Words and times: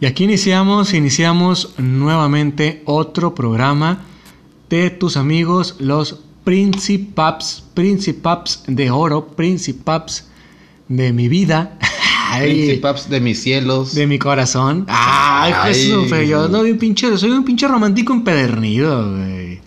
Y 0.00 0.06
aquí 0.06 0.24
iniciamos, 0.24 0.92
iniciamos 0.92 1.74
nuevamente 1.78 2.82
otro 2.84 3.34
programa 3.34 4.00
de 4.68 4.90
tus 4.90 5.16
amigos, 5.16 5.76
los 5.78 6.20
Principaps, 6.44 7.64
Principaps 7.74 8.64
de 8.66 8.90
oro, 8.90 9.28
Principaps 9.28 10.28
de 10.88 11.12
mi 11.12 11.28
vida. 11.28 11.78
Principaps 12.38 13.08
de 13.08 13.20
mis 13.20 13.42
cielos. 13.42 13.94
De 13.94 14.06
mi 14.06 14.18
corazón. 14.18 14.84
Ay, 14.88 15.52
Ay. 15.56 15.74
Jesús, 15.74 16.10
yo 16.28 16.48
no, 16.48 16.60
un 16.60 16.78
pinche, 16.78 17.16
soy 17.16 17.30
un 17.30 17.44
pinche 17.44 17.68
romántico 17.68 18.12
empedernido, 18.12 19.10
güey. 19.10 19.60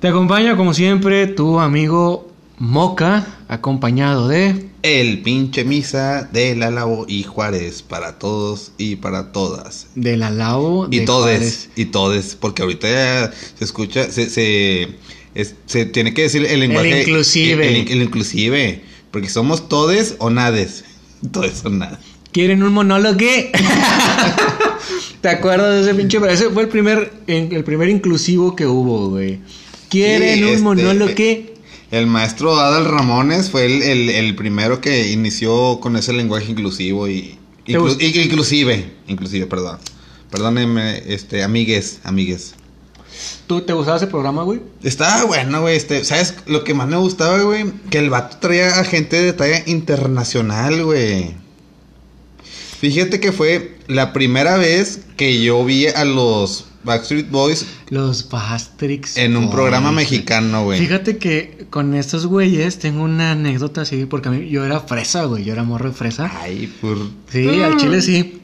Te 0.00 0.08
acompaña 0.08 0.56
como 0.56 0.74
siempre 0.74 1.28
tu 1.28 1.60
amigo 1.60 2.28
Moca, 2.58 3.26
acompañado 3.48 4.28
de... 4.28 4.71
El 4.82 5.22
pinche 5.22 5.64
misa 5.64 6.28
de 6.32 6.56
Lalabo 6.56 7.04
y 7.08 7.22
Juárez 7.22 7.82
para 7.82 8.18
todos 8.18 8.72
y 8.78 8.96
para 8.96 9.30
todas. 9.30 9.86
De 9.94 10.16
la 10.16 10.30
Lau. 10.30 10.88
Y 10.90 11.00
de 11.00 11.06
todes, 11.06 11.36
Juárez. 11.38 11.68
y 11.76 11.84
todes, 11.86 12.36
porque 12.40 12.62
ahorita 12.62 12.88
ya 12.90 13.32
se 13.58 13.64
escucha, 13.64 14.10
se, 14.10 14.28
se, 14.28 14.88
es- 15.36 15.54
se 15.66 15.86
tiene 15.86 16.12
que 16.14 16.22
decir 16.22 16.44
el 16.46 16.58
lenguaje. 16.60 17.02
inclusive. 17.02 17.80
El, 17.82 17.88
el 17.92 18.02
inclusive, 18.02 18.82
porque 19.12 19.28
somos 19.28 19.68
todes 19.68 20.16
o 20.18 20.30
nades. 20.30 20.84
Todes 21.30 21.64
o 21.64 21.70
nada. 21.70 22.00
¿Quieren 22.32 22.64
un 22.64 22.72
monólogo? 22.72 23.18
¿Te 25.20 25.28
acuerdas 25.28 25.76
de 25.76 25.82
ese 25.82 25.94
pinche? 25.94 26.18
Ese 26.28 26.50
fue 26.50 26.64
el 26.64 26.68
primer, 26.68 27.12
el 27.28 27.62
primer 27.62 27.88
inclusivo 27.88 28.56
que 28.56 28.66
hubo, 28.66 29.10
güey. 29.10 29.38
¿Quieren 29.88 30.38
Sí, 30.38 30.42
un 30.42 30.48
este, 30.50 30.62
monólogo? 30.62 31.12
El 31.92 32.06
maestro 32.08 32.58
Adal 32.58 32.86
Ramones 32.86 33.50
fue 33.50 33.66
el, 33.66 33.82
el- 33.82 34.10
el 34.10 34.34
primero 34.34 34.80
que 34.80 35.12
inició 35.12 35.78
con 35.80 35.94
ese 35.96 36.12
lenguaje 36.12 36.50
inclusivo 36.50 37.06
y, 37.06 37.38
¿Te 37.66 37.74
inclu- 37.74 37.96
gust- 37.96 38.02
y- 38.02 38.18
inclusive, 38.20 38.92
inclusive, 39.06 39.46
perdón. 39.46 39.78
Perdónenme, 40.30 41.02
este, 41.06 41.42
amigues, 41.44 42.00
amigues. 42.02 42.54
¿Tú 43.46 43.60
te 43.60 43.74
gustaba 43.74 43.98
ese 43.98 44.06
programa, 44.06 44.42
güey? 44.42 44.60
Estaba 44.82 45.24
bueno, 45.24 45.60
güey, 45.60 45.76
este, 45.76 46.02
¿sabes 46.04 46.34
lo 46.46 46.64
que 46.64 46.72
más 46.72 46.88
me 46.88 46.96
gustaba, 46.96 47.38
güey? 47.42 47.70
Que 47.90 47.98
el 47.98 48.08
vato 48.08 48.38
traía 48.40 48.80
a 48.80 48.84
gente 48.84 49.20
de 49.20 49.34
talla 49.34 49.62
internacional, 49.66 50.82
güey. 50.84 51.34
Fíjate 52.80 53.20
que 53.20 53.30
fue 53.32 53.76
la 53.86 54.12
primera 54.14 54.56
vez 54.56 55.00
que 55.16 55.42
yo 55.42 55.62
vi 55.64 55.86
a 55.88 56.04
los 56.04 56.64
Backstreet 56.84 57.30
Boys 57.30 57.66
Los 57.90 58.28
Bastrix. 58.28 59.16
en 59.16 59.36
un 59.36 59.44
Boys, 59.44 59.54
programa 59.54 59.92
mexicano, 59.92 60.64
güey. 60.64 60.80
Fíjate 60.80 61.18
que 61.18 61.66
con 61.70 61.94
estos 61.94 62.26
güeyes 62.26 62.78
tengo 62.78 63.02
una 63.04 63.32
anécdota 63.32 63.82
así, 63.82 64.06
porque 64.06 64.28
a 64.28 64.32
mí 64.32 64.48
yo 64.48 64.64
era 64.64 64.80
fresa, 64.80 65.24
güey. 65.24 65.44
Yo 65.44 65.52
era 65.52 65.62
morro 65.64 65.90
de 65.90 65.94
fresa. 65.94 66.30
Ay, 66.40 66.72
por... 66.80 66.98
Sí, 67.30 67.62
al 67.62 67.76
chile 67.76 68.02
sí. 68.02 68.40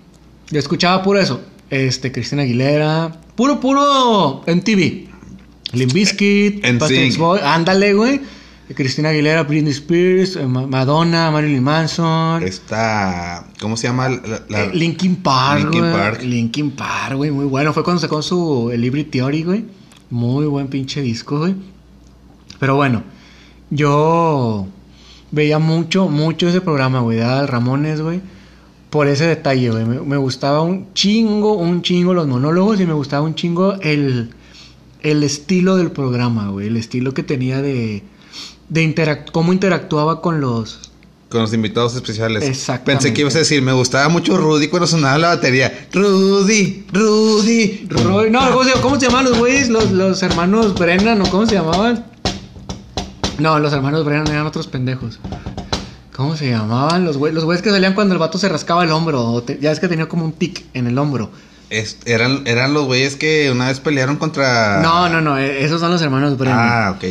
Yo 0.50 0.58
escuchaba 0.58 1.02
puro 1.02 1.20
eso. 1.20 1.40
Este, 1.70 2.12
Cristina 2.12 2.42
Aguilera. 2.42 3.20
Puro, 3.34 3.60
puro 3.60 4.42
en 4.46 4.62
TV. 4.62 5.08
Backstreet 5.72 6.80
sync. 6.80 7.16
Boys. 7.18 7.42
Ándale, 7.42 7.92
güey. 7.94 8.20
Cristina 8.74 9.08
Aguilera, 9.08 9.44
Britney 9.44 9.72
Spears, 9.72 10.36
eh, 10.36 10.46
Ma- 10.46 10.66
Madonna, 10.66 11.30
Marilyn 11.30 11.62
Manson. 11.62 12.42
Esta, 12.42 13.46
¿cómo 13.60 13.76
se 13.76 13.86
llama? 13.88 14.08
La, 14.08 14.42
la- 14.48 14.64
Eh, 14.64 14.70
Linkin 14.74 15.16
Park, 15.16 15.62
Linkin. 15.64 15.92
Park. 15.92 16.22
Linkin 16.22 16.70
Park, 16.72 17.16
güey, 17.16 17.30
muy 17.30 17.46
bueno. 17.46 17.72
Fue 17.72 17.82
cuando 17.82 18.00
sacó 18.00 18.20
su 18.22 18.70
el 18.72 18.80
Libre 18.82 19.04
Theory, 19.04 19.42
güey. 19.42 19.64
Muy 20.10 20.46
buen 20.46 20.68
pinche 20.68 21.00
disco, 21.00 21.38
güey. 21.38 21.54
Pero 22.58 22.76
bueno, 22.76 23.02
yo 23.70 24.66
veía 25.30 25.58
mucho, 25.58 26.08
mucho 26.08 26.48
ese 26.48 26.60
programa, 26.60 27.00
güey, 27.00 27.18
de 27.18 27.46
Ramones, 27.46 28.00
güey. 28.00 28.20
Por 28.90 29.06
ese 29.06 29.26
detalle, 29.26 29.70
güey. 29.70 29.84
Me, 29.84 30.00
me 30.00 30.16
gustaba 30.16 30.62
un 30.62 30.92
chingo, 30.94 31.54
un 31.54 31.82
chingo 31.82 32.14
los 32.14 32.26
monólogos 32.26 32.80
y 32.80 32.86
me 32.86 32.94
gustaba 32.94 33.22
un 33.24 33.34
chingo 33.34 33.74
el, 33.82 34.30
el 35.02 35.22
estilo 35.22 35.76
del 35.76 35.90
programa, 35.90 36.48
güey. 36.48 36.68
El 36.68 36.76
estilo 36.78 37.12
que 37.12 37.22
tenía 37.22 37.60
de, 37.60 38.02
de 38.68 38.82
interac- 38.84 39.30
cómo 39.32 39.52
interactuaba 39.52 40.20
con 40.20 40.40
los, 40.40 40.90
con 41.28 41.42
los 41.42 41.52
invitados 41.54 41.94
especiales. 41.94 42.44
Exactamente. 42.44 42.92
Pensé 43.02 43.14
que 43.14 43.20
ibas 43.22 43.34
a 43.36 43.38
decir, 43.40 43.62
me 43.62 43.72
gustaba 43.72 44.08
mucho 44.08 44.36
Rudy 44.36 44.68
cuando 44.68 44.86
sonaba 44.86 45.18
la 45.18 45.28
batería. 45.28 45.88
Rudy, 45.92 46.86
Rudy. 46.92 47.86
Roy- 47.88 48.30
no, 48.30 48.50
¿cómo 48.50 48.64
se, 48.64 48.72
cómo 48.80 48.96
se 49.00 49.06
llamaban 49.06 49.26
los 49.30 49.38
güeyes? 49.38 49.68
Los, 49.68 49.90
los 49.92 50.22
hermanos 50.22 50.74
Brennan, 50.74 51.20
¿o 51.22 51.30
cómo 51.30 51.46
se 51.46 51.54
llamaban? 51.54 52.04
No, 53.38 53.58
los 53.58 53.72
hermanos 53.72 54.04
Brennan 54.04 54.28
eran 54.28 54.46
otros 54.46 54.66
pendejos. 54.66 55.18
¿Cómo 56.16 56.36
se 56.36 56.50
llamaban? 56.50 57.04
Los 57.04 57.16
güeyes, 57.16 57.34
los 57.36 57.44
güeyes 57.44 57.62
que 57.62 57.70
salían 57.70 57.94
cuando 57.94 58.12
el 58.14 58.18
vato 58.18 58.38
se 58.38 58.48
rascaba 58.48 58.82
el 58.84 58.90
hombro. 58.90 59.22
o 59.24 59.42
te- 59.42 59.58
ya 59.60 59.70
es 59.70 59.78
que 59.80 59.86
tenía 59.88 60.08
como 60.08 60.24
un 60.24 60.32
tic 60.32 60.64
en 60.74 60.88
el 60.88 60.98
hombro. 60.98 61.30
Es- 61.70 61.98
eran, 62.06 62.46
eran 62.46 62.74
los 62.74 62.86
güeyes 62.86 63.14
que 63.14 63.50
una 63.52 63.68
vez 63.68 63.78
pelearon 63.78 64.16
contra... 64.16 64.80
No, 64.82 65.08
no, 65.08 65.20
no, 65.20 65.38
eh, 65.38 65.64
esos 65.64 65.80
son 65.80 65.90
los 65.92 66.02
hermanos 66.02 66.36
Brennan. 66.36 66.58
Ah, 66.60 66.94
ok. 66.96 67.04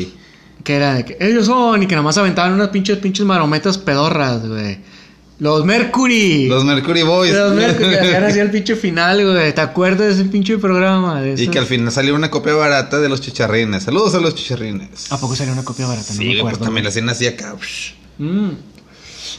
Que 0.68 0.76
era 0.76 0.96
de 0.96 1.06
que 1.06 1.18
ellos 1.22 1.46
son 1.46 1.82
y 1.82 1.88
que 1.88 1.96
nomás 1.96 2.18
aventaban 2.18 2.52
unas 2.52 2.68
pinches, 2.68 2.98
pinches 2.98 3.26
marometas 3.26 3.78
pedorras, 3.78 4.46
güey. 4.46 4.80
Los 5.40 5.64
Mercury. 5.64 6.48
Los 6.50 6.66
Mercury 6.66 7.04
Boys. 7.04 7.32
Los 7.34 7.54
Mercury 7.54 7.96
hacían 8.02 8.24
así 8.26 8.40
el 8.40 8.52
pinche 8.52 8.76
final, 8.76 9.24
güey. 9.32 9.56
¿Te 9.56 9.62
acuerdas 9.62 10.08
de 10.08 10.12
ese 10.22 10.26
pinche 10.26 10.58
programa? 10.58 11.22
De 11.22 11.42
y 11.42 11.48
que 11.48 11.60
al 11.60 11.68
final 11.68 11.90
salió 11.94 12.14
una 12.16 12.30
copia 12.30 12.54
barata 12.54 13.00
de 13.00 13.08
los 13.08 13.22
chicharrines. 13.22 13.84
Saludos 13.84 14.14
a 14.16 14.20
los 14.20 14.36
chicharrines. 14.36 15.10
¿A 15.10 15.18
poco 15.18 15.38
salió 15.38 15.54
una 15.54 15.64
copia 15.64 15.88
barata? 15.88 16.06
No 16.10 16.14
Sí, 16.16 16.20
me 16.20 16.26
güey, 16.26 16.40
acuerdo. 16.40 16.58
pues 16.58 16.68
también 16.68 16.84
la 16.84 16.90
hacían 16.90 17.08
así 17.08 17.28
acá. 17.28 17.56
Mm. 18.18 18.50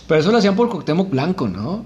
Pero 0.07 0.21
eso 0.21 0.33
lo 0.33 0.39
hacían 0.39 0.57
por 0.57 0.71
Cuauhtémoc 0.71 1.11
Blanco, 1.11 1.47
¿no? 1.47 1.85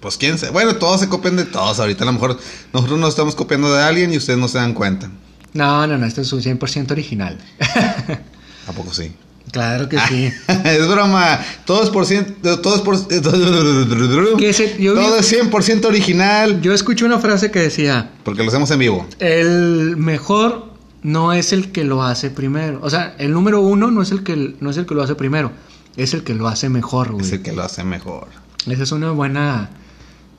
Pues 0.00 0.16
quién 0.16 0.38
sabe. 0.38 0.52
Bueno, 0.52 0.76
todos 0.76 0.98
se 1.00 1.10
copian 1.10 1.36
de 1.36 1.44
todos. 1.44 1.78
Ahorita 1.78 2.04
a 2.04 2.06
lo 2.06 2.12
mejor 2.14 2.38
nosotros 2.72 2.98
nos 2.98 3.10
estamos 3.10 3.34
copiando 3.34 3.70
de 3.74 3.82
alguien 3.82 4.14
y 4.14 4.16
ustedes 4.16 4.38
no 4.38 4.48
se 4.48 4.56
dan 4.56 4.72
cuenta. 4.72 5.10
No, 5.52 5.86
no, 5.86 5.98
no, 5.98 6.06
este 6.06 6.22
es 6.22 6.32
un 6.32 6.40
100% 6.40 6.90
original. 6.92 7.36
¿A 8.66 8.72
poco 8.72 8.92
sí? 8.92 9.12
claro 9.52 9.88
que 9.88 9.98
sí. 10.00 10.32
es 10.64 10.88
broma. 10.88 11.40
Todo 11.64 11.82
es 11.84 11.90
por 11.90 12.04
ciento. 12.04 12.60
Todo 12.60 12.76
es 12.76 12.82
por. 12.82 12.98
Todo 13.08 13.18
es 15.18 15.32
100% 15.32 15.84
original. 15.86 16.60
Yo 16.60 16.74
escuché 16.74 17.04
una 17.04 17.18
frase 17.18 17.50
que 17.50 17.60
decía, 17.60 18.10
Porque 18.24 18.42
lo 18.42 18.48
hacemos 18.48 18.70
en 18.70 18.78
vivo. 18.78 19.06
el 19.18 19.96
mejor 19.96 20.76
no 21.02 21.32
es 21.32 21.52
el 21.52 21.70
que 21.70 21.84
lo 21.84 22.02
hace 22.02 22.30
primero. 22.30 22.80
O 22.82 22.90
sea, 22.90 23.14
el 23.18 23.32
número 23.32 23.60
uno 23.60 23.90
no 23.90 24.02
es 24.02 24.10
el 24.10 24.24
que, 24.24 24.56
no 24.60 24.70
es 24.70 24.76
el 24.76 24.86
que 24.86 24.94
lo 24.94 25.02
hace 25.02 25.14
primero, 25.14 25.52
es 25.96 26.14
el 26.14 26.24
que 26.24 26.34
lo 26.34 26.48
hace 26.48 26.68
mejor, 26.68 27.12
güey. 27.12 27.24
Es 27.24 27.32
el 27.32 27.42
que 27.42 27.52
lo 27.52 27.62
hace 27.62 27.84
mejor. 27.84 28.28
Esa 28.66 28.82
es 28.82 28.90
una 28.92 29.12
buena 29.12 29.70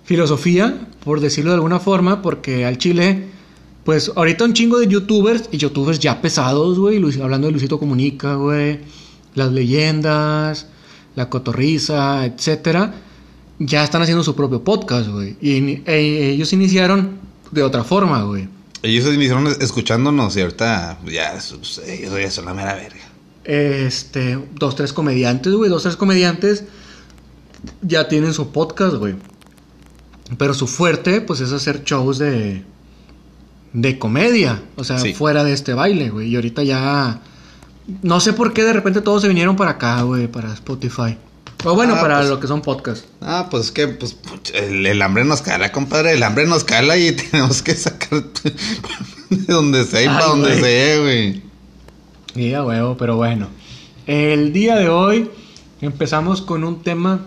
filosofía, 0.04 0.88
por 1.04 1.22
decirlo 1.22 1.52
de 1.52 1.56
alguna 1.56 1.80
forma, 1.80 2.22
porque 2.22 2.66
al 2.66 2.78
Chile, 2.78 3.28
pues 3.88 4.12
ahorita 4.14 4.44
un 4.44 4.52
chingo 4.52 4.80
de 4.80 4.88
youtubers 4.88 5.48
y 5.50 5.58
youtubers 5.58 5.98
ya 5.98 6.22
pesados, 6.22 6.78
güey, 6.78 7.02
hablando 7.22 7.48
de 7.48 7.54
Luisito 7.54 7.80
Comunica, 7.80 8.36
güey, 8.36 8.82
las 9.34 9.50
leyendas, 9.54 10.68
la 11.16 11.30
cotorriza, 11.30 12.26
etcétera, 12.26 12.94
ya 13.60 13.86
están 13.86 14.02
haciendo 14.02 14.26
su 14.26 14.36
propio 14.36 14.62
podcast, 14.62 15.08
güey. 15.08 15.38
Y 15.40 15.84
e- 15.90 16.32
ellos 16.32 16.52
iniciaron 16.52 17.18
de 17.50 17.64
otra 17.64 17.86
forma, 17.86 18.24
güey. 18.24 18.50
Ellos 18.84 19.06
iniciaron 19.14 19.48
escuchándonos 19.48 20.36
y 20.36 20.42
ahorita 20.42 21.00
ya, 21.06 21.40
pues, 21.58 21.82
ellos 21.88 22.14
ya 22.20 22.30
son 22.30 22.44
la 22.44 22.54
mera 22.54 22.76
verga. 22.76 23.08
Este, 23.46 24.38
dos, 24.56 24.76
tres 24.76 24.92
comediantes, 24.92 25.54
güey, 25.54 25.70
dos, 25.70 25.84
tres 25.84 25.96
comediantes 25.96 26.66
ya 27.82 28.10
tienen 28.10 28.34
su 28.34 28.52
podcast, 28.52 28.96
güey. 28.96 29.16
Pero 30.38 30.54
su 30.54 30.68
fuerte, 30.68 31.22
pues, 31.22 31.40
es 31.40 31.54
hacer 31.54 31.86
shows 31.86 32.18
de, 32.18 32.66
de 33.74 34.00
comedia. 34.00 34.62
O 34.76 34.84
sea, 34.84 35.00
Sí. 35.00 35.14
fuera 35.14 35.44
de 35.44 35.54
este 35.54 35.74
baile, 35.74 36.10
güey. 36.10 36.30
Y 36.30 36.36
ahorita 36.36 36.64
ya... 36.64 37.22
No 38.02 38.20
sé 38.20 38.34
por 38.34 38.52
qué 38.54 38.64
de 38.64 38.74
repente 38.74 39.02
todos 39.02 39.22
se 39.22 39.28
vinieron 39.30 39.56
para 39.56 39.72
acá, 39.72 40.02
güey, 40.02 40.28
para 40.28 40.52
Spotify. 40.54 41.18
O 41.64 41.74
bueno, 41.74 41.96
Ah, 41.98 42.02
para 42.02 42.18
pues- 42.18 42.30
lo 42.30 42.40
que 42.40 42.48
son 42.48 42.62
podcasts. 42.62 43.08
Ah, 43.22 43.48
pues 43.50 43.66
es 43.66 43.72
que 43.72 43.88
pues, 43.88 44.18
el, 44.54 44.86
el 44.86 45.02
hambre 45.02 45.24
nos 45.26 45.42
cala, 45.42 45.72
compadre. 45.72 46.12
El 46.14 46.24
hambre 46.24 46.46
nos 46.46 46.64
cala 46.64 46.98
y 46.98 47.12
tenemos 47.32 47.62
que 47.64 47.74
sacar 47.76 48.24
de 49.30 49.54
donde 49.54 49.86
sea 49.86 50.02
y 50.02 50.08
Ay, 50.08 50.14
para 50.14 50.26
donde 50.28 50.60
sea, 50.60 51.00
güey. 51.02 51.42
Sí, 52.36 52.54
a 52.54 52.64
huevo, 52.64 52.96
pero 52.98 53.16
bueno. 53.16 53.48
El 54.06 54.54
día 54.54 54.76
de 54.76 54.90
hoy 54.90 55.30
empezamos 55.82 56.42
con 56.42 56.64
un 56.64 56.84
tema. 56.84 57.22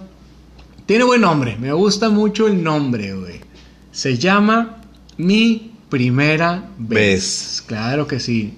Tiene 0.86 1.04
buen 1.04 1.20
nombre, 1.22 1.56
me 1.58 1.72
gusta 1.72 2.08
mucho 2.10 2.46
el 2.48 2.62
nombre, 2.62 3.14
güey. 3.14 3.40
Se 3.92 4.16
llama 4.18 4.76
Mi 5.16 5.69
Primera 5.90 6.70
Vez. 6.78 6.88
Vez. 6.88 7.64
Claro 7.66 8.06
que 8.06 8.20
sí. 8.20 8.54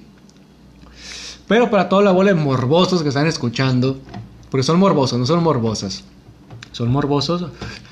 Pero 1.48 1.70
para 1.70 1.88
toda 1.88 2.02
la 2.02 2.12
bola 2.12 2.30
de 2.32 2.40
morbosos 2.40 3.02
que 3.02 3.08
están 3.08 3.26
escuchando, 3.26 3.98
porque 4.50 4.62
son 4.62 4.78
morbosos, 4.78 5.18
no 5.18 5.26
son 5.26 5.42
morbosas. 5.42 6.04
Son 6.72 6.90
morbosos, 6.90 7.50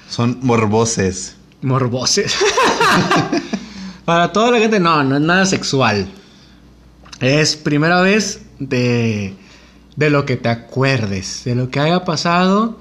Son 0.08 0.38
morboces. 0.42 1.36
morboses. 1.62 2.34
para 4.04 4.32
toda 4.32 4.52
la 4.52 4.58
gente, 4.58 4.80
no, 4.80 5.02
no 5.04 5.16
es 5.16 5.22
nada 5.22 5.44
sexual. 5.46 6.08
Es 7.20 7.56
primera 7.56 8.00
vez 8.00 8.42
de, 8.58 9.34
de 9.96 10.10
lo 10.10 10.24
que 10.24 10.36
te 10.36 10.48
acuerdes, 10.48 11.42
de 11.44 11.54
lo 11.54 11.70
que 11.70 11.80
haya 11.80 12.04
pasado 12.04 12.80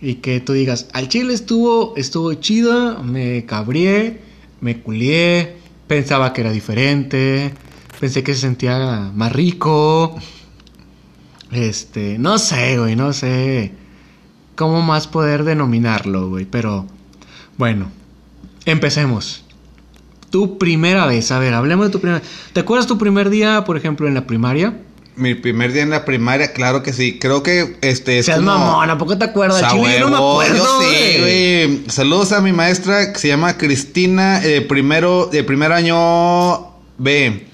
y 0.00 0.16
que 0.16 0.40
tú 0.40 0.52
digas, 0.52 0.88
al 0.92 1.08
chile 1.08 1.32
estuvo, 1.32 1.94
estuvo 1.96 2.34
chido, 2.34 3.02
me 3.02 3.46
cabrié, 3.46 4.20
me 4.60 4.80
culié, 4.82 5.56
pensaba 5.88 6.32
que 6.32 6.42
era 6.42 6.52
diferente, 6.52 7.52
pensé 7.98 8.22
que 8.22 8.34
se 8.34 8.42
sentía 8.42 9.10
más 9.14 9.32
rico. 9.32 10.16
Este, 11.50 12.18
no 12.18 12.38
sé, 12.38 12.78
güey, 12.78 12.94
no 12.94 13.12
sé 13.12 13.72
cómo 14.54 14.82
más 14.82 15.06
poder 15.06 15.44
denominarlo, 15.44 16.28
güey, 16.28 16.44
pero 16.44 16.86
bueno, 17.56 17.90
empecemos. 18.66 19.44
Tu 20.30 20.58
primera 20.58 21.06
vez, 21.06 21.32
a 21.32 21.38
ver, 21.38 21.54
hablemos 21.54 21.86
de 21.86 21.92
tu 21.92 22.00
primera. 22.00 22.22
¿Te 22.52 22.60
acuerdas 22.60 22.86
tu 22.86 22.98
primer 22.98 23.30
día, 23.30 23.64
por 23.64 23.78
ejemplo, 23.78 24.06
en 24.06 24.14
la 24.14 24.26
primaria? 24.26 24.76
Mi 25.18 25.34
primer 25.34 25.72
día 25.72 25.82
en 25.82 25.90
la 25.90 26.04
primaria, 26.04 26.52
claro 26.52 26.84
que 26.84 26.92
sí. 26.92 27.18
Creo 27.18 27.42
que 27.42 27.76
este 27.80 28.20
es 28.20 28.26
Seas 28.26 28.38
como... 28.38 28.52
mamón, 28.52 28.88
¿a 28.88 28.96
poco 28.96 29.18
te 29.18 29.24
acuerdas? 29.24 29.72
Chile, 29.72 29.98
yo 29.98 30.08
no 30.08 30.10
me 30.10 30.16
acuerdo, 30.16 30.56
yo 30.56 30.80
sí, 30.80 31.18
güey. 31.18 31.84
Saludos 31.88 32.30
a 32.30 32.40
mi 32.40 32.52
maestra 32.52 33.12
que 33.12 33.18
se 33.18 33.26
llama 33.26 33.58
Cristina, 33.58 34.40
eh, 34.44 34.60
primero, 34.60 35.26
de 35.26 35.42
primer 35.42 35.72
año 35.72 36.68
B. 36.98 37.46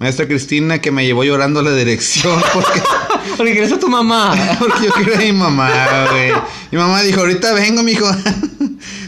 Maestra 0.00 0.26
Cristina 0.26 0.80
que 0.80 0.90
me 0.90 1.06
llevó 1.06 1.22
llorando 1.22 1.60
a 1.60 1.62
la 1.62 1.72
dirección 1.72 2.38
porque, 2.52 2.82
Porque 3.36 3.62
a 3.62 3.78
tu 3.78 3.88
mamá. 3.88 4.34
porque 4.58 4.86
yo 4.86 4.92
quería 4.92 5.16
a 5.16 5.20
mi 5.20 5.32
mamá, 5.32 5.70
güey. 6.10 6.32
Mi 6.72 6.78
mamá 6.78 7.00
dijo, 7.02 7.20
ahorita 7.20 7.52
vengo, 7.54 7.82
mijo. 7.82 8.06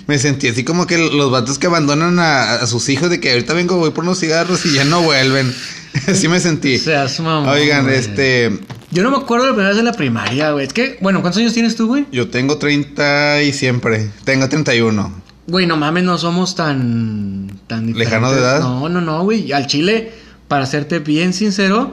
me 0.06 0.18
sentí 0.18 0.48
así 0.48 0.64
como 0.64 0.86
que 0.86 0.96
los 0.96 1.30
vatos 1.30 1.58
que 1.58 1.66
abandonan 1.66 2.18
a, 2.20 2.54
a 2.54 2.66
sus 2.68 2.88
hijos 2.88 3.10
de 3.10 3.20
que 3.20 3.32
ahorita 3.32 3.52
vengo, 3.52 3.76
voy 3.76 3.90
por 3.90 4.04
unos 4.04 4.20
cigarros 4.20 4.64
y 4.64 4.74
ya 4.74 4.84
no 4.84 5.02
vuelven. 5.02 5.52
así 6.08 6.28
me 6.28 6.40
sentí. 6.40 6.78
Seas 6.78 7.18
mamón. 7.20 7.48
Oigan, 7.48 7.84
güey. 7.84 7.96
este, 7.96 8.58
Yo 8.90 9.02
no 9.02 9.10
me 9.10 9.16
acuerdo 9.18 9.44
de 9.44 9.50
la 9.50 9.54
primera 9.54 9.68
vez 9.70 9.76
de 9.78 9.82
la 9.84 9.92
primaria, 9.92 10.52
güey. 10.52 10.66
Es 10.66 10.72
que, 10.72 10.98
bueno, 11.00 11.20
¿cuántos 11.20 11.40
años 11.40 11.52
tienes 11.52 11.76
tú, 11.76 11.86
güey? 11.86 12.06
yo 12.12 12.28
tengo 12.28 12.58
30 12.58 13.42
y 13.42 13.52
siempre. 13.52 14.10
Tengo 14.24 14.48
31. 14.48 15.22
Güey, 15.48 15.66
no 15.66 15.76
mames, 15.76 16.02
no 16.04 16.18
somos 16.18 16.54
tan. 16.56 17.50
tan 17.66 17.92
¿Lejano 17.92 18.32
de 18.32 18.40
edad? 18.40 18.60
No, 18.60 18.88
no, 18.88 19.00
no, 19.00 19.22
güey. 19.22 19.52
Al 19.52 19.66
chile, 19.66 20.12
para 20.48 20.66
serte 20.66 20.98
bien 20.98 21.32
sincero, 21.32 21.90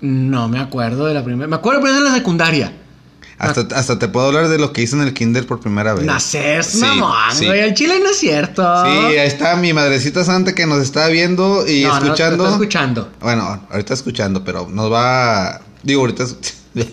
no 0.00 0.48
me 0.48 0.58
acuerdo 0.60 1.06
de 1.06 1.14
la 1.14 1.24
primera. 1.24 1.48
Me 1.48 1.56
acuerdo 1.56 1.80
primero 1.80 2.04
de 2.04 2.08
la 2.10 2.14
secundaria. 2.14 2.72
Hasta, 3.38 3.62
hasta 3.76 3.98
te 3.98 4.08
puedo 4.08 4.26
hablar 4.26 4.48
de 4.48 4.58
lo 4.58 4.72
que 4.72 4.82
hice 4.82 4.94
en 4.96 5.02
el 5.02 5.12
kinder 5.12 5.46
por 5.46 5.60
primera 5.60 5.92
vez. 5.94 6.04
Nacer, 6.04 6.62
Sí, 6.64 6.78
mamón, 6.78 7.12
sí. 7.32 7.46
güey. 7.46 7.62
Al 7.62 7.74
chile 7.74 7.98
no 8.02 8.10
es 8.10 8.18
cierto. 8.18 8.62
Sí, 8.84 8.90
ahí 8.90 9.26
está 9.26 9.56
mi 9.56 9.72
madrecita 9.72 10.24
santa 10.24 10.54
que 10.54 10.66
nos 10.66 10.78
está 10.80 11.08
viendo 11.08 11.66
y 11.68 11.82
No, 11.82 11.88
no, 11.88 12.04
escuchando. 12.04 12.44
está 12.44 12.54
escuchando. 12.56 13.12
Bueno, 13.20 13.66
ahorita 13.70 13.94
escuchando, 13.94 14.44
pero 14.44 14.68
nos 14.70 14.90
va. 14.92 15.60
Digo, 15.82 16.02
ahorita. 16.02 16.24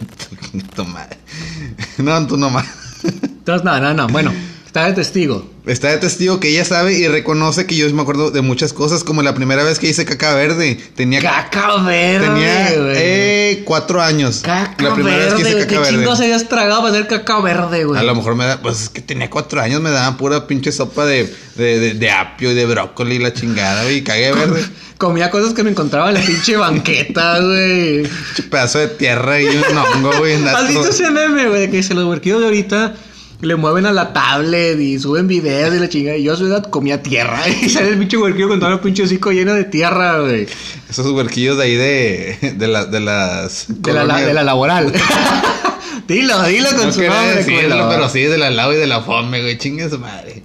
No, 1.98 2.28
tú 2.28 2.38
nomás. 2.38 2.66
Entonces, 3.04 3.64
no, 3.64 3.80
no, 3.80 3.94
no. 3.94 4.08
Bueno, 4.08 4.32
está 4.72 4.86
de 4.86 4.94
testigo. 4.94 5.46
Está 5.66 5.90
de 5.90 5.98
testigo 5.98 6.40
que 6.40 6.48
ella 6.48 6.64
sabe 6.64 6.94
y 6.94 7.06
reconoce 7.10 7.66
que 7.66 7.76
yo 7.76 7.94
me 7.94 8.02
acuerdo 8.04 8.32
de 8.32 8.42
muchas 8.42 8.72
cosas, 8.72 9.04
como 9.04 9.22
la 9.22 9.36
primera 9.36 9.66
vez 9.66 9.80
que 9.80 9.90
hice 9.90 10.06
caca 10.06 10.34
verde. 10.34 10.80
Tenía, 10.96 11.20
Caca 11.20 11.76
verde, 11.84 12.26
tenía 12.26 12.70
eh, 12.96 13.64
cuatro 13.66 14.02
años. 14.02 14.40
Caca 14.46 14.82
la 14.82 14.94
primera 14.96 15.18
verde, 15.18 15.34
vez 15.34 15.44
que 15.44 15.50
hice 15.50 15.60
caca 15.60 15.68
¿Qué 15.68 15.78
verde. 15.78 15.92
chingos 15.92 16.22
habías 16.22 16.48
tragado 16.48 16.82
para 16.84 16.94
hacer 16.94 17.08
caca 17.08 17.42
verde, 17.42 17.84
güey? 17.84 18.00
A 18.00 18.04
lo 18.04 18.16
mejor 18.16 18.36
me 18.36 18.46
da, 18.46 18.62
pues 18.62 18.84
es 18.84 18.90
que 18.90 19.02
tenía 19.02 19.30
cuatro 19.30 19.60
años, 19.60 19.82
me 19.82 19.92
daban 19.92 20.16
pura 20.16 20.48
pinche 20.48 20.72
sopa 20.72 21.06
de, 21.06 21.32
de, 21.56 21.80
de, 21.80 21.94
de 21.96 22.10
apio 22.12 22.52
y 22.52 22.54
de 22.54 22.66
brócoli 22.66 23.16
y 23.16 23.20
la 23.20 23.34
chingada, 23.34 23.84
güey, 23.84 23.98
y 23.98 24.02
cagué 24.04 24.32
verde. 24.32 24.64
Comía 24.98 25.30
cosas 25.32 25.54
que 25.54 25.64
me 25.64 25.72
encontraba 25.72 26.08
en 26.10 26.16
la 26.16 26.22
pinche 26.22 26.56
banqueta, 26.56 27.40
güey. 27.44 28.04
Pinche 28.04 28.44
pedazo 28.50 28.80
de 28.80 28.88
tierra 28.88 29.42
y 29.42 29.48
un 29.48 29.78
hongo, 29.78 30.14
güey. 30.18 30.36
¿Has 30.48 30.70
visto 30.70 30.88
ese 30.88 31.12
meme, 31.12 31.50
güey? 31.50 31.70
Que 31.70 31.84
se 31.84 31.94
los 31.94 32.06
huerquillos 32.06 32.40
de 32.40 32.46
ahorita 32.46 32.96
le 33.42 33.56
mueven 33.56 33.86
a 33.86 33.92
la 33.92 34.14
tablet 34.14 34.80
y 34.80 35.00
suben 35.00 35.28
videos 35.28 35.74
y 35.74 35.80
la 35.80 35.90
chingada. 35.90 36.18
Y 36.18 36.24
yo 36.24 36.34
a 36.34 36.38
su 36.38 36.46
edad 36.46 36.70
comía 36.70 37.02
tierra. 37.02 37.42
Y 37.62 37.70
sale 37.70 37.90
el 37.90 37.98
pinche 37.98 38.18
huerquillo 38.18 38.48
con 38.50 38.60
todo 38.60 38.72
el 38.72 38.80
pinche 38.80 39.04
hocico 39.04 39.32
lleno 39.32 39.54
de 39.54 39.64
tierra, 39.66 40.20
güey. 40.20 40.48
Esos 40.90 41.08
huerquillos 41.08 41.58
de 41.58 41.64
ahí 41.64 41.76
de, 41.76 42.56
de, 42.58 42.68
la, 42.68 42.86
de 42.86 43.00
las... 43.00 43.66
De 43.68 43.94
la, 43.94 44.02
colonias. 44.02 44.28
de 44.28 44.34
la 44.34 44.44
laboral. 44.44 44.94
dilo, 46.08 46.44
dilo 46.44 46.70
con 46.70 46.88
No 46.88 46.94
su 46.94 47.02
nombre, 47.02 47.36
decirlo, 47.36 47.76
culo. 47.76 47.90
pero 47.90 48.10
sí 48.10 48.22
de 48.22 48.38
la 48.38 48.50
lado 48.52 48.74
y 48.74 48.78
de 48.78 48.88
la 48.88 49.02
fome, 49.02 49.42
güey. 49.42 49.58
Chingue 49.58 49.90
su 49.90 50.00
madre. 50.00 50.44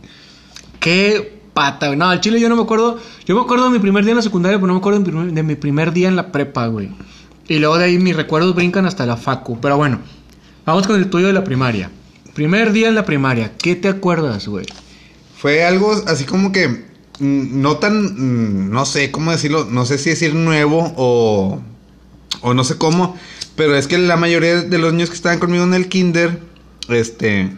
Qué 0.80 1.40
pata, 1.52 1.88
güey. 1.88 1.98
No, 1.98 2.08
al 2.08 2.20
chile 2.20 2.40
yo 2.40 2.48
no 2.48 2.56
me 2.56 2.62
acuerdo. 2.62 2.98
Yo 3.26 3.34
me 3.34 3.42
acuerdo 3.42 3.64
de 3.64 3.70
mi 3.70 3.78
primer 3.78 4.04
día 4.04 4.12
en 4.12 4.16
la 4.18 4.22
secundaria, 4.22 4.58
pero 4.58 4.68
no 4.68 4.74
me 4.74 4.78
acuerdo 4.78 5.00
de 5.00 5.04
mi 5.04 5.10
primer, 5.10 5.32
de 5.32 5.42
mi 5.42 5.54
primer 5.56 5.92
día 5.92 6.08
en 6.08 6.16
la 6.16 6.32
prepa, 6.32 6.66
güey. 6.68 6.90
Y 7.48 7.58
luego 7.58 7.78
de 7.78 7.84
ahí 7.84 7.98
mis 7.98 8.16
recuerdos 8.16 8.54
brincan 8.54 8.86
hasta 8.86 9.04
la 9.06 9.16
facu. 9.16 9.60
Pero 9.60 9.76
bueno, 9.76 10.00
vamos 10.64 10.86
con 10.86 10.96
el 10.96 11.10
tuyo 11.10 11.26
de 11.28 11.32
la 11.32 11.44
primaria. 11.44 11.90
Primer 12.36 12.72
día 12.72 12.88
en 12.88 12.94
la 12.94 13.06
primaria. 13.06 13.52
¿Qué 13.56 13.74
te 13.76 13.88
acuerdas, 13.88 14.46
güey? 14.46 14.66
Fue 15.38 15.64
algo 15.64 15.90
así 16.06 16.24
como 16.24 16.52
que 16.52 16.68
mm, 16.68 17.62
no 17.62 17.78
tan, 17.78 18.04
mm, 18.04 18.70
no 18.70 18.84
sé 18.84 19.10
cómo 19.10 19.32
decirlo, 19.32 19.66
no 19.70 19.86
sé 19.86 19.96
si 19.96 20.10
decir 20.10 20.34
nuevo 20.34 20.92
o, 20.98 21.62
o 22.42 22.52
no 22.52 22.62
sé 22.62 22.76
cómo, 22.76 23.16
pero 23.56 23.74
es 23.74 23.86
que 23.86 23.96
la 23.96 24.18
mayoría 24.18 24.60
de 24.60 24.78
los 24.78 24.92
niños 24.92 25.08
que 25.08 25.16
estaban 25.16 25.38
conmigo 25.38 25.64
en 25.64 25.72
el 25.72 25.88
kinder, 25.88 26.38
este, 26.90 27.52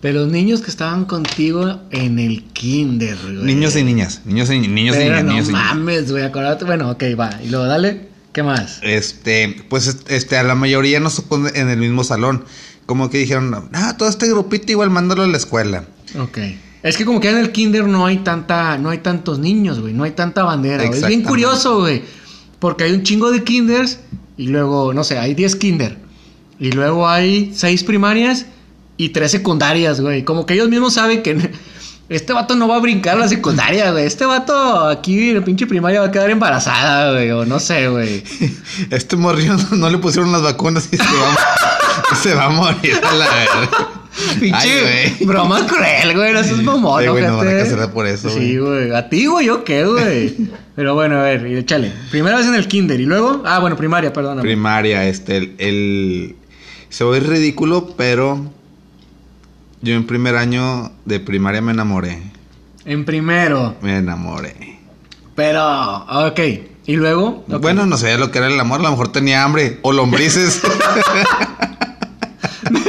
De 0.00 0.12
los 0.12 0.28
niños 0.28 0.60
que 0.60 0.70
estaban 0.70 1.04
contigo 1.04 1.80
en 1.90 2.20
el 2.20 2.44
kinder, 2.52 3.18
güey. 3.20 3.44
niños 3.44 3.74
y 3.74 3.82
niñas, 3.82 4.20
niños 4.24 4.48
y 4.50 4.60
niños 4.60 4.94
y 4.94 5.00
niñas, 5.00 5.24
no 5.24 5.32
niños 5.32 5.48
mames, 5.48 6.12
güey. 6.12 6.22
Acuérdate. 6.22 6.64
Bueno, 6.64 6.88
ok, 6.88 7.02
va. 7.18 7.30
Y 7.44 7.48
luego 7.48 7.66
dale. 7.66 8.12
¿Qué 8.32 8.42
más? 8.42 8.78
Este, 8.82 9.64
pues 9.68 9.98
este, 10.08 10.36
a 10.38 10.42
la 10.44 10.54
mayoría 10.54 11.00
nos 11.00 11.16
tocó 11.16 11.46
en 11.48 11.68
el 11.68 11.78
mismo 11.78 12.04
salón. 12.04 12.44
Como 12.86 13.10
que 13.10 13.18
dijeron, 13.18 13.68
ah, 13.72 13.96
todo 13.96 14.08
este 14.08 14.28
grupito 14.28 14.72
igual 14.72 14.90
mándalo 14.90 15.22
a 15.22 15.26
la 15.26 15.36
escuela. 15.36 15.84
Ok. 16.18 16.38
Es 16.82 16.96
que 16.96 17.04
como 17.04 17.20
que 17.20 17.30
en 17.30 17.38
el 17.38 17.52
kinder 17.52 17.86
no 17.86 18.06
hay 18.06 18.18
tanta, 18.18 18.76
no 18.76 18.90
hay 18.90 18.98
tantos 18.98 19.38
niños, 19.38 19.80
güey, 19.80 19.94
no 19.94 20.02
hay 20.02 20.10
tanta 20.10 20.42
bandera, 20.42 20.84
güey. 20.86 20.98
Es 20.98 21.06
bien 21.06 21.22
curioso, 21.22 21.80
güey. 21.80 22.02
Porque 22.58 22.84
hay 22.84 22.92
un 22.92 23.02
chingo 23.04 23.30
de 23.30 23.44
kinders 23.44 24.00
y 24.36 24.48
luego, 24.48 24.92
no 24.92 25.04
sé, 25.04 25.18
hay 25.18 25.34
10 25.34 25.56
kinder. 25.56 25.98
Y 26.58 26.72
luego 26.72 27.08
hay 27.08 27.52
6 27.54 27.84
primarias 27.84 28.46
y 28.96 29.10
3 29.10 29.30
secundarias, 29.30 30.00
güey. 30.00 30.24
Como 30.24 30.46
que 30.46 30.54
ellos 30.54 30.68
mismos 30.68 30.94
saben 30.94 31.22
que 31.22 31.50
este 32.08 32.32
vato 32.32 32.56
no 32.56 32.66
va 32.66 32.76
a 32.76 32.80
brincar 32.80 33.16
a 33.16 33.20
la 33.20 33.28
secundaria, 33.28 33.92
güey. 33.92 34.04
Este 34.04 34.24
vato 34.24 34.88
aquí 34.88 35.30
en 35.30 35.36
la 35.36 35.44
pinche 35.44 35.66
primaria 35.66 36.00
va 36.00 36.06
a 36.06 36.10
quedar 36.10 36.30
embarazada, 36.30 37.12
güey. 37.12 37.30
O 37.30 37.44
no 37.44 37.60
sé, 37.60 37.88
güey. 37.88 38.24
Este 38.90 39.16
morrillo 39.16 39.56
no, 39.56 39.68
no 39.76 39.90
le 39.90 39.98
pusieron 39.98 40.32
las 40.32 40.42
vacunas 40.42 40.88
y 40.90 40.96
se 40.96 41.02
va, 41.02 41.36
se 42.22 42.34
va 42.34 42.46
a 42.46 42.50
morir 42.50 42.94
a 43.02 43.14
la 43.14 43.26
verga. 43.26 43.88
Pinche 44.38 45.16
broma 45.24 45.66
cruel, 45.66 46.14
güey. 46.14 46.32
No 46.32 46.42
seas 46.44 46.62
mamón, 46.62 47.06
güey, 47.06 47.22
nos 47.24 47.36
van 47.38 47.48
a 47.48 47.50
cancelar 47.58 47.92
por 47.92 48.06
eso, 48.06 48.28
Sí, 48.30 48.58
güey. 48.58 48.94
A 48.94 49.08
ti, 49.08 49.26
güey, 49.26 49.46
yo 49.46 49.64
qué, 49.64 49.84
güey. 49.86 50.36
Pero 50.76 50.94
bueno, 50.94 51.18
a 51.18 51.22
ver, 51.22 51.46
y 51.46 51.56
échale. 51.56 51.92
Primera 52.10 52.36
vez 52.36 52.46
en 52.46 52.54
el 52.54 52.66
kinder 52.68 53.00
y 53.00 53.06
luego. 53.06 53.42
Ah, 53.46 53.58
bueno, 53.58 53.76
primaria, 53.76 54.12
perdóname. 54.12 54.42
Primaria, 54.42 55.06
este, 55.08 55.36
el, 55.38 55.54
el- 55.58 56.36
Se 56.88 57.04
ve 57.04 57.20
ridículo, 57.20 57.94
pero... 57.96 58.50
Yo 59.82 59.94
en 59.94 60.06
primer 60.06 60.36
año 60.36 60.92
de 61.04 61.18
primaria 61.18 61.60
me 61.60 61.72
enamoré. 61.72 62.22
en 62.84 63.04
primero. 63.04 63.74
Me 63.82 63.96
enamoré. 63.96 64.78
Pero, 65.34 66.04
ok. 66.28 66.40
Y 66.86 66.96
luego. 66.96 67.44
Bueno, 67.46 67.86
no 67.86 67.96
sabía 67.96 68.18
lo 68.18 68.30
que 68.30 68.38
era 68.38 68.48
el 68.48 68.58
amor. 68.58 68.80
A 68.80 68.84
lo 68.84 68.90
mejor 68.90 69.12
tenía 69.12 69.44
hambre. 69.44 69.78
O 69.82 69.92
lombrices. 69.92 70.60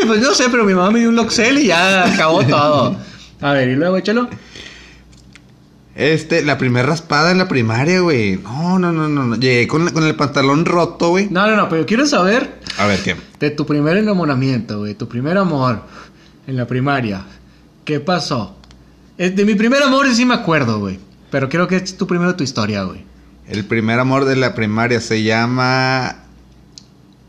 pues 0.08 0.22
no 0.22 0.34
sé, 0.34 0.46
pero 0.50 0.64
mi 0.66 0.74
mamá 0.74 0.92
me 0.92 1.00
dio 1.00 1.10
un 1.10 1.16
Loxel 1.16 1.60
y 1.60 1.68
ya 1.68 2.14
acabó 2.14 2.44
todo. 2.44 2.98
A 3.42 3.54
ver, 3.54 3.70
y 3.70 3.76
luego 3.76 3.98
échalo. 3.98 4.30
este, 5.96 6.44
la 6.44 6.58
primera 6.58 6.88
raspada 6.88 7.32
en 7.32 7.38
la 7.38 7.48
primaria, 7.48 8.00
güey. 8.00 8.38
No, 8.38 8.80
no, 8.80 8.92
no, 8.92 9.08
no. 9.08 9.24
no. 9.26 9.36
Llegué 9.36 9.68
con, 9.68 9.90
con 9.92 10.06
el 10.06 10.16
pantalón 10.16 10.66
roto, 10.66 11.10
güey. 11.10 11.28
No, 11.30 11.46
no, 11.48 11.56
no, 11.56 11.70
pero 11.70 11.86
quiero 11.86 12.06
saber 12.08 12.60
A 12.78 12.88
ver, 12.88 13.02
¿qué? 13.04 13.16
de 13.40 13.52
tu 13.52 13.66
primer 13.66 13.98
enamoramiento, 13.98 14.80
güey. 14.80 14.96
Tu 14.96 15.08
primer 15.08 15.38
amor 15.38 15.82
en 16.48 16.58
la 16.58 16.66
primaria. 16.66 17.24
¿Qué 17.86 18.00
pasó? 18.00 18.56
De 19.18 19.46
mi 19.46 19.54
primer 19.56 19.84
amor 19.84 20.08
sí 20.16 20.26
me 20.26 20.34
acuerdo, 20.34 20.80
güey. 20.80 21.00
Pero 21.30 21.50
quiero 21.50 21.68
que 21.68 21.76
es 21.76 21.98
tu 21.98 22.08
primero 22.08 22.36
tu 22.36 22.44
historia, 22.44 22.84
güey. 22.84 23.04
El 23.48 23.66
primer 23.66 24.00
amor 24.00 24.26
de 24.26 24.36
la 24.36 24.56
primaria 24.56 25.02
se 25.02 25.24
llama... 25.24 26.20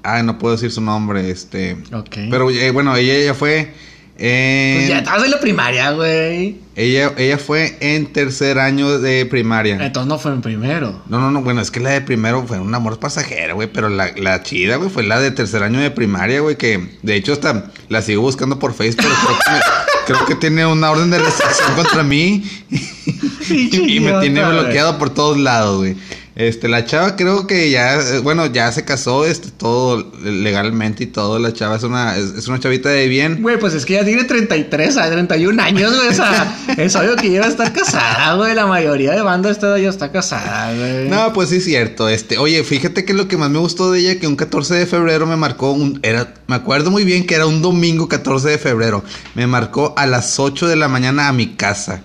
Ah, 0.02 0.22
no 0.22 0.38
puedo 0.38 0.54
decir 0.54 0.70
su 0.70 0.80
nombre, 0.80 1.30
este... 1.30 1.78
Ok. 1.92 2.16
Pero 2.30 2.50
eh, 2.50 2.70
bueno, 2.70 2.94
ella, 2.96 3.14
ella 3.14 3.34
fue... 3.34 3.72
en- 4.18 4.76
Pues 4.76 4.88
ya 4.88 4.98
estabas 4.98 5.24
en 5.24 5.30
la 5.30 5.40
primaria, 5.40 5.90
güey. 5.92 6.56
ella, 6.76 7.12
ella 7.16 7.38
fue 7.38 7.76
en 7.80 8.12
tercer 8.12 8.58
año 8.58 8.98
de 9.00 9.26
primaria. 9.26 9.74
Entonces 9.84 10.08
no 10.08 10.18
fue 10.18 10.32
en 10.32 10.40
primero. 10.42 11.02
No, 11.08 11.20
no, 11.20 11.30
no, 11.30 11.42
bueno, 11.42 11.60
es 11.60 11.70
que 11.70 11.80
la 11.80 11.90
de 11.90 12.00
primero 12.00 12.44
fue 12.46 12.58
un 12.60 12.74
amor 12.74 12.98
pasajero, 12.98 13.54
güey, 13.56 13.68
pero 13.72 13.88
la, 13.88 14.12
la 14.16 14.42
chida, 14.42 14.76
güey, 14.76 14.90
fue 14.90 15.02
la 15.02 15.20
de 15.20 15.30
tercer 15.30 15.62
año 15.62 15.80
de 15.80 15.90
primaria, 15.90 16.40
güey, 16.40 16.56
que 16.56 16.90
de 17.02 17.14
hecho 17.16 17.32
hasta 17.32 17.70
la 17.88 18.02
sigo 18.02 18.22
buscando 18.22 18.58
por 18.58 18.72
Facebook, 18.74 19.04
creo 19.06 19.38
que, 19.44 19.50
me- 19.50 19.60
creo 20.06 20.26
que 20.26 20.34
tiene 20.36 20.66
una 20.66 20.90
orden 20.90 21.10
de 21.10 21.18
restricción 21.18 21.74
contra 21.74 22.02
mí 22.02 22.44
y, 22.70 23.68
Pinche 23.68 24.00
me 24.00 24.20
tiene 24.20 24.42
bloqueado 24.48 24.96
por 24.98 25.10
todos 25.10 25.38
lados, 25.38 25.78
güey. 25.78 25.96
Este, 26.36 26.66
la 26.66 26.84
chava 26.84 27.14
creo 27.14 27.46
que 27.46 27.70
ya, 27.70 28.00
bueno, 28.24 28.46
ya 28.46 28.72
se 28.72 28.84
casó, 28.84 29.24
este, 29.24 29.50
todo 29.52 30.12
legalmente 30.20 31.04
y 31.04 31.06
todo. 31.06 31.38
La 31.38 31.52
chava 31.52 31.76
es 31.76 31.84
una, 31.84 32.16
es, 32.16 32.48
una 32.48 32.58
chavita 32.58 32.88
de 32.88 33.06
bien. 33.06 33.40
Güey, 33.40 33.56
pues 33.60 33.72
es 33.74 33.86
que 33.86 33.92
ya 33.94 34.04
tiene 34.04 34.24
33, 34.24 34.94
31 34.94 35.62
años, 35.62 35.94
güey. 35.94 36.08
O 36.08 36.12
sea, 36.12 36.58
es 36.76 36.96
obvio 36.96 37.14
que 37.14 37.30
lleva 37.30 37.46
a 37.46 37.50
estar 37.50 37.72
casada, 37.72 38.34
güey. 38.34 38.52
La 38.52 38.66
mayoría 38.66 39.12
de 39.12 39.22
banda 39.22 39.48
esta 39.48 39.78
ya 39.78 39.88
está 39.88 40.10
casada, 40.10 40.74
güey. 40.76 41.08
No, 41.08 41.32
pues 41.32 41.50
sí 41.50 41.56
es 41.56 41.64
cierto. 41.64 42.08
Este, 42.08 42.36
oye, 42.38 42.64
fíjate 42.64 43.04
que 43.04 43.14
lo 43.14 43.28
que 43.28 43.36
más 43.36 43.50
me 43.50 43.60
gustó 43.60 43.92
de 43.92 44.00
ella, 44.00 44.18
que 44.18 44.26
un 44.26 44.34
14 44.34 44.74
de 44.74 44.86
febrero 44.86 45.26
me 45.26 45.36
marcó 45.36 45.70
un, 45.70 46.00
era, 46.02 46.34
me 46.48 46.56
acuerdo 46.56 46.90
muy 46.90 47.04
bien 47.04 47.26
que 47.26 47.36
era 47.36 47.46
un 47.46 47.62
domingo 47.62 48.08
14 48.08 48.48
de 48.48 48.58
febrero. 48.58 49.04
Me 49.36 49.46
marcó 49.46 49.94
a 49.96 50.06
las 50.06 50.40
8 50.40 50.66
de 50.66 50.74
la 50.74 50.88
mañana 50.88 51.28
a 51.28 51.32
mi 51.32 51.54
casa. 51.54 52.02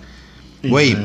Güey. 0.62 0.96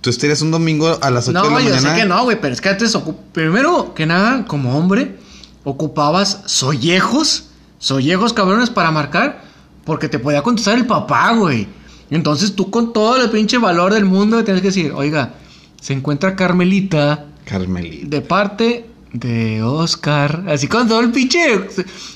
¿Tú 0.00 0.10
estarías 0.10 0.40
un 0.40 0.50
domingo 0.50 0.98
a 1.00 1.10
las 1.10 1.28
8 1.28 1.38
de 1.38 1.44
la 1.44 1.50
mañana? 1.50 1.76
No, 1.76 1.82
yo 1.82 1.90
sé 1.90 1.94
que 1.96 2.06
no, 2.06 2.24
güey, 2.24 2.40
pero 2.40 2.54
es 2.54 2.60
que 2.60 2.70
antes, 2.70 2.96
primero 3.32 3.92
que 3.94 4.06
nada, 4.06 4.46
como 4.46 4.78
hombre, 4.78 5.16
ocupabas 5.64 6.42
sollejos, 6.46 7.48
sollejos 7.78 8.32
cabrones 8.32 8.70
para 8.70 8.90
marcar, 8.90 9.42
porque 9.84 10.08
te 10.08 10.18
podía 10.18 10.42
contestar 10.42 10.78
el 10.78 10.86
papá, 10.86 11.34
güey. 11.34 11.68
Entonces 12.10 12.54
tú 12.54 12.70
con 12.70 12.92
todo 12.92 13.22
el 13.22 13.30
pinche 13.30 13.58
valor 13.58 13.92
del 13.92 14.04
mundo 14.04 14.42
tienes 14.42 14.62
que 14.62 14.68
decir, 14.68 14.92
oiga, 14.92 15.34
se 15.80 15.92
encuentra 15.92 16.34
Carmelita. 16.34 17.26
Carmelita. 17.44 18.08
De 18.08 18.20
parte 18.22 18.90
de 19.12 19.62
Oscar. 19.62 20.44
Así 20.48 20.66
con 20.66 20.88
todo 20.88 21.00
el 21.00 21.10
pinche... 21.10 21.68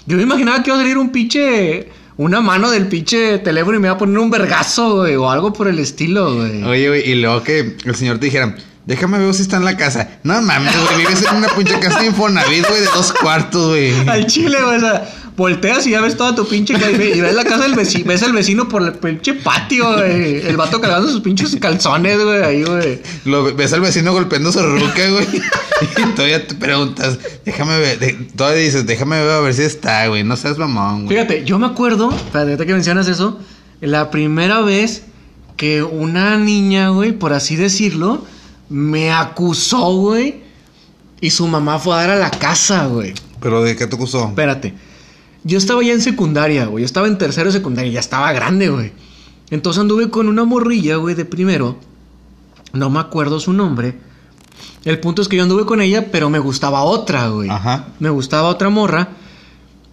Yo 0.06 0.16
me 0.16 0.22
imaginaba 0.22 0.62
que 0.62 0.70
iba 0.70 0.78
a 0.78 0.80
salir 0.80 0.98
un 0.98 1.10
pinche 1.10 1.88
una 2.16 2.40
mano 2.40 2.70
del 2.70 2.86
pinche 2.86 3.38
teléfono 3.38 3.76
y 3.76 3.80
me 3.80 3.88
iba 3.88 3.94
a 3.94 3.98
poner 3.98 4.18
un 4.18 4.30
vergazo, 4.30 4.96
güey, 4.96 5.16
o 5.16 5.30
algo 5.30 5.52
por 5.52 5.68
el 5.68 5.78
estilo, 5.78 6.34
güey. 6.34 6.62
Oye, 6.62 6.88
güey, 6.88 7.10
y 7.10 7.14
luego 7.16 7.42
que 7.42 7.76
el 7.84 7.94
señor 7.94 8.18
te 8.18 8.26
dijera, 8.26 8.54
déjame 8.86 9.18
ver 9.18 9.34
si 9.34 9.42
está 9.42 9.56
en 9.56 9.64
la 9.64 9.76
casa. 9.76 10.08
No 10.22 10.40
mames, 10.40 10.74
güey, 10.80 10.98
vives 10.98 11.24
en 11.28 11.36
una 11.36 11.48
pinche 11.48 11.78
casa 11.80 12.00
de 12.00 12.06
Infonavit, 12.06 12.68
güey, 12.68 12.80
de 12.80 12.86
dos 12.86 13.12
cuartos, 13.12 13.68
güey. 13.68 14.08
Al 14.08 14.26
chile, 14.26 14.58
güey, 14.62 14.76
o 14.76 14.80
sea, 14.80 15.10
volteas 15.36 15.86
y 15.86 15.90
ya 15.90 16.00
ves 16.00 16.16
toda 16.16 16.34
tu 16.34 16.46
pinche 16.46 16.74
y 16.74 17.20
ves 17.20 17.34
la 17.34 17.44
casa 17.44 17.64
del 17.64 17.74
vecino, 17.74 18.04
ves 18.06 18.22
al 18.22 18.32
vecino 18.32 18.68
por 18.68 18.82
el 18.82 18.92
pinche 18.92 19.34
patio, 19.34 19.94
güey. 19.94 20.46
El 20.46 20.56
vato 20.56 20.80
cargando 20.80 21.10
sus 21.10 21.20
pinches 21.20 21.56
calzones, 21.60 22.22
güey, 22.22 22.42
ahí, 22.42 22.64
güey. 22.64 23.00
Lo 23.24 23.54
ves 23.54 23.72
al 23.72 23.80
vecino 23.80 24.12
golpeando 24.12 24.52
su 24.52 24.60
ruca, 24.62 25.08
güey. 25.10 25.26
Y 25.82 26.14
todavía 26.14 26.46
te 26.46 26.54
preguntas, 26.54 27.18
déjame 27.44 27.78
ver, 27.78 27.98
todavía 28.36 28.62
dices, 28.62 28.86
déjame 28.86 29.20
ver 29.20 29.30
a 29.30 29.40
ver 29.40 29.54
si 29.54 29.62
está, 29.62 30.06
güey. 30.06 30.22
No 30.22 30.36
seas 30.36 30.56
mamón, 30.56 31.06
güey. 31.06 31.16
Fíjate, 31.16 31.44
yo 31.44 31.58
me 31.58 31.66
acuerdo, 31.66 32.10
espérate 32.12 32.64
que 32.64 32.72
mencionas 32.72 33.08
eso, 33.08 33.40
la 33.80 34.10
primera 34.10 34.60
vez 34.60 35.02
que 35.56 35.82
una 35.82 36.36
niña, 36.36 36.90
güey, 36.90 37.12
por 37.12 37.32
así 37.32 37.56
decirlo, 37.56 38.24
me 38.68 39.12
acusó, 39.12 39.94
güey. 39.96 40.42
Y 41.20 41.30
su 41.30 41.46
mamá 41.46 41.78
fue 41.78 41.94
a 41.94 41.98
dar 41.98 42.10
a 42.10 42.16
la 42.16 42.30
casa, 42.30 42.86
güey. 42.86 43.14
¿Pero 43.40 43.62
de 43.62 43.76
qué 43.76 43.86
te 43.86 43.96
acusó? 43.96 44.28
Espérate. 44.28 44.74
Yo 45.44 45.58
estaba 45.58 45.82
ya 45.82 45.92
en 45.92 46.00
secundaria, 46.00 46.66
güey. 46.66 46.82
Yo 46.82 46.86
estaba 46.86 47.06
en 47.06 47.18
tercero 47.18 47.46
de 47.46 47.58
secundaria. 47.58 47.92
Ya 47.92 48.00
estaba 48.00 48.32
grande, 48.32 48.70
güey. 48.70 48.92
Entonces 49.50 49.80
anduve 49.80 50.10
con 50.10 50.28
una 50.28 50.44
morrilla, 50.44 50.96
güey, 50.96 51.14
de 51.14 51.26
primero. 51.26 51.76
No 52.72 52.90
me 52.90 52.98
acuerdo 52.98 53.38
su 53.38 53.52
nombre. 53.52 53.98
El 54.84 55.00
punto 55.00 55.22
es 55.22 55.28
que 55.28 55.36
yo 55.36 55.42
anduve 55.42 55.66
con 55.66 55.80
ella, 55.80 56.10
pero 56.10 56.30
me 56.30 56.38
gustaba 56.38 56.82
otra, 56.82 57.28
güey. 57.28 57.50
Ajá. 57.50 57.88
Me 58.00 58.10
gustaba 58.10 58.48
otra 58.48 58.70
morra. 58.70 59.08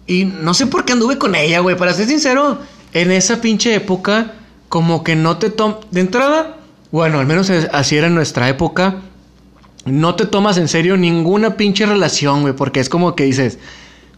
Y 0.06 0.24
no 0.24 0.54
sé 0.54 0.66
por 0.66 0.84
qué 0.84 0.94
anduve 0.94 1.18
con 1.18 1.34
ella, 1.34 1.60
güey. 1.60 1.76
Para 1.76 1.92
ser 1.94 2.08
sincero, 2.08 2.58
en 2.92 3.10
esa 3.10 3.40
pinche 3.40 3.74
época, 3.74 4.34
como 4.68 5.04
que 5.04 5.16
no 5.16 5.36
te 5.36 5.50
tomas. 5.50 5.78
De 5.90 6.00
entrada, 6.00 6.56
bueno, 6.90 7.18
al 7.20 7.26
menos 7.26 7.50
así 7.50 7.96
era 7.96 8.06
en 8.06 8.14
nuestra 8.14 8.48
época. 8.48 9.02
No 9.84 10.14
te 10.14 10.26
tomas 10.26 10.58
en 10.58 10.68
serio 10.68 10.96
ninguna 10.96 11.56
pinche 11.56 11.86
relación, 11.86 12.42
güey. 12.42 12.54
Porque 12.54 12.80
es 12.80 12.88
como 12.88 13.14
que 13.14 13.24
dices, 13.24 13.58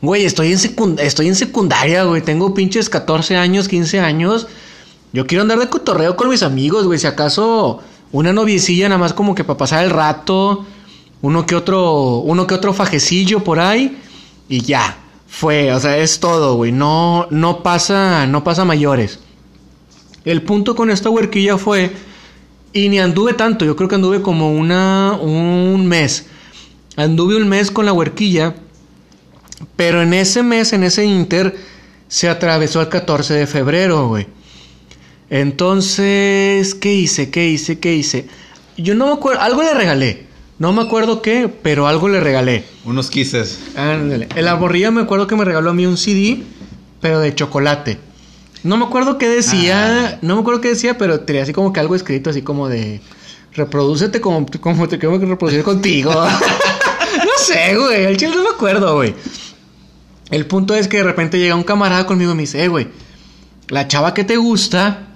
güey, 0.05 0.25
estoy 0.25 0.53
en, 0.53 0.99
estoy 0.99 1.29
en 1.29 1.35
secundaria, 1.35 2.05
güey. 2.05 2.23
Tengo 2.23 2.55
pinches 2.55 2.89
14 2.89 3.37
años, 3.37 3.69
15 3.69 4.01
años. 4.01 4.47
Yo 5.13 5.27
quiero 5.27 5.43
andar 5.43 5.59
de 5.59 5.69
cotorreo 5.69 6.17
con 6.17 6.29
mis 6.29 6.43
amigos, 6.43 6.87
güey. 6.87 6.99
Si 6.99 7.07
acaso 7.07 7.81
una 8.13 8.33
noviecilla 8.33 8.89
nada 8.89 8.99
más 8.99 9.13
como 9.13 9.35
que 9.35 9.45
para 9.45 9.59
pasar 9.59 9.85
el 9.85 9.91
rato, 9.91 10.65
uno 11.23 11.47
que 11.47 11.55
otro, 11.55 12.19
uno 12.19 12.47
que 12.47 12.55
otro 12.55 12.73
fajecillo 12.73 13.43
por 13.43 13.61
ahí 13.61 13.99
y 14.49 14.61
ya. 14.61 14.99
Fue, 15.27 15.73
o 15.73 15.81
sea, 15.81 15.99
es 15.99 16.21
todo, 16.21 16.55
güey. 16.57 16.71
No, 16.71 17.27
no 17.31 17.63
pasa, 17.63 18.27
no 18.27 18.45
pasa 18.45 18.65
mayores. 18.65 19.19
El 20.25 20.43
punto 20.43 20.77
con 20.77 20.91
esta 20.91 21.11
huerquilla 21.11 21.59
fue, 21.59 21.93
y 22.73 22.89
ni 22.89 22.99
anduve 22.99 23.35
tanto, 23.35 23.65
yo 23.65 23.77
creo 23.77 23.89
que 23.89 23.97
anduve 23.97 24.23
como 24.23 24.53
una, 24.53 25.19
un 25.21 25.87
mes. 25.87 26.27
Anduve 26.97 27.37
un 27.37 27.49
mes 27.49 27.71
con 27.71 27.85
la 27.85 27.93
huerquilla, 27.93 28.55
pero 29.77 30.03
en 30.03 30.15
ese 30.15 30.43
mes, 30.43 30.73
en 30.73 30.85
ese 30.85 31.05
inter, 31.05 31.57
se 32.09 32.29
atravesó 32.29 32.81
el 32.81 32.89
14 32.89 33.35
de 33.35 33.47
febrero, 33.47 34.09
güey. 34.09 34.27
Entonces, 35.31 36.75
¿qué 36.75 36.95
hice? 36.95 37.31
¿Qué 37.31 37.49
hice? 37.49 37.79
¿Qué 37.79 37.95
hice? 37.95 38.29
Yo 38.77 38.95
no 38.95 39.07
me 39.07 39.13
acuerdo, 39.13 39.41
algo 39.41 39.63
le 39.63 39.75
regalé. 39.75 40.27
No 40.59 40.73
me 40.73 40.83
acuerdo 40.83 41.21
qué, 41.21 41.49
pero 41.49 41.89
algo 41.89 42.09
le 42.09 42.21
regalé. 42.21 42.65
Unos 42.85 43.11
kisses. 43.11 43.59
Ándale. 43.77 44.29
El 44.37 44.47
aborría 44.47 44.91
me 44.91 45.03
acuerdo 45.03 45.27
que 45.27 45.35
me 45.35 45.45
regaló 45.45 45.71
a 45.71 45.75
mí 45.75 45.87
un 45.87 45.97
CD, 45.97 46.43
pero 47.01 47.19
de 47.19 47.35
chocolate. 47.35 47.99
No 48.63 48.77
me 48.77 48.85
acuerdo 48.85 49.19
qué 49.19 49.29
decía, 49.29 50.15
ah. 50.15 50.19
no 50.23 50.37
me 50.37 50.41
acuerdo 50.41 50.61
qué 50.61 50.69
decía, 50.69 50.97
pero 50.97 51.21
tenía 51.21 51.43
así 51.43 51.53
como 51.53 51.73
que 51.73 51.81
algo 51.81 51.97
escrito 51.97 52.31
así 52.31 52.43
como 52.43 52.69
de 52.69 53.01
reproducete 53.53 54.21
como, 54.21 54.47
como 54.61 54.89
te 54.89 54.99
quiero 54.99 55.19
reproducir 55.19 55.63
contigo. 55.63 56.13
sé, 57.45 57.77
güey, 57.77 58.05
el 58.05 58.17
chile 58.17 58.33
no 58.35 58.43
me 58.43 58.51
acuerdo, 58.51 58.95
güey. 58.95 59.15
El 60.31 60.47
punto 60.47 60.75
es 60.75 60.89
que 60.89 60.99
de 60.99 61.05
repente 61.05 61.39
llega 61.39 61.55
un 61.55 61.63
camarada 61.63 62.07
conmigo 62.07 62.33
y 62.33 62.35
me 62.35 62.43
dice, 62.43 62.65
eh, 62.65 62.69
güey, 62.69 62.89
la 63.69 63.89
chava 63.89 64.15
que 64.15 64.25
te 64.25 64.37
gusta 64.37 65.09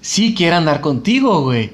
sí 0.00 0.34
quiere 0.34 0.56
andar 0.56 0.80
contigo, 0.80 1.42
güey. 1.42 1.72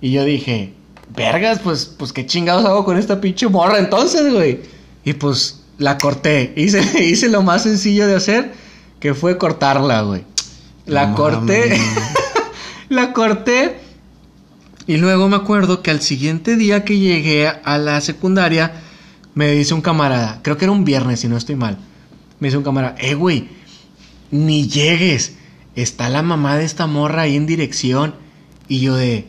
Y 0.00 0.12
yo 0.12 0.24
dije, 0.24 0.72
vergas, 1.14 1.60
pues, 1.60 1.84
pues 1.84 2.12
qué 2.12 2.26
chingados 2.26 2.64
hago 2.64 2.84
con 2.84 2.96
esta 2.96 3.20
pinche 3.20 3.48
morra 3.48 3.78
entonces, 3.78 4.32
güey. 4.32 4.60
Y 5.04 5.14
pues 5.14 5.60
la 5.78 5.98
corté. 5.98 6.52
Hice, 6.56 7.02
hice 7.04 7.28
lo 7.28 7.42
más 7.42 7.64
sencillo 7.64 8.06
de 8.06 8.14
hacer, 8.14 8.52
que 9.00 9.14
fue 9.14 9.38
cortarla, 9.38 10.02
güey. 10.02 10.24
La 10.86 11.14
corté. 11.14 11.78
la 12.88 13.12
corté. 13.12 13.80
Y 14.86 14.96
luego 14.96 15.28
me 15.28 15.36
acuerdo 15.36 15.82
que 15.82 15.90
al 15.90 16.00
siguiente 16.00 16.56
día 16.56 16.84
que 16.84 16.98
llegué 16.98 17.48
a 17.48 17.78
la 17.78 18.00
secundaria, 18.00 18.82
me 19.34 19.50
dice 19.52 19.74
un 19.74 19.80
camarada, 19.80 20.40
creo 20.42 20.56
que 20.56 20.64
era 20.64 20.72
un 20.72 20.84
viernes, 20.84 21.20
si 21.20 21.28
no 21.28 21.36
estoy 21.36 21.56
mal. 21.56 21.78
Me 22.38 22.48
dice 22.48 22.58
un 22.58 22.64
camarada, 22.64 22.96
eh, 22.98 23.14
güey, 23.14 23.48
ni 24.30 24.68
llegues 24.68 25.36
está 25.74 26.08
la 26.08 26.22
mamá 26.22 26.56
de 26.56 26.64
esta 26.64 26.86
morra 26.86 27.22
ahí 27.22 27.36
en 27.36 27.46
dirección. 27.46 28.14
Y 28.68 28.80
yo 28.80 28.94
de, 28.94 29.26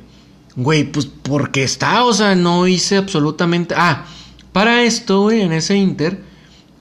güey, 0.55 0.83
pues 0.83 1.05
porque 1.05 1.63
está, 1.63 2.03
o 2.03 2.13
sea, 2.13 2.35
no 2.35 2.67
hice 2.67 2.97
absolutamente... 2.97 3.73
Ah, 3.77 4.05
para 4.51 4.83
esto, 4.83 5.21
güey, 5.21 5.41
en 5.41 5.53
ese 5.53 5.77
inter, 5.77 6.21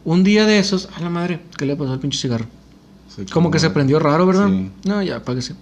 un 0.05 0.25
día 0.25 0.45
de 0.45 0.59
esos, 0.59 0.89
a 0.97 1.01
la 1.01 1.09
madre, 1.09 1.41
¿qué 1.57 1.67
le 1.67 1.77
pasó 1.77 1.93
al 1.93 2.01
pinche 2.01 2.19
cigarro? 2.19 2.47
como, 3.33 3.51
que 3.51 3.59
se 3.59 3.71
prendió 3.71 3.99
raro, 3.99 4.27
¿verdad? 4.27 4.49
No, 4.85 5.03
ya, 5.03 5.17
apáguese. 5.17 5.55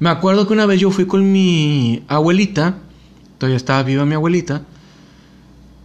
Me 0.00 0.10
acuerdo 0.10 0.46
que 0.46 0.52
una 0.52 0.66
vez 0.66 0.80
yo 0.80 0.90
fui 0.90 1.06
con 1.06 1.30
mi 1.30 2.02
abuelita, 2.08 2.76
todavía 3.38 3.56
estaba 3.56 3.82
viva 3.82 4.04
mi 4.04 4.14
abuelita, 4.14 4.62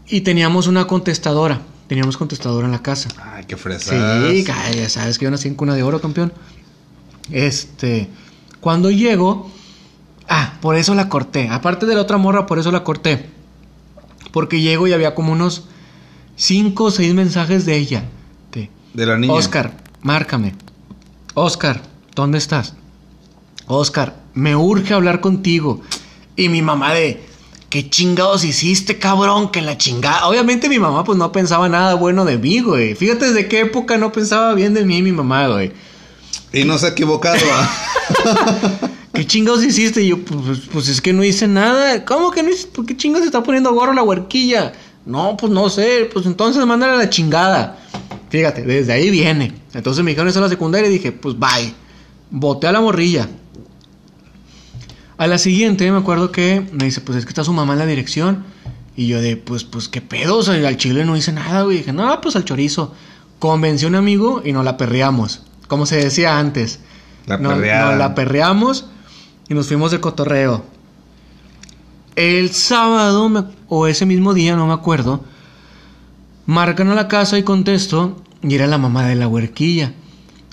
y 0.08 0.22
teníamos 0.22 0.68
una 0.68 0.86
contestadora. 0.86 1.62
Teníamos 1.88 2.18
contestadora 2.18 2.66
en 2.66 2.72
la 2.72 2.82
casa. 2.82 3.10
Ay, 3.22 3.46
qué 3.46 3.58
fresa. 3.58 4.30
Sí, 4.30 4.44
ya 4.44 4.90
sabes 4.90 5.20
que 5.20 5.26
yo 5.26 5.32
nací 5.32 5.48
en 5.48 5.56
cuna 5.56 5.76
de 5.76 5.84
oro, 5.84 6.02
campeón. 6.02 6.34
Este, 7.32 8.08
cuando 8.60 8.90
llego, 8.90 9.52
ah, 10.28 10.54
por 10.62 10.76
eso 10.76 10.96
la 10.96 11.10
corté. 11.10 11.50
Aparte 11.50 11.86
de 11.86 11.96
la 11.96 12.02
otra 12.02 12.18
morra, 12.18 12.46
por 12.46 12.60
eso 12.60 12.72
la 12.72 12.84
corté. 12.84 13.30
Porque 14.32 14.62
llego 14.62 14.88
y 14.88 14.94
había 14.94 15.14
como 15.14 15.32
unos 15.34 15.66
5 16.38 16.84
o 16.84 16.92
6 16.92 17.14
mensajes 17.14 17.66
de 17.66 17.78
ella. 17.78 18.06
De, 18.94 19.06
la 19.06 19.18
niña. 19.18 19.34
Oscar, 19.34 19.74
márcame. 20.02 20.54
Oscar, 21.34 21.82
¿dónde 22.16 22.38
estás? 22.38 22.76
Oscar, 23.66 24.22
me 24.34 24.56
urge 24.56 24.94
hablar 24.94 25.20
contigo. 25.20 25.82
Y 26.36 26.50
mi 26.50 26.62
mamá 26.62 26.94
de, 26.94 27.26
¿qué 27.74 27.90
chingados 27.90 28.44
hiciste, 28.44 29.00
cabrón? 29.00 29.50
Que 29.50 29.60
la 29.64 29.80
chingada. 29.80 30.28
Obviamente 30.28 30.70
mi 30.70 30.78
mamá 30.78 31.04
pues 31.04 31.18
no 31.18 31.32
pensaba 31.32 31.68
nada 31.70 31.96
bueno 31.96 32.24
de 32.24 32.38
mí, 32.38 32.60
güey. 32.60 32.94
Fíjate 32.94 33.26
desde 33.26 33.48
qué 33.48 33.62
época 33.62 33.98
no 33.98 34.12
pensaba 34.12 34.54
bien 34.54 34.76
de 34.76 34.86
mí 34.86 35.02
mi 35.02 35.12
mamá, 35.12 35.48
güey. 35.48 35.72
Y 36.54 36.66
no 36.66 36.78
se 36.78 36.86
ha 36.86 36.90
equivocado. 36.90 37.40
¿Qué 39.14 39.26
chingados 39.26 39.64
hiciste? 39.64 40.04
Y 40.04 40.10
yo, 40.10 40.20
pues, 40.24 40.60
pues, 40.72 40.88
es 40.88 41.02
que 41.02 41.14
no 41.14 41.24
hice 41.24 41.48
nada. 41.48 42.06
¿Cómo 42.06 42.30
que 42.30 42.44
no 42.44 42.52
hice? 42.52 42.68
¿Por 42.68 42.86
qué 42.86 42.96
chingados 42.96 43.24
se 43.24 43.30
está 43.30 43.42
poniendo 43.42 43.74
gorro 43.74 43.94
la 43.94 44.04
huerquilla? 44.04 44.74
No, 45.08 45.36
pues 45.36 45.52
no 45.52 45.68
sé. 45.72 46.08
Pues 46.14 46.28
entonces 46.28 46.64
mándale 46.68 46.94
a 46.94 46.98
la 46.98 47.10
chingada. 47.10 47.80
Fíjate, 48.30 48.62
desde 48.62 48.94
ahí 48.94 49.10
viene. 49.10 49.52
Entonces 49.74 50.04
me 50.04 50.12
dijeron 50.12 50.30
eso 50.30 50.38
en 50.38 50.44
la 50.44 50.50
secundaria 50.50 50.92
y 50.92 50.94
dije, 50.94 51.12
pues 51.12 51.40
bye. 51.40 51.74
Boté 52.30 52.68
a 52.68 52.72
la 52.72 52.82
morrilla. 52.82 53.28
A 55.18 55.28
la 55.28 55.38
siguiente 55.38 55.90
me 55.92 55.98
acuerdo 55.98 56.32
que 56.32 56.68
me 56.72 56.86
dice, 56.86 57.02
pues 57.02 57.18
es 57.18 57.26
que 57.26 57.30
está 57.30 57.44
su 57.44 57.54
mamá 57.54 57.74
en 57.74 57.80
la 57.80 57.86
dirección. 57.86 58.44
Y 58.96 59.08
yo 59.08 59.22
de, 59.22 59.38
pues, 59.38 59.64
pues, 59.64 59.88
¿qué 59.90 60.02
pedo? 60.02 60.38
O 60.38 60.44
sea, 60.44 60.56
al 60.68 60.78
chile 60.78 61.06
no 61.06 61.16
hice 61.18 61.32
nada, 61.32 61.64
güey. 61.64 61.78
Dije, 61.78 61.94
no, 61.94 62.20
pues 62.22 62.36
al 62.36 62.46
chorizo. 62.46 62.94
Convencí 63.40 63.86
a 63.86 63.88
un 63.90 63.96
amigo 63.96 64.42
y 64.46 64.52
nos 64.54 64.64
la 64.66 64.78
perreamos. 64.78 65.42
Como 65.68 65.86
se 65.86 65.98
decía 65.98 66.38
antes. 66.40 66.80
La 67.26 67.38
No- 67.38 67.50
perreada. 67.50 67.90
Nos 67.92 68.00
la 68.00 68.16
perreamos 68.16 68.86
y 69.50 69.54
nos 69.54 69.68
fuimos 69.68 69.92
de 69.92 70.00
cotorreo. 70.00 70.64
El 72.16 72.52
sábado, 72.52 73.30
me- 73.30 73.44
o 73.68 73.88
ese 73.88 74.06
mismo 74.06 74.34
día, 74.34 74.56
no 74.56 74.68
me 74.68 74.74
acuerdo, 74.74 75.24
marcan 76.46 76.90
a 76.90 76.96
la 76.96 77.08
casa 77.08 77.38
y 77.40 77.44
contesto, 77.44 78.22
y 78.44 78.54
era 78.54 78.68
la 78.68 78.78
mamá 78.78 79.06
de 79.08 79.16
la 79.16 79.28
huerquilla. 79.28 79.94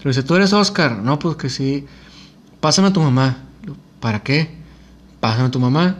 Le 0.02 0.10
dice, 0.10 0.22
¿tú 0.22 0.34
eres 0.36 0.52
Oscar? 0.54 0.96
No, 0.98 1.18
pues 1.18 1.36
que 1.36 1.50
sí. 1.50 1.84
Pásame 2.60 2.88
a 2.88 2.92
tu 2.92 3.02
mamá. 3.02 3.44
¿Para 4.00 4.22
qué? 4.22 4.48
Pásame 5.20 5.48
a 5.48 5.50
tu 5.50 5.60
mamá. 5.60 5.98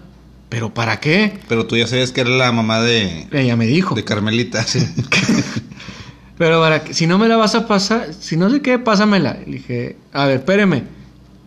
¿Pero 0.49 0.75
para 0.75 0.99
qué? 0.99 1.39
Pero 1.49 1.67
tú 1.67 1.77
ya 1.77 1.87
sabes 1.87 2.11
que 2.11 2.23
era 2.23 2.31
la 2.31 2.51
mamá 2.51 2.81
de, 2.81 3.29
Ella 3.31 3.55
me 3.57 3.67
dijo. 3.67 3.95
de 3.95 4.05
Carmelita. 4.05 4.65
Sí. 4.65 4.81
Pero 6.39 6.61
para 6.61 6.83
que, 6.83 6.95
si 6.95 7.07
no 7.07 7.19
me 7.19 7.29
la 7.29 7.37
vas 7.37 7.55
a 7.55 7.69
pasar, 7.69 8.15
si 8.19 8.37
no 8.37 8.51
sé 8.51 8.63
qué, 8.63 8.79
pásamela. 8.79 9.35
Le 9.47 9.53
dije, 9.53 9.97
a 10.13 10.25
ver, 10.25 10.39
espéreme. 10.39 10.85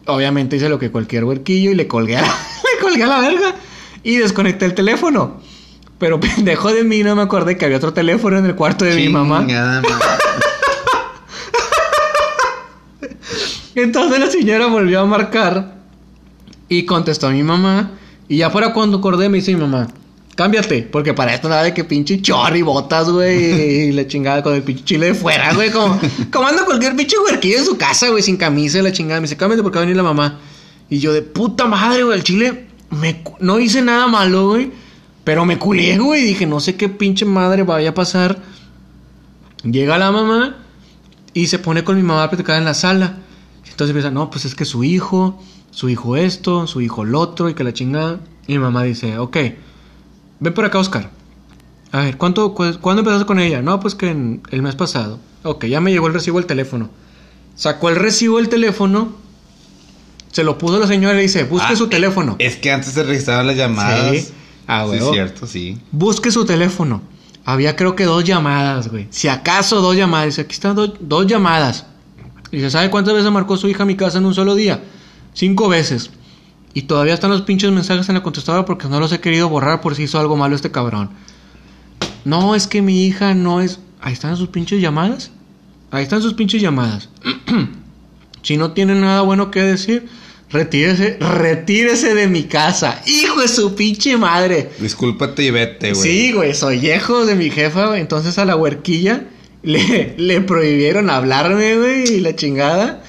Obviamente 0.05 0.55
hice 0.55 0.69
lo 0.69 0.77
que 0.79 0.91
cualquier 0.91 1.23
huerquillo 1.23 1.71
y 1.71 1.75
le 1.75 1.87
colgué 1.87 2.17
a 2.17 2.21
la, 2.21 2.27
le 2.77 2.81
colgué 2.81 3.03
a 3.03 3.07
la 3.07 3.19
verga 3.19 3.55
y 4.03 4.17
desconecté 4.17 4.65
el 4.65 4.75
teléfono. 4.75 5.41
Pero 5.97 6.19
pendejo 6.21 6.71
de 6.71 6.83
mí, 6.83 7.03
no 7.03 7.15
me 7.15 7.23
acordé 7.23 7.57
que 7.57 7.65
había 7.65 7.77
otro 7.77 7.93
teléfono 7.93 8.37
en 8.37 8.45
el 8.45 8.55
cuarto 8.55 8.85
de 8.85 8.95
mi 8.95 9.09
mamá. 9.09 9.45
Entonces 13.75 14.19
la 14.19 14.29
señora 14.29 14.67
volvió 14.67 15.01
a 15.01 15.05
marcar 15.05 15.82
y 16.79 16.85
contestó 16.85 17.29
mi 17.29 17.43
mamá. 17.43 17.91
Y 18.27 18.37
ya 18.37 18.49
fuera 18.49 18.73
cuando 18.73 18.97
acordé, 18.97 19.29
me 19.29 19.37
dice 19.37 19.53
mi 19.53 19.61
mamá, 19.61 19.87
cámbiate, 20.35 20.83
porque 20.83 21.13
para 21.13 21.33
esto 21.33 21.49
nada 21.49 21.63
de 21.63 21.73
que 21.73 21.83
pinche 21.83 22.21
chorri, 22.21 22.61
botas, 22.61 23.09
güey, 23.09 23.89
y 23.89 23.91
la 23.91 24.07
chingada 24.07 24.41
con 24.41 24.55
el 24.55 24.63
pinche 24.63 24.83
chile 24.83 25.07
de 25.07 25.13
fuera, 25.13 25.53
güey, 25.53 25.71
como, 25.71 25.99
como 26.31 26.47
anda 26.47 26.65
cualquier 26.65 26.95
pinche 26.95 27.17
huerquillo 27.19 27.57
en 27.57 27.65
su 27.65 27.77
casa, 27.77 28.09
güey, 28.09 28.23
sin 28.23 28.37
camisa 28.37 28.81
la 28.81 28.91
chingada. 28.91 29.19
Me 29.19 29.25
dice, 29.25 29.37
cámbiate 29.37 29.61
porque 29.63 29.77
va 29.77 29.83
a 29.83 29.85
venir 29.85 29.97
la 29.97 30.03
mamá. 30.03 30.39
Y 30.89 30.99
yo 30.99 31.13
de 31.13 31.21
puta 31.21 31.65
madre, 31.65 32.03
güey, 32.03 32.17
el 32.17 32.23
chile, 32.23 32.67
me, 32.89 33.23
no 33.39 33.59
hice 33.59 33.81
nada 33.81 34.07
malo, 34.07 34.49
güey, 34.49 34.71
pero 35.23 35.45
me 35.45 35.57
culié, 35.57 35.97
güey, 35.97 36.23
dije, 36.23 36.45
no 36.45 36.59
sé 36.59 36.75
qué 36.75 36.89
pinche 36.89 37.25
madre 37.25 37.63
vaya 37.63 37.89
a 37.89 37.93
pasar. 37.93 38.41
Llega 39.63 39.97
la 39.97 40.11
mamá 40.11 40.57
y 41.33 41.47
se 41.47 41.59
pone 41.59 41.83
con 41.83 41.95
mi 41.95 42.03
mamá 42.03 42.23
a 42.23 42.29
platicar 42.29 42.57
en 42.57 42.65
la 42.65 42.73
sala. 42.73 43.17
Entonces 43.69 43.89
empieza, 43.89 44.11
no, 44.11 44.29
pues 44.29 44.45
es 44.45 44.55
que 44.55 44.65
su 44.65 44.83
hijo, 44.83 45.41
su 45.73 45.89
hijo 45.89 46.15
esto, 46.15 46.67
su 46.67 46.79
hijo 46.81 47.03
lo 47.03 47.19
otro 47.19 47.49
y 47.49 47.53
que 47.53 47.63
la 47.63 47.73
chingada. 47.73 48.19
Y 48.47 48.53
mi 48.53 48.59
mamá 48.59 48.83
dice, 48.83 49.17
ok, 49.17 49.37
ven 50.39 50.53
por 50.53 50.65
acá, 50.65 50.79
Oscar. 50.79 51.09
A 51.91 51.99
ver, 51.99 52.17
¿cuánto, 52.17 52.53
cu- 52.53 52.77
¿cuándo 52.81 53.01
empezaste 53.01 53.25
con 53.25 53.39
ella? 53.39 53.61
No, 53.61 53.79
pues 53.79 53.95
que 53.95 54.09
en 54.09 54.41
el 54.51 54.61
mes 54.61 54.75
pasado. 54.75 55.19
Ok, 55.43 55.65
ya 55.65 55.79
me 55.81 55.91
llegó 55.91 56.07
el 56.07 56.13
recibo 56.13 56.37
del 56.39 56.45
teléfono. 56.47 56.89
Sacó 57.55 57.89
el 57.89 57.95
recibo 57.97 58.37
del 58.37 58.49
teléfono, 58.49 59.13
se 60.31 60.43
lo 60.43 60.57
puso 60.57 60.77
a 60.77 60.79
la 60.79 60.87
señora 60.87 61.13
y 61.13 61.17
le 61.17 61.21
dice, 61.23 61.43
busque 61.43 61.73
Ah, 61.73 61.75
su 61.75 61.87
teléfono. 61.87 62.35
Es 62.39 62.55
que 62.57 62.71
antes 62.71 62.93
se 62.93 63.03
registraban 63.03 63.45
las 63.47 63.55
llamadas. 63.57 64.11
Sí. 64.17 64.27
Ah, 64.67 64.83
sí, 64.85 64.91
huevo. 64.91 65.11
cierto, 65.13 65.45
sí. 65.45 65.77
Busque 65.91 66.31
su 66.31 66.45
teléfono. 66.45 67.01
Había 67.45 67.75
creo 67.75 67.95
que 67.95 68.05
dos 68.05 68.23
llamadas, 68.23 68.87
güey. 68.89 69.07
Si 69.11 69.27
acaso 69.27 69.81
dos 69.81 69.95
llamadas. 69.95 70.27
Dice, 70.27 70.41
aquí 70.41 70.53
están 70.53 70.75
do- 70.75 70.93
dos 70.99 71.27
llamadas. 71.27 71.85
Dice, 72.51 72.71
¿sabe 72.71 72.89
cuántas 72.89 73.13
veces 73.13 73.31
marcó 73.31 73.57
su 73.57 73.67
hija 73.67 73.83
a 73.83 73.85
mi 73.85 73.95
casa 73.95 74.17
en 74.17 74.25
un 74.25 74.33
solo 74.33 74.55
día? 74.55 74.81
Cinco 75.33 75.69
veces. 75.69 76.11
Y 76.73 76.83
todavía 76.83 77.13
están 77.13 77.29
los 77.29 77.43
pinches 77.43 77.71
mensajes 77.71 78.09
en 78.09 78.15
la 78.15 78.23
contestadora 78.23 78.65
porque 78.65 78.87
no 78.87 78.99
los 78.99 79.11
he 79.11 79.19
querido 79.19 79.49
borrar 79.49 79.81
por 79.81 79.95
si 79.95 80.03
hizo 80.03 80.19
algo 80.19 80.35
malo 80.35 80.55
este 80.55 80.71
cabrón. 80.71 81.11
No, 82.25 82.55
es 82.55 82.67
que 82.67 82.81
mi 82.81 83.05
hija 83.05 83.33
no 83.33 83.61
es... 83.61 83.79
Ahí 84.01 84.13
están 84.13 84.35
sus 84.37 84.49
pinches 84.49 84.81
llamadas. 84.81 85.31
Ahí 85.91 86.03
están 86.03 86.21
sus 86.21 86.33
pinches 86.33 86.61
llamadas. 86.61 87.09
si 88.41 88.57
no 88.57 88.71
tiene 88.71 88.95
nada 88.95 89.21
bueno 89.21 89.51
que 89.51 89.61
decir, 89.61 90.07
retírese, 90.49 91.17
retírese 91.19 92.15
de 92.15 92.27
mi 92.27 92.43
casa. 92.43 93.01
Hijo 93.05 93.41
de 93.41 93.47
su 93.47 93.75
pinche 93.75 94.17
madre. 94.17 94.71
Discúlpate 94.79 95.43
y 95.43 95.51
vete, 95.51 95.93
güey. 95.93 96.01
Sí, 96.01 96.31
güey, 96.31 96.53
soy 96.55 96.79
viejo 96.79 97.25
de 97.25 97.35
mi 97.35 97.49
jefa, 97.51 97.87
güey. 97.87 98.01
Entonces 98.01 98.37
a 98.39 98.45
la 98.45 98.55
huerquilla 98.55 99.25
le, 99.61 100.15
le 100.17 100.41
prohibieron 100.41 101.09
hablarme, 101.09 101.77
güey, 101.77 102.15
y 102.15 102.19
la 102.19 102.35
chingada. 102.35 103.02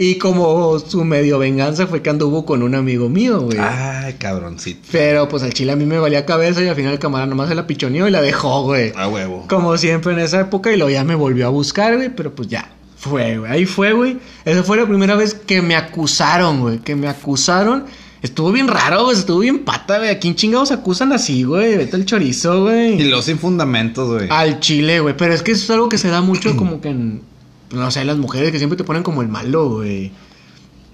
Y 0.00 0.14
como 0.14 0.78
su 0.78 1.04
medio 1.04 1.40
venganza 1.40 1.88
fue 1.88 2.02
que 2.02 2.10
anduvo 2.10 2.46
con 2.46 2.62
un 2.62 2.76
amigo 2.76 3.08
mío, 3.08 3.40
güey. 3.40 3.58
Ay, 3.58 4.14
cabroncito. 4.14 4.88
Pero 4.92 5.28
pues 5.28 5.42
al 5.42 5.52
chile 5.52 5.72
a 5.72 5.76
mí 5.76 5.86
me 5.86 5.98
valía 5.98 6.24
cabeza 6.24 6.62
y 6.62 6.68
al 6.68 6.76
final 6.76 6.92
el 6.92 7.00
camarada 7.00 7.28
nomás 7.28 7.48
se 7.48 7.56
la 7.56 7.66
pichoneó 7.66 8.06
y 8.06 8.12
la 8.12 8.22
dejó, 8.22 8.62
güey. 8.62 8.92
A 8.94 9.08
huevo. 9.08 9.46
Como 9.48 9.76
siempre 9.76 10.12
en 10.12 10.20
esa 10.20 10.38
época 10.42 10.72
y 10.72 10.76
luego 10.76 10.90
ya 10.90 11.02
me 11.02 11.16
volvió 11.16 11.46
a 11.46 11.50
buscar, 11.50 11.96
güey, 11.96 12.10
pero 12.14 12.32
pues 12.32 12.46
ya. 12.46 12.70
Fue, 12.96 13.38
güey. 13.38 13.50
Ahí 13.50 13.66
fue, 13.66 13.92
güey. 13.92 14.18
Esa 14.44 14.62
fue 14.62 14.76
la 14.76 14.86
primera 14.86 15.16
vez 15.16 15.34
que 15.34 15.62
me 15.62 15.74
acusaron, 15.74 16.60
güey. 16.60 16.78
Que 16.78 16.94
me 16.94 17.08
acusaron. 17.08 17.86
Estuvo 18.22 18.52
bien 18.52 18.68
raro, 18.68 19.02
güey. 19.02 19.16
Estuvo 19.16 19.40
bien 19.40 19.64
pata, 19.64 19.98
güey. 19.98 20.10
¿A 20.10 20.20
quién 20.20 20.36
chingados 20.36 20.70
acusan 20.70 21.12
así, 21.12 21.42
güey? 21.42 21.76
Vete 21.76 21.96
el 21.96 22.04
chorizo, 22.04 22.62
güey. 22.62 23.00
Y 23.00 23.04
los 23.04 23.24
sin 23.24 23.40
fundamentos, 23.40 24.08
güey. 24.08 24.28
Al 24.30 24.60
chile, 24.60 25.00
güey. 25.00 25.16
Pero 25.16 25.34
es 25.34 25.42
que 25.42 25.50
eso 25.50 25.64
es 25.64 25.70
algo 25.70 25.88
que 25.88 25.98
se 25.98 26.06
da 26.06 26.20
mucho 26.20 26.56
como 26.56 26.80
que 26.80 26.90
en... 26.90 27.22
No 27.70 27.90
sé, 27.90 28.04
las 28.04 28.16
mujeres 28.16 28.50
que 28.52 28.58
siempre 28.58 28.76
te 28.76 28.84
ponen 28.84 29.02
como 29.02 29.22
el 29.22 29.28
malo, 29.28 29.68
güey. 29.68 30.10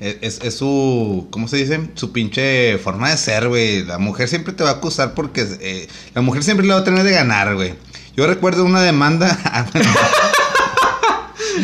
Es, 0.01 0.17
es- 0.23 0.41
es 0.43 0.55
su, 0.57 1.29
¿cómo 1.31 1.47
se 1.49 1.57
dice? 1.57 1.89
Su 1.95 2.11
pinche 2.13 2.79
forma 2.79 3.11
de 3.11 3.17
ser, 3.17 3.49
güey. 3.49 3.85
La 3.85 3.99
mujer 3.99 4.29
siempre 4.29 4.53
te 4.53 4.65
va 4.65 4.71
a 4.71 4.75
acusar 4.75 5.15
porque 5.15 5.47
eh, 5.61 5.89
la 6.15 6.21
mujer 6.21 6.43
siempre 6.43 6.67
le 6.67 6.75
va 6.75 6.81
a 6.81 6.85
tener 6.85 7.05
de 7.05 7.13
ganar, 7.13 7.55
güey. 7.55 7.75
Yo 8.17 8.27
recuerdo 8.27 8.65
una 8.65 8.83
demanda. 8.83 9.39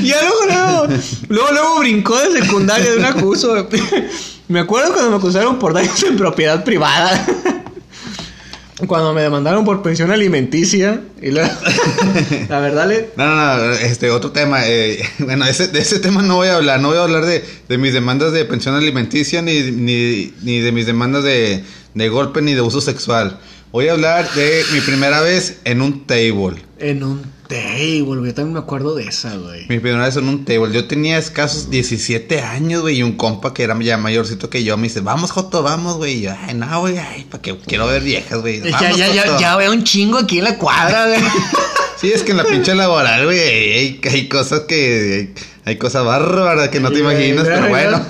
Ya 0.02 0.20
luego, 0.22 0.46
luego, 0.46 1.00
luego, 1.28 1.52
luego 1.52 1.78
brincó 1.80 2.16
de 2.18 2.40
secundaria 2.42 2.92
de 2.92 2.98
un 2.98 3.04
acuso. 3.04 3.64
güey. 3.64 3.82
Me 4.48 4.60
acuerdo 4.60 4.92
cuando 4.92 5.10
me 5.10 5.16
acusaron 5.16 5.58
por 5.60 5.72
daños 5.72 6.02
en 6.02 6.16
propiedad 6.16 6.64
privada. 6.64 7.24
Cuando 8.86 9.12
me 9.12 9.22
demandaron 9.22 9.64
por 9.64 9.82
pensión 9.82 10.10
alimenticia. 10.10 11.02
Y 11.20 11.30
la 12.48 12.60
verdad, 12.60 12.88
le, 12.88 13.10
no, 13.16 13.24
no, 13.26 13.56
no, 13.66 13.72
este, 13.72 14.10
otro 14.10 14.32
tema. 14.32 14.60
eh, 14.66 15.02
bueno, 15.18 15.44
ese, 15.46 15.68
de 15.68 15.80
ese 15.80 15.98
tema 16.00 16.22
no 16.22 16.36
voy 16.36 16.48
a 16.48 16.56
hablar. 16.56 16.80
No 16.80 16.88
voy 16.88 16.98
a 16.98 17.02
hablar 17.02 17.24
de, 17.26 17.44
de 17.68 17.78
mis 17.78 17.92
demandas 17.92 18.32
de 18.32 18.44
pensión 18.44 18.74
alimenticia 18.74 19.42
ni, 19.42 19.70
ni, 19.70 20.32
ni 20.42 20.60
de 20.60 20.72
mis 20.72 20.86
demandas 20.86 21.24
de, 21.24 21.62
de 21.94 22.08
golpe 22.08 22.42
ni 22.42 22.54
de 22.54 22.60
uso 22.60 22.80
sexual. 22.80 23.38
Voy 23.72 23.88
a 23.88 23.92
hablar 23.92 24.28
de 24.34 24.62
mi 24.72 24.80
primera 24.80 25.20
vez 25.20 25.60
en 25.64 25.80
un 25.82 26.06
table. 26.06 26.56
en 26.78 27.04
un 27.04 27.39
table. 27.50 28.26
Yo 28.26 28.34
también 28.34 28.52
me 28.54 28.60
acuerdo 28.60 28.94
de 28.94 29.04
esa, 29.04 29.36
güey. 29.36 29.66
Mi 29.68 29.80
primera 29.80 30.04
vez 30.04 30.16
en 30.16 30.28
un 30.28 30.44
table. 30.44 30.72
Yo 30.72 30.86
tenía 30.86 31.18
escasos 31.18 31.68
17 31.68 32.40
años, 32.40 32.82
güey. 32.82 32.98
Y 32.98 33.02
un 33.02 33.16
compa 33.16 33.52
que 33.52 33.64
era 33.64 33.78
ya 33.80 33.98
mayorcito 33.98 34.48
que 34.48 34.62
yo 34.64 34.76
me 34.76 34.84
dice, 34.84 35.00
vamos, 35.00 35.32
Joto, 35.32 35.62
vamos, 35.62 35.96
güey. 35.96 36.18
Y 36.18 36.20
yo, 36.22 36.32
ay, 36.46 36.54
no, 36.54 36.80
güey, 36.80 36.96
ay, 36.98 37.26
para 37.28 37.42
que 37.42 37.58
quiero 37.58 37.86
ver 37.86 38.02
viejas, 38.02 38.40
güey. 38.40 38.62
Ya, 38.62 38.92
ya, 38.92 39.12
ya, 39.12 39.22
Joto". 39.26 39.40
ya 39.40 39.56
veo 39.56 39.72
un 39.72 39.84
chingo 39.84 40.18
aquí 40.18 40.38
en 40.38 40.44
la 40.44 40.56
cuadra, 40.56 41.06
güey. 41.08 41.20
Sí, 42.00 42.10
es 42.10 42.22
que 42.22 42.30
en 42.30 42.38
la 42.38 42.44
pinche 42.44 42.74
laboral, 42.74 43.26
güey, 43.26 43.38
hay, 43.38 44.00
hay 44.02 44.26
cosas 44.26 44.60
que. 44.60 45.34
Hay, 45.36 45.44
hay 45.66 45.76
cosas 45.76 46.02
bárbaras 46.02 46.70
que 46.70 46.80
no 46.80 46.90
te 46.90 47.00
imaginas, 47.00 47.46
pero 47.46 47.68
bueno. 47.68 48.06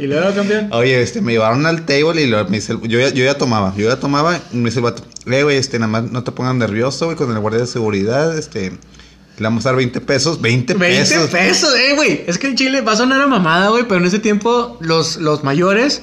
Y 0.00 0.06
luego, 0.06 0.34
campeón. 0.34 0.68
Oye, 0.72 1.02
este, 1.02 1.20
me 1.20 1.32
llevaron 1.32 1.66
al 1.66 1.84
table 1.86 2.22
y 2.22 2.26
lo, 2.26 2.44
me 2.46 2.56
dice, 2.58 2.72
el- 2.72 2.80
yo, 2.88 2.98
ya, 3.00 3.10
yo 3.10 3.24
ya 3.24 3.36
tomaba, 3.38 3.74
yo 3.76 3.88
ya 3.88 3.98
tomaba, 4.00 4.38
y 4.52 4.56
me 4.56 4.66
dice 4.66 4.78
el 4.78 4.84
vato, 4.84 5.02
eh, 5.30 5.42
güey, 5.42 5.56
este, 5.56 5.78
nada 5.78 5.90
más 5.90 6.10
no 6.10 6.22
te 6.24 6.32
pongas 6.32 6.54
nervioso, 6.54 7.06
güey, 7.06 7.16
con 7.16 7.30
el 7.32 7.38
guardia 7.38 7.60
de 7.60 7.66
seguridad, 7.66 8.36
este, 8.36 8.70
le 8.70 9.44
vamos 9.44 9.64
a 9.66 9.70
dar 9.70 9.76
20 9.76 10.00
pesos, 10.00 10.40
20, 10.40 10.74
20 10.74 10.98
pesos. 11.14 11.30
pesos, 11.30 11.74
eh, 11.76 11.94
güey. 11.94 12.24
Es 12.26 12.38
que 12.38 12.48
en 12.48 12.56
Chile 12.56 12.80
va 12.80 12.92
a 12.92 12.96
sonar 12.96 13.20
a 13.20 13.26
mamada, 13.26 13.68
güey, 13.68 13.84
pero 13.84 14.00
en 14.00 14.06
ese 14.06 14.18
tiempo 14.18 14.76
los, 14.80 15.16
los 15.18 15.44
mayores 15.44 16.02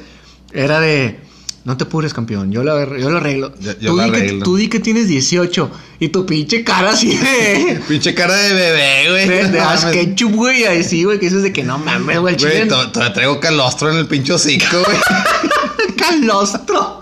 era 0.53 0.79
de. 0.79 1.19
No 1.65 1.75
te 1.77 1.83
apures, 1.85 2.13
campeón. 2.13 2.51
Yo 2.51 2.63
lo, 2.63 2.95
yo 2.95 3.09
lo 3.09 3.17
arreglo. 3.17 3.51
Yo- 3.59 3.71
yo 3.79 3.89
tú, 3.91 3.97
lo 3.97 4.03
di 4.03 4.11
que, 4.11 4.17
arreglo. 4.17 4.43
tú 4.45 4.55
di 4.55 4.67
que 4.67 4.79
tienes 4.79 5.07
18 5.07 5.71
y 5.99 6.09
tu 6.09 6.23
pinche 6.25 6.63
cara 6.63 6.91
así 6.91 7.17
de. 7.17 7.81
Pinche 7.87 8.13
cara 8.13 8.35
de 8.35 8.53
bebé, 8.53 9.09
güey. 9.09 9.27
de, 9.27 9.47
de 9.49 9.59
No 9.59 9.91
ketchup, 9.91 10.31
güey. 10.35 10.63
Ahí 10.65 10.83
sí, 10.83 11.03
güey, 11.03 11.17
que 11.19 11.25
dices 11.25 11.41
de 11.41 11.51
que 11.51 11.63
no 11.63 11.79
mames, 11.79 12.19
güey. 12.19 12.35
Güey, 12.37 12.67
todavía 12.67 13.13
traigo 13.13 13.39
calostro 13.39 13.91
en 13.91 13.97
el 13.97 14.05
pinche 14.05 14.33
hocico, 14.33 14.77
güey. 14.85 14.97
calostro. 15.97 16.99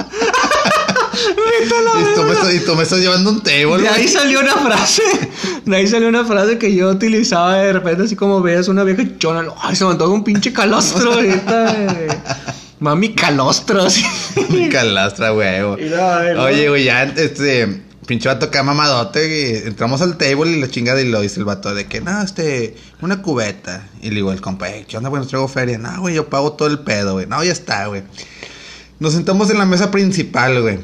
Y, 1.64 2.16
tú 2.16 2.24
me 2.24 2.34
estás, 2.34 2.54
y 2.54 2.60
tú 2.62 2.76
me 2.76 2.84
estás 2.84 3.00
llevando 3.00 3.30
un 3.32 3.42
table, 3.42 3.82
De 3.82 3.90
ahí 3.90 4.08
salió 4.08 4.40
una 4.40 4.56
frase. 4.56 5.04
De 5.66 5.76
ahí 5.76 5.88
salió 5.88 6.08
una 6.08 6.26
frase 6.26 6.58
que 6.58 6.74
yo 6.74 6.90
utilizaba 6.90 7.58
de 7.58 7.74
repente, 7.74 8.04
así 8.04 8.16
como 8.16 8.42
veas 8.42 8.68
una 8.68 8.84
vieja 8.84 9.04
chona. 9.20 9.46
Ay, 9.62 9.76
se 9.76 9.86
me 9.86 9.92
antoja 9.92 10.12
un 10.14 10.24
pinche 10.24 10.52
calostro 10.54 11.14
ahorita. 11.16 11.88
Mami 12.84 13.16
calostro, 13.16 13.84
así. 13.84 14.04
Mi 14.50 14.68
calastra, 14.68 15.30
güey. 15.30 15.62
Oye, 15.62 16.68
güey, 16.68 16.84
ya, 16.84 17.04
este, 17.04 17.82
pinche 18.06 18.28
vato 18.28 18.48
acá 18.48 18.62
mamadote, 18.62 19.26
y 19.64 19.68
entramos 19.68 20.02
al 20.02 20.18
table 20.18 20.52
y 20.52 20.60
la 20.60 20.70
chingada 20.70 21.00
y 21.02 21.08
lo 21.10 21.22
dice 21.22 21.40
el 21.40 21.46
vato 21.46 21.74
de 21.74 21.86
que, 21.86 22.02
no, 22.02 22.22
este, 22.22 22.76
una 23.02 23.22
cubeta. 23.22 23.88
Y 24.02 24.10
le 24.10 24.16
digo, 24.16 24.34
el 24.34 24.42
compa, 24.42 24.70
"Ey, 24.70 24.84
¿qué 24.86 24.98
onda, 24.98 25.08
güey? 25.08 25.22
Nos 25.22 25.30
traigo 25.30 25.48
feria. 25.48 25.78
No, 25.78 26.02
güey, 26.02 26.14
yo 26.16 26.28
pago 26.28 26.54
todo 26.54 26.68
el 26.68 26.80
pedo, 26.80 27.14
güey. 27.14 27.26
No, 27.26 27.42
ya 27.42 27.54
está, 27.54 27.86
güey. 27.88 28.04
Nos 29.00 29.14
sentamos 29.14 29.50
en 29.50 29.60
la 29.60 29.66
mesa 29.66 29.90
principal, 29.90 30.62
güey. 30.62 30.80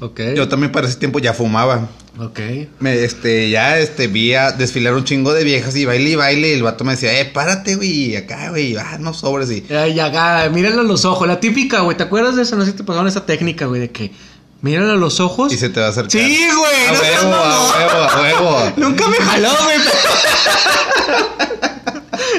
Ok. 0.00 0.20
Yo 0.36 0.48
también 0.48 0.70
para 0.70 0.86
ese 0.86 0.98
tiempo 0.98 1.18
ya 1.18 1.32
fumaba. 1.32 1.88
Ok. 2.18 2.38
Me, 2.78 3.02
este, 3.02 3.50
ya, 3.50 3.78
este, 3.78 4.06
vi 4.06 4.34
a 4.34 4.52
desfilar 4.52 4.94
un 4.94 5.02
chingo 5.04 5.32
de 5.32 5.42
viejas 5.42 5.74
y 5.74 5.84
baile 5.84 6.10
y 6.10 6.14
baile. 6.14 6.50
Y 6.50 6.52
el 6.52 6.62
vato 6.62 6.84
me 6.84 6.92
decía, 6.92 7.18
eh, 7.18 7.24
párate, 7.24 7.74
güey, 7.74 8.14
acá, 8.16 8.50
güey, 8.50 8.76
ah, 8.76 8.98
no 9.00 9.12
sobres 9.12 9.50
y. 9.50 9.66
Ay, 9.72 9.98
acá, 9.98 10.48
míralo 10.52 10.82
a 10.82 10.84
los 10.84 11.04
ojos. 11.04 11.26
La 11.26 11.40
típica, 11.40 11.80
güey. 11.80 11.96
¿Te 11.96 12.04
acuerdas 12.04 12.36
de 12.36 12.42
eso? 12.42 12.54
No 12.56 12.64
sé 12.64 12.70
si 12.70 12.76
te 12.76 12.84
pasaron 12.84 13.08
esa 13.08 13.26
técnica, 13.26 13.66
güey, 13.66 13.80
de 13.80 13.90
que 13.90 14.12
míralo 14.60 14.92
a 14.92 14.96
los 14.96 15.18
ojos. 15.18 15.52
Y 15.52 15.56
se 15.56 15.70
te 15.70 15.80
va 15.80 15.86
a 15.86 15.88
acercar. 15.90 16.12
Sí, 16.12 16.38
güey. 16.56 16.86
A 16.86 16.92
no 16.92 17.00
huevo, 17.00 17.34
a 17.34 17.76
huevo, 17.76 17.98
a 17.98 18.20
huevo. 18.20 18.72
Nunca 18.76 19.08
me 19.08 19.16
jaló, 19.16 19.50
güey. 19.64 19.78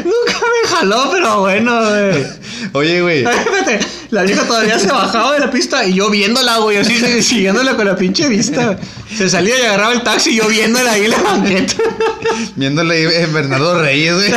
Nunca 0.03 0.39
me 0.39 0.69
jaló, 0.69 1.09
pero 1.11 1.41
bueno, 1.41 1.89
güey. 1.89 2.25
Oye, 2.73 3.01
güey. 3.01 3.25
Espérate, 3.25 3.79
la 4.09 4.23
vieja 4.23 4.43
todavía 4.45 4.79
se 4.79 4.87
bajaba 4.87 5.33
de 5.33 5.39
la 5.39 5.51
pista 5.51 5.85
y 5.85 5.93
yo 5.93 6.09
viéndola, 6.09 6.57
güey, 6.57 6.77
así 6.77 6.97
sí, 6.99 7.21
siguiéndola 7.23 7.75
con 7.75 7.85
la 7.85 7.95
pinche 7.95 8.27
vista. 8.27 8.77
Se 9.15 9.29
salía 9.29 9.57
y 9.59 9.61
agarraba 9.61 9.93
el 9.93 10.03
taxi 10.03 10.31
y 10.31 10.35
yo 10.37 10.47
viéndola 10.47 10.91
ahí 10.91 11.05
en 11.05 11.11
la 11.11 11.21
banqueta. 11.21 11.73
Viéndole 12.55 12.95
ahí 12.95 13.23
en 13.23 13.33
Bernardo 13.33 13.81
Reyes, 13.81 14.13
güey. 14.13 14.33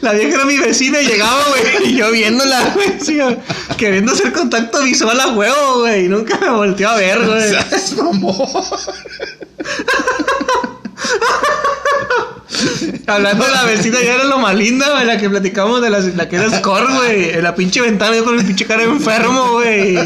La 0.00 0.12
vieja 0.12 0.34
era 0.36 0.44
mi 0.44 0.56
vecina 0.58 1.00
y 1.00 1.06
llegaba, 1.06 1.44
güey, 1.48 1.90
y 1.90 1.96
yo 1.96 2.12
viéndola, 2.12 2.72
güey, 2.74 2.94
sí, 3.00 3.18
queriendo 3.76 4.12
hacer 4.12 4.32
contacto 4.32 4.82
visual 4.82 5.18
a 5.18 5.28
huevo, 5.28 5.80
güey, 5.80 6.04
y 6.04 6.08
nunca 6.08 6.38
me 6.38 6.48
volteó 6.50 6.90
a 6.90 6.94
ver, 6.94 7.18
güey. 7.26 7.52
Hablando 13.06 13.44
de 13.44 13.50
la 13.50 13.64
vecina, 13.64 13.98
ya 14.02 14.14
era 14.14 14.24
lo 14.24 14.38
más 14.38 14.54
linda, 14.54 15.04
la 15.04 15.18
que 15.18 15.28
platicamos 15.28 15.80
de 15.82 15.90
la, 15.90 16.00
la 16.00 16.28
que 16.28 16.36
era 16.36 16.50
Score, 16.58 16.86
güey, 16.94 17.30
en 17.30 17.42
la 17.42 17.54
pinche 17.54 17.80
ventana, 17.80 18.16
yo 18.16 18.24
con 18.24 18.38
el 18.38 18.44
pinche 18.44 18.66
cara 18.66 18.84
enfermo, 18.84 19.52
güey. 19.52 19.96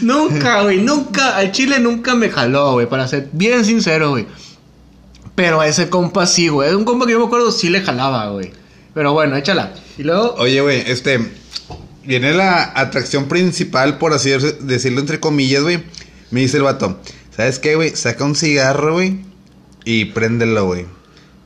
Nunca, 0.00 0.62
güey, 0.62 0.78
nunca, 0.78 1.36
al 1.36 1.52
chile 1.52 1.78
nunca 1.80 2.14
me 2.14 2.30
jaló, 2.30 2.72
güey, 2.72 2.88
para 2.88 3.08
ser 3.08 3.28
bien 3.32 3.64
sincero, 3.64 4.10
güey. 4.10 4.26
Pero 5.34 5.60
a 5.60 5.66
ese 5.66 5.88
compa 5.88 6.26
sí, 6.26 6.48
güey. 6.48 6.68
Es 6.68 6.74
un 6.74 6.84
compa 6.84 7.06
que 7.06 7.12
yo 7.12 7.18
me 7.18 7.26
acuerdo 7.26 7.50
sí 7.50 7.68
le 7.68 7.80
jalaba, 7.80 8.28
güey. 8.30 8.52
Pero 8.92 9.12
bueno, 9.12 9.36
échala. 9.36 9.72
Y 9.98 10.04
luego. 10.04 10.34
Oye, 10.38 10.60
güey, 10.60 10.84
este. 10.86 11.18
Viene 12.04 12.34
la 12.34 12.72
atracción 12.76 13.28
principal, 13.28 13.96
por 13.98 14.12
así 14.12 14.30
decirlo 14.60 15.00
entre 15.00 15.20
comillas, 15.20 15.62
güey. 15.62 15.82
Me 16.30 16.40
dice 16.40 16.58
el 16.58 16.62
vato, 16.62 17.00
¿sabes 17.34 17.58
qué, 17.58 17.76
güey? 17.76 17.96
Saca 17.96 18.24
un 18.24 18.36
cigarro, 18.36 18.94
güey, 18.94 19.20
y 19.84 20.06
préndelo, 20.06 20.66
güey. 20.66 20.86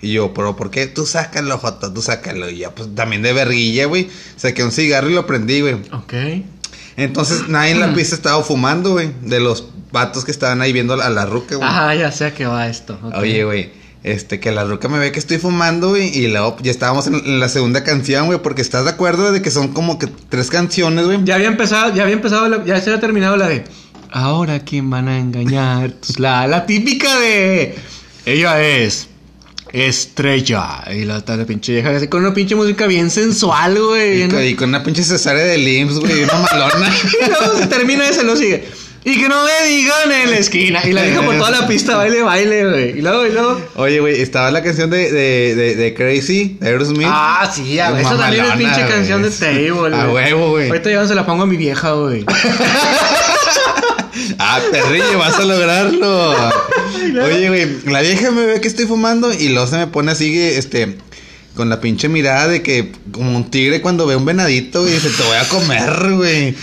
Y 0.01 0.13
yo, 0.13 0.33
pero 0.33 0.55
¿por 0.55 0.71
qué? 0.71 0.87
Tú 0.87 1.07
sácalo, 1.07 1.59
Joto, 1.59 1.93
tú 1.93 2.03
sácalo. 2.03 2.49
Y 2.49 2.59
ya, 2.59 2.71
pues 2.75 2.95
también 2.95 3.23
de 3.23 3.33
verguilla, 3.33 3.87
güey. 3.87 4.09
Saqué 4.37 4.63
un 4.63 4.71
cigarro 4.71 5.11
y 5.11 5.15
lo 5.15 5.27
prendí, 5.27 5.61
güey. 5.61 5.75
Ok. 5.93 6.15
Entonces 6.97 7.49
nadie 7.49 7.73
en 7.73 7.81
la 7.81 7.93
pista 7.95 8.15
estaba 8.15 8.43
fumando, 8.43 8.93
güey. 8.93 9.11
De 9.23 9.41
los 9.41 9.69
vatos 9.93 10.25
que 10.25 10.31
estaban 10.31 10.61
ahí 10.63 10.73
viendo 10.73 10.95
a 10.95 11.09
la 11.11 11.27
ruca, 11.27 11.57
güey. 11.57 11.69
Ajá, 11.69 11.95
ya 11.95 12.13
sé 12.13 12.27
a 12.27 12.35
qué 12.35 12.47
va 12.47 12.69
esto. 12.69 12.99
Oye, 13.17 13.45
güey. 13.45 13.71
Este, 14.05 14.39
que 14.39 14.53
la 14.53 14.63
ruca 14.65 14.89
me 14.89 14.99
ve 15.01 15.11
que 15.11 15.19
estoy 15.19 15.39
fumando, 15.39 15.89
güey. 15.91 16.17
Y 16.17 16.29
luego 16.29 16.57
ya 16.63 16.71
estábamos 16.71 17.09
en, 17.09 17.15
en 17.17 17.41
la 17.41 17.49
segunda 17.49 17.83
canción, 17.83 18.27
güey. 18.27 18.39
Porque 18.41 18.63
estás 18.63 18.85
de 18.85 18.91
acuerdo 18.91 19.33
de 19.33 19.43
que 19.43 19.51
son 19.51 19.69
como 19.69 19.99
que 19.99 20.07
tres 20.29 20.51
canciones, 20.51 21.07
güey. 21.07 21.25
Ya 21.25 21.35
había 21.35 21.49
empezado, 21.49 21.93
ya 21.95 22.03
había 22.05 22.15
empezado, 22.15 22.49
la- 22.49 22.65
ya 22.65 22.81
se 22.81 22.91
había 22.91 23.01
terminado 23.01 23.37
la 23.37 23.49
de. 23.49 23.65
Ahora 24.13 24.61
quién 24.61 24.89
van 24.91 25.09
a 25.09 25.19
engañar. 25.19 25.93
Pues 25.95 26.19
La, 26.21 26.47
la 26.47 26.65
típica 26.67 27.19
de. 27.19 27.77
Ella 28.29 28.61
es. 28.63 29.09
Estrella. 29.73 30.85
Y 30.95 31.05
la 31.05 31.21
tal 31.25 31.45
pinche 31.45 31.73
vieja 31.73 31.91
así 31.97 32.09
con 32.09 32.23
una 32.25 32.33
pinche 32.35 32.55
música 32.55 32.87
bien 32.87 33.11
sensual, 33.11 33.79
güey. 33.79 34.23
Y, 34.25 34.29
con- 34.29 34.45
y 34.45 34.55
con 34.55 34.69
una 34.71 34.83
pinche 34.83 35.03
cesárea 35.03 35.45
de 35.45 35.59
limbs, 35.59 35.99
güey. 35.99 36.23
Una 36.25 36.39
malona. 36.39 36.91
Y 37.27 37.29
luego 37.29 37.59
se 37.59 37.67
termina 37.67 38.09
ese, 38.09 38.23
lo 38.25 38.35
sigue. 38.37 38.65
Y 39.05 39.19
que 39.21 39.29
no 39.29 39.43
me 39.45 39.69
digan 39.69 40.11
en 40.13 40.31
la 40.33 40.39
esquina. 40.39 40.83
Y 40.85 40.93
la 40.93 41.03
deja 41.03 41.23
por 41.23 41.37
toda 41.39 41.51
la 41.51 41.67
pista, 41.67 41.97
baile, 41.97 42.21
baile, 42.23 42.67
güey. 42.69 42.99
Y 42.99 43.01
luego, 43.03 43.27
y 43.27 43.31
luego. 43.33 43.61
Oye, 43.77 44.01
güey, 44.01 44.21
estaba 44.21 44.51
la 44.51 44.63
canción 44.63 44.91
de, 44.91 45.11
de, 45.13 45.55
de, 45.55 45.77
de 45.77 45.95
Crazy, 45.95 46.59
de 46.61 46.67
Aerosmith. 46.69 47.07
Ah, 47.09 47.51
sí, 47.55 47.79
a 47.79 47.91
ver, 47.93 48.03
esa 48.03 48.19
también 48.19 48.45
es 48.45 48.53
pinche 48.53 48.87
canción 48.89 49.23
de 49.23 49.31
Table, 49.39 49.95
A 49.97 50.07
güey. 50.07 50.25
huevo, 50.33 50.51
güey. 50.51 50.69
Ahorita 50.69 50.91
ya 50.91 51.07
se 51.07 51.15
la 51.15 51.25
pongo 51.25 51.45
a 51.45 51.47
mi 51.47 51.57
vieja, 51.57 51.93
güey. 51.93 52.25
Ah, 54.39 54.61
perrillo, 54.71 55.19
vas 55.19 55.35
a 55.39 55.45
lograrlo. 55.45 56.31
Oye, 57.25 57.49
güey, 57.49 57.67
la 57.87 58.01
vieja 58.03 58.31
me 58.31 58.47
ve 58.47 58.61
que 58.61 58.69
estoy 58.69 58.87
fumando 58.87 59.33
y 59.33 59.49
luego 59.49 59.67
se 59.67 59.77
me 59.77 59.87
pone 59.89 60.13
así, 60.13 60.39
este, 60.39 60.97
con 61.57 61.69
la 61.69 61.81
pinche 61.81 62.09
mirada 62.09 62.47
de 62.47 62.63
que, 62.63 62.93
como 63.11 63.37
un 63.37 63.51
tigre 63.51 63.81
cuando 63.81 64.07
ve 64.07 64.15
un 64.15 64.25
venadito 64.25 64.87
y 64.87 64.93
dice, 64.93 65.11
te 65.11 65.23
voy 65.25 65.37
a 65.37 65.49
comer, 65.49 66.13
güey. 66.15 66.55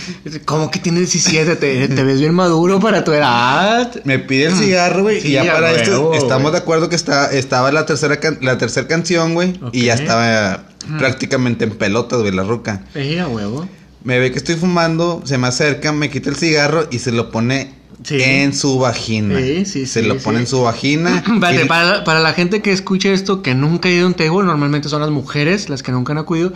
¿Cómo 0.46 0.70
que 0.70 0.78
tienes 0.78 1.12
17? 1.12 1.56
Te, 1.56 1.88
te 1.88 2.02
ves 2.02 2.18
bien 2.18 2.32
maduro 2.34 2.80
para 2.80 3.04
tu 3.04 3.12
edad. 3.12 3.92
Me 4.04 4.18
pide 4.18 4.46
el 4.46 4.54
cigarro, 4.56 5.02
güey, 5.02 5.20
Sí, 5.20 5.28
y 5.28 5.32
ya 5.32 5.44
para 5.52 5.72
esto 5.72 6.14
estamos 6.14 6.52
de 6.52 6.58
acuerdo 6.58 6.88
que 6.88 6.96
está, 6.96 7.30
estaba 7.30 7.70
la 7.72 7.84
tercera, 7.84 8.18
can- 8.20 8.38
la 8.40 8.56
tercera 8.56 8.88
canción, 8.88 9.34
güey, 9.34 9.60
y 9.72 9.84
ya 9.84 9.94
estaba 9.94 10.64
prácticamente 10.98 11.64
en 11.64 11.72
pelotas, 11.72 12.20
güey, 12.20 12.32
la 12.32 12.44
ruca. 12.44 12.82
Sí, 12.94 13.18
a 13.18 13.28
huevo. 13.28 13.68
Me 14.06 14.18
ve 14.20 14.30
que 14.30 14.38
estoy 14.38 14.54
fumando, 14.54 15.20
se 15.24 15.36
me 15.36 15.48
acerca, 15.48 15.92
me 15.92 16.08
quita 16.10 16.30
el 16.30 16.36
cigarro 16.36 16.86
y 16.92 17.00
se 17.00 17.10
lo 17.10 17.30
pone 17.32 17.74
Sí. 18.04 18.18
en 18.22 18.54
su 18.54 18.78
vagina. 18.78 19.36
Sí, 19.40 19.64
sí, 19.64 19.86
se 19.86 20.02
lo 20.02 20.16
pone 20.18 20.38
en 20.40 20.46
su 20.46 20.62
vagina. 20.62 21.24
Y- 21.26 21.66
para, 21.66 22.04
para 22.04 22.20
la 22.20 22.32
gente 22.32 22.62
que 22.62 22.70
escuche 22.70 23.12
esto, 23.12 23.42
que 23.42 23.54
nunca 23.54 23.88
ha 23.88 23.92
ido 23.92 24.04
a 24.04 24.06
un 24.06 24.14
table, 24.14 24.44
normalmente 24.44 24.88
son 24.88 25.00
las 25.00 25.10
mujeres 25.10 25.68
las 25.68 25.82
que 25.82 25.90
nunca 25.90 26.12
han 26.12 26.18
acudido. 26.18 26.52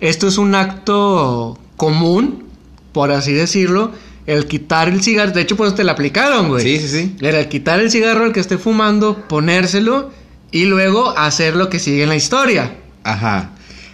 Esto 0.00 0.28
es 0.28 0.38
un 0.38 0.54
acto 0.54 1.58
común, 1.76 2.44
por 2.92 3.10
así 3.10 3.32
decirlo, 3.32 3.90
el 4.26 4.46
quitar 4.46 4.88
el 4.88 5.02
cigarro. 5.02 5.32
De 5.32 5.40
hecho, 5.40 5.56
por 5.56 5.66
eso 5.66 5.74
te 5.74 5.82
la 5.82 5.92
aplicaron, 5.92 6.48
güey. 6.48 6.62
Sí, 6.62 6.86
sí, 6.86 6.88
sí. 6.88 7.16
Era 7.20 7.40
el 7.40 7.48
quitar 7.48 7.80
el 7.80 7.90
cigarro 7.90 8.24
al 8.24 8.32
que 8.32 8.38
esté 8.40 8.58
fumando, 8.58 9.26
ponérselo 9.28 10.10
y 10.52 10.66
luego 10.66 11.18
hacer 11.18 11.56
lo 11.56 11.68
que 11.68 11.80
sigue 11.80 12.04
en 12.04 12.10
la 12.10 12.16
historia. 12.16 12.76
Ajá. 13.02 13.50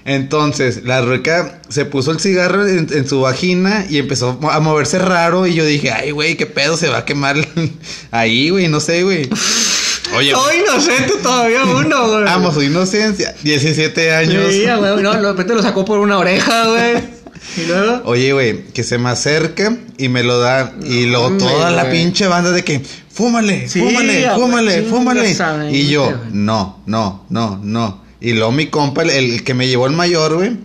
Entonces, 0.09 0.85
la 0.85 1.03
rueca 1.03 1.61
se 1.69 1.85
puso 1.85 2.11
el 2.13 2.19
cigarro 2.19 2.67
en, 2.67 2.89
en 2.91 3.07
su 3.07 3.21
vagina 3.21 3.85
y 3.91 3.99
empezó 3.99 4.39
a 4.51 4.59
moverse 4.61 4.99
raro. 4.99 5.47
Y 5.47 5.53
yo 5.55 5.67
dije, 5.67 5.91
ay, 5.93 6.13
güey, 6.13 6.35
qué 6.37 6.47
pedo, 6.47 6.77
se 6.79 6.89
va 6.89 6.99
a 6.99 7.05
quemar 7.05 7.37
ahí, 8.11 8.49
güey, 8.49 8.69
no 8.69 8.81
sé, 8.81 9.03
güey. 9.03 9.29
Oye, 10.17 10.33
Soy 10.33 10.57
inocente 10.61 11.13
todavía 11.23 11.65
uno, 11.67 12.09
güey. 12.11 12.25
amo 12.27 12.51
su 12.55 12.63
inocencia, 12.63 13.35
17 13.43 14.15
años. 14.15 14.51
Sí, 14.55 14.65
huevo. 14.65 15.01
No, 15.03 15.13
de 15.13 15.21
repente 15.21 15.55
lo 15.55 15.63
sacó 15.63 15.85
por 15.85 15.99
una 15.99 16.17
oreja, 16.17 16.67
güey. 16.69 17.19
Y 17.59 17.67
luego. 17.67 18.03
Oye, 18.07 18.33
güey, 18.33 18.65
que 18.69 18.83
se 18.85 18.97
me 18.97 19.11
acerca 19.11 19.77
y 19.99 20.09
me 20.09 20.23
lo 20.23 20.39
da. 20.39 20.73
Y 20.83 21.05
luego 21.05 21.33
toda 21.37 21.71
la 21.71 21.85
güey. 21.85 21.99
pinche 22.03 22.27
banda 22.27 22.51
de 22.53 22.65
que, 22.65 22.81
fúmale, 23.13 23.69
Sí, 23.69 23.81
fúmale, 23.81 24.31
fúmale, 24.35 24.83
fúmale. 24.85 25.37
Y 25.71 25.89
yo, 25.89 26.05
güey. 26.07 26.17
no, 26.33 26.83
no, 26.87 27.27
no, 27.29 27.61
no. 27.63 28.08
Y 28.21 28.33
luego 28.33 28.53
mi 28.53 28.67
compa, 28.67 29.03
el, 29.03 29.11
el 29.11 29.45
que 29.45 29.55
me 29.55 29.69
llevó 29.69 29.87
el 29.87 29.93
mayor, 29.93 30.35
güey. 30.37 30.57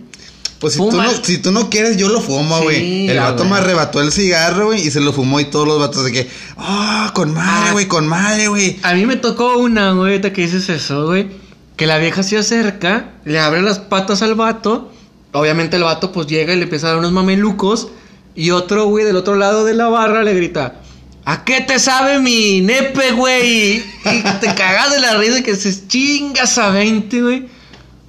Pues 0.58 0.74
si 0.74 0.78
tú, 0.78 0.92
no, 0.92 1.10
si 1.22 1.38
tú 1.38 1.52
no 1.52 1.68
quieres, 1.68 1.96
yo 1.98 2.08
lo 2.08 2.20
fumo, 2.22 2.58
Sí, 2.58 2.64
güey. 2.64 3.08
el 3.08 3.18
vato 3.18 3.44
me 3.44 3.56
arrebató 3.56 4.00
el 4.00 4.12
cigarro, 4.12 4.66
güey, 4.66 4.86
y 4.86 4.90
se 4.90 5.00
lo 5.00 5.12
fumó 5.12 5.38
y 5.40 5.44
todos 5.44 5.66
los 5.68 5.78
vatos 5.78 6.04
de 6.04 6.12
que, 6.12 6.28
ah, 6.56 7.10
con 7.14 7.34
madre, 7.34 7.68
Ah. 7.68 7.72
güey, 7.72 7.86
con 7.86 8.06
madre, 8.08 8.48
güey. 8.48 8.78
A 8.82 8.94
mí 8.94 9.04
me 9.04 9.16
tocó 9.16 9.58
una, 9.58 9.92
güey, 9.92 10.20
que 10.20 10.30
dices 10.42 10.68
eso, 10.70 11.06
güey. 11.06 11.28
Que 11.76 11.86
la 11.86 11.98
vieja 11.98 12.22
se 12.22 12.38
acerca, 12.38 13.12
le 13.24 13.38
abre 13.40 13.60
las 13.60 13.78
patas 13.78 14.22
al 14.22 14.34
vato. 14.36 14.90
Obviamente 15.32 15.76
el 15.76 15.82
vato 15.82 16.12
pues 16.12 16.28
llega 16.28 16.54
y 16.54 16.56
le 16.56 16.62
empieza 16.62 16.86
a 16.86 16.90
dar 16.90 16.98
unos 17.00 17.12
mamelucos. 17.12 17.88
Y 18.34 18.50
otro, 18.52 18.86
güey, 18.86 19.04
del 19.04 19.16
otro 19.16 19.34
lado 19.34 19.64
de 19.64 19.74
la 19.74 19.88
barra 19.88 20.22
le 20.22 20.34
grita... 20.34 20.80
¿A 21.26 21.44
qué 21.44 21.62
te 21.62 21.78
sabe 21.78 22.18
mi 22.20 22.60
nepe, 22.60 23.12
güey? 23.12 23.78
Y 23.78 24.22
te 24.40 24.54
cagas 24.54 24.92
de 24.92 25.00
la 25.00 25.16
risa 25.16 25.38
y 25.38 25.42
que 25.42 25.56
se 25.56 25.86
chingas 25.86 26.58
a 26.58 26.68
20, 26.68 27.22
güey. 27.22 27.48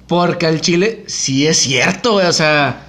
Porque 0.06 0.46
al 0.46 0.60
chile 0.60 1.04
sí 1.06 1.46
es 1.46 1.56
cierto, 1.56 2.12
güey. 2.12 2.26
O 2.26 2.32
sea, 2.32 2.86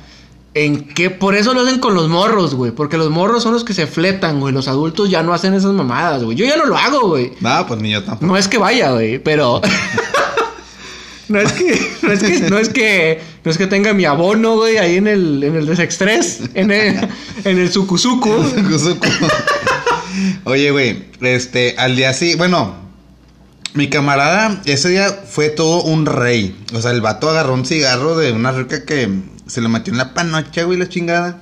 en 0.54 0.86
qué 0.90 1.10
por 1.10 1.36
eso 1.36 1.54
lo 1.54 1.62
hacen 1.62 1.80
con 1.80 1.94
los 1.94 2.10
morros, 2.10 2.56
güey. 2.56 2.72
Porque 2.72 2.98
los 2.98 3.10
morros 3.10 3.44
son 3.44 3.54
los 3.54 3.64
que 3.64 3.74
se 3.74 3.88
fletan, 3.88 4.42
güey. 4.42 4.54
Los 4.54 4.68
adultos 4.68 5.10
ya 5.10 5.24
no 5.24 5.34
hacen 5.34 5.54
esas 5.54 5.72
mamadas, 5.72 6.24
güey. 6.24 6.36
Yo 6.36 6.46
ya 6.46 6.58
no 6.58 6.66
lo 6.66 6.78
hago, 6.78 7.08
güey. 7.08 7.32
No, 7.40 7.66
pues 7.66 7.80
ni 7.80 7.92
yo 7.92 8.04
tampoco. 8.04 8.26
No 8.26 8.38
es 8.38 8.50
que 8.50 8.58
vaya, 8.58 8.92
güey, 8.92 9.20
pero. 9.20 9.62
no 11.30 11.40
es 11.40 11.54
que. 11.54 11.92
No 12.02 12.12
es 12.12 12.20
que. 12.22 12.40
No 12.50 12.58
es 12.58 12.70
que. 12.70 13.22
No 13.46 13.52
es 13.52 13.58
que 13.58 13.68
tenga 13.68 13.94
mi 13.94 14.04
abono, 14.04 14.58
güey, 14.58 14.78
ahí 14.78 14.98
en 14.98 15.08
el. 15.08 15.42
En 15.42 15.56
el 15.56 15.66
desextrés. 15.66 16.42
En 16.54 16.70
el. 16.72 17.08
En 17.46 17.60
el 17.60 17.72
sucuzuku. 17.72 18.30
Kuzuko. 18.70 19.08
Oye, 20.44 20.72
güey, 20.72 21.06
este, 21.22 21.76
al 21.78 21.96
día 21.96 22.14
sí, 22.14 22.36
bueno, 22.36 22.76
mi 23.74 23.90
camarada 23.90 24.62
ese 24.66 24.90
día 24.90 25.10
fue 25.10 25.50
todo 25.50 25.84
un 25.84 26.06
rey. 26.06 26.58
O 26.74 26.82
sea, 26.82 26.92
el 26.92 27.02
vato 27.02 27.30
agarró 27.30 27.54
un 27.54 27.66
cigarro 27.66 28.18
de 28.18 28.32
una 28.32 28.52
rica 28.52 28.86
que 28.86 29.10
se 29.46 29.62
lo 29.62 29.70
metió 29.70 29.94
en 29.94 29.98
la 29.98 30.14
panocha, 30.14 30.64
güey, 30.64 30.78
la 30.78 30.90
chingada. 30.90 31.42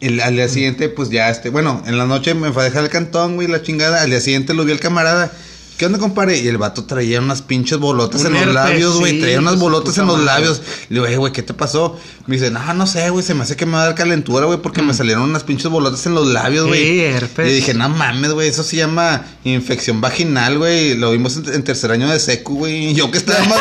El, 0.00 0.20
al 0.20 0.34
día 0.34 0.48
siguiente, 0.48 0.88
pues 0.88 1.10
ya, 1.10 1.30
este, 1.30 1.50
bueno, 1.50 1.82
en 1.86 1.96
la 1.96 2.06
noche 2.06 2.34
me 2.34 2.50
fue 2.52 2.62
a 2.62 2.64
dejar 2.64 2.82
el 2.84 2.90
cantón, 2.90 3.36
güey, 3.36 3.46
la 3.46 3.62
chingada. 3.62 4.02
Al 4.02 4.10
día 4.10 4.20
siguiente 4.20 4.54
lo 4.54 4.64
vi 4.64 4.72
el 4.72 4.80
camarada. 4.80 5.30
¿Qué 5.76 5.86
onda, 5.86 5.98
compadre? 5.98 6.38
Y 6.38 6.48
el 6.48 6.58
vato 6.58 6.84
traía 6.84 7.20
unas 7.20 7.42
pinches 7.42 7.78
bolotas 7.78 8.20
Un 8.22 8.36
en 8.36 8.46
los 8.46 8.54
labios, 8.54 8.98
güey. 8.98 9.12
sí, 9.14 9.20
traía 9.20 9.38
unas 9.40 9.54
su 9.54 9.60
bolotas 9.60 9.98
en 9.98 10.06
los 10.06 10.18
madre. 10.18 10.26
labios. 10.26 10.62
Le 10.88 10.94
digo, 10.96 11.06
eh, 11.06 11.16
güey, 11.16 11.32
¿qué 11.32 11.42
te 11.42 11.54
pasó? 11.54 11.98
Me 12.26 12.36
dice, 12.36 12.50
no, 12.50 12.74
no 12.74 12.86
sé, 12.86 13.10
güey, 13.10 13.24
se 13.24 13.34
me 13.34 13.42
hace 13.42 13.56
que 13.56 13.66
me 13.66 13.72
va 13.72 13.82
a 13.82 13.86
dar 13.86 13.94
calentura, 13.94 14.46
güey, 14.46 14.58
porque 14.60 14.80
me 14.82 14.94
salieron 14.94 15.24
unas 15.24 15.42
pinches 15.42 15.70
bolotas 15.70 16.06
en 16.06 16.14
los 16.14 16.26
labios, 16.28 16.66
güey. 16.66 16.80
Mm. 16.80 16.84
Sí, 16.86 17.00
herpes. 17.04 17.50
Y 17.50 17.54
dije, 17.54 17.74
no 17.74 17.88
mames, 17.88 18.32
güey, 18.32 18.48
eso 18.48 18.62
se 18.62 18.76
llama 18.76 19.24
infección 19.44 20.00
vaginal, 20.00 20.58
güey. 20.58 20.94
Lo 20.94 21.10
vimos 21.10 21.36
en, 21.36 21.52
en 21.52 21.64
tercer 21.64 21.90
año 21.90 22.08
de 22.08 22.20
secu, 22.20 22.56
güey. 22.58 22.94
Yo 22.94 23.10
que 23.10 23.18
estaba 23.18 23.44
más... 23.44 23.58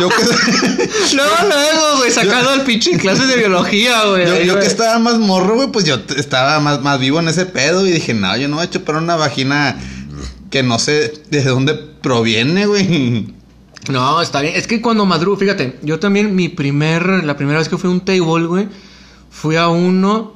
yo 0.00 0.08
que... 0.08 0.16
Luego, 1.14 1.34
luego, 1.48 1.96
güey, 1.98 2.10
sacando 2.10 2.50
al 2.50 2.62
pinche 2.62 2.96
clases 2.98 3.28
de 3.28 3.36
biología, 3.36 4.04
güey. 4.04 4.46
Yo, 4.46 4.58
que 4.58 4.66
estaba 4.66 4.98
más 4.98 5.18
morro, 5.18 5.54
güey, 5.56 5.68
pues 5.68 5.84
yo 5.84 5.98
estaba 6.16 6.60
más, 6.60 6.80
más 6.82 6.98
vivo 6.98 7.20
en 7.20 7.28
ese 7.28 7.46
pedo 7.46 7.86
y 7.86 7.90
dije, 7.90 8.14
no, 8.14 8.36
yo 8.36 8.48
no 8.48 8.56
voy 8.56 8.64
a 8.66 8.70
chupar 8.70 8.96
una 8.96 9.16
vagina 9.16 9.76
que 10.54 10.62
no 10.62 10.78
sé 10.78 11.12
de 11.30 11.42
dónde 11.42 11.74
proviene, 11.74 12.66
güey. 12.66 13.26
No, 13.90 14.22
está 14.22 14.40
bien. 14.40 14.54
Es 14.54 14.68
que 14.68 14.80
cuando 14.80 15.04
madrugo, 15.04 15.36
fíjate, 15.36 15.80
yo 15.82 15.98
también 15.98 16.36
mi 16.36 16.48
primer, 16.48 17.24
la 17.24 17.36
primera 17.36 17.58
vez 17.58 17.68
que 17.68 17.76
fui 17.76 17.90
a 17.90 17.92
un 17.92 18.02
table, 18.04 18.46
güey, 18.46 18.68
fui 19.32 19.56
a 19.56 19.66
uno 19.66 20.32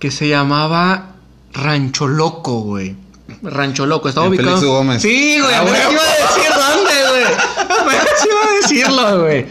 que 0.00 0.10
se 0.10 0.26
llamaba 0.28 1.12
Rancho 1.52 2.08
Loco, 2.08 2.62
güey. 2.62 2.96
Rancho 3.42 3.86
Loco, 3.86 4.08
estaba 4.08 4.26
En 4.26 4.32
ubicado. 4.32 4.56
Félix. 4.56 4.66
Gómez. 4.72 5.02
Sí, 5.02 5.38
güey, 5.40 5.54
Ah, 5.54 5.60
apenas 5.60 5.92
iba 5.92 6.02
a 6.02 6.26
decir 6.34 6.52
dónde, 6.56 7.10
güey. 7.10 7.24
Apenas 7.80 8.26
iba 8.26 8.40
a 8.42 8.60
decirlo, 8.60 9.20
güey. 9.22 9.46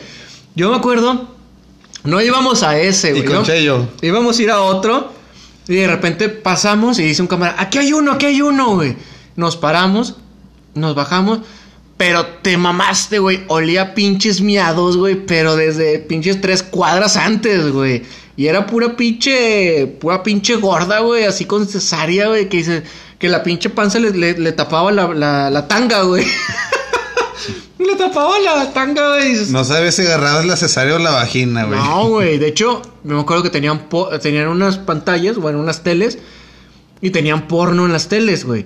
Yo 0.53 0.69
me 0.69 0.75
acuerdo, 0.75 1.29
no 2.03 2.19
íbamos 2.21 2.62
a 2.63 2.77
ese, 2.77 3.12
güey. 3.12 3.23
Y 3.23 3.25
con. 3.25 3.45
Cheyo. 3.45 3.88
Íbamos 4.01 4.38
a 4.38 4.41
ir 4.43 4.51
a 4.51 4.60
otro 4.60 5.13
y 5.69 5.75
de 5.75 5.88
repente 5.88 6.27
pasamos 6.27 6.99
y 6.99 7.03
dice 7.03 7.21
un 7.21 7.29
cámara, 7.29 7.55
aquí 7.58 7.77
hay 7.77 7.93
uno, 7.93 8.12
aquí 8.12 8.25
hay 8.25 8.41
uno, 8.41 8.75
güey. 8.75 8.97
Nos 9.39 9.56
paramos, 9.56 10.15
nos 10.75 10.95
bajamos, 10.95 11.39
pero 11.95 12.25
te 12.25 12.58
mamaste, 12.58 13.19
güey. 13.19 13.45
Olía 13.47 13.93
pinches 13.95 14.41
miados, 14.41 14.97
güey, 14.97 15.15
pero 15.25 15.56
desde 15.56 15.99
pinches 15.99 16.41
tres 16.41 16.62
cuadras 16.62 17.15
antes, 17.15 17.71
güey. 17.71 18.04
Y 18.36 18.47
era 18.47 18.65
pura 18.65 18.97
pinche, 18.97 19.88
pura 19.99 20.23
pinche 20.23 20.56
gorda, 20.58 20.99
güey, 20.99 21.23
así 21.23 21.45
con 21.45 21.65
cesárea, 21.67 22.28
güey, 22.28 22.49
que 22.49 22.58
dice 22.58 22.84
que 23.17 23.30
la 23.30 23.41
pinche 23.43 23.69
panza 23.69 23.97
le, 23.99 24.12
le- 24.12 24.38
le 24.38 24.52
tapaba 24.52 24.91
la, 24.91 25.08
la, 25.13 25.49
la 25.49 25.67
tanga, 25.69 26.02
güey. 26.04 26.25
le 27.80 27.95
tapaba 27.95 28.39
la 28.39 28.71
tanga, 28.73 29.15
güey. 29.15 29.36
No 29.52 29.63
sabes 29.63 29.95
si 29.95 30.02
agarrabas 30.02 30.45
la 30.45 30.58
cesárea 30.58 30.95
o 30.95 30.99
la 30.99 31.12
vagina, 31.12 31.63
güey. 31.65 31.80
no, 31.80 32.08
güey. 32.10 32.38
De 32.39 32.47
hecho, 32.47 32.82
me 33.04 33.19
acuerdo 33.19 33.43
que 33.43 33.49
tenían, 33.49 33.88
po- 33.89 34.10
tenían 34.19 34.47
unas 34.49 34.78
pantallas, 34.78 35.38
bueno, 35.38 35.60
unas 35.60 35.82
teles. 35.84 36.17
Y 37.02 37.12
tenían 37.12 37.47
porno 37.47 37.86
en 37.86 37.93
las 37.93 38.10
teles, 38.10 38.43
güey. 38.43 38.65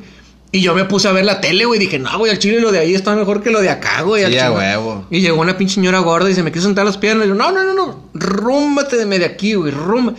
Y 0.54 0.62
yo 0.62 0.76
me 0.76 0.86
puse 0.86 1.08
a 1.08 1.12
ver 1.12 1.26
la 1.26 1.42
tele, 1.42 1.66
güey. 1.66 1.80
Dije, 1.80 1.98
no, 1.98 2.16
güey, 2.20 2.32
al 2.32 2.38
chile 2.38 2.62
lo 2.62 2.72
de 2.72 2.78
ahí 2.80 2.94
está 2.94 3.16
mejor 3.16 3.42
que 3.42 3.50
lo 3.50 3.60
de 3.60 3.70
acá, 3.72 4.04
güey. 4.04 4.24
al 4.24 4.32
Sí, 4.32 4.38
a 4.38 4.46
chile". 4.48 4.56
huevo. 4.56 5.06
Y 5.10 5.20
llegó 5.22 5.42
una 5.42 5.58
pinche 5.58 5.74
señora 5.76 5.98
gorda 6.00 6.30
y 6.30 6.36
se 6.36 6.44
me 6.44 6.52
quiso 6.52 6.66
sentar 6.66 6.86
las 6.86 6.98
piernas. 6.98 7.26
Y 7.26 7.30
yo, 7.30 7.36
no, 7.36 7.52
no, 7.52 7.63
no, 7.63 7.74
no. 7.74 8.04
Rúmbate 8.13 8.96
de 9.04 9.06
de 9.20 9.26
aquí, 9.26 9.56
güey. 9.56 9.72
Rumba. 9.72 10.13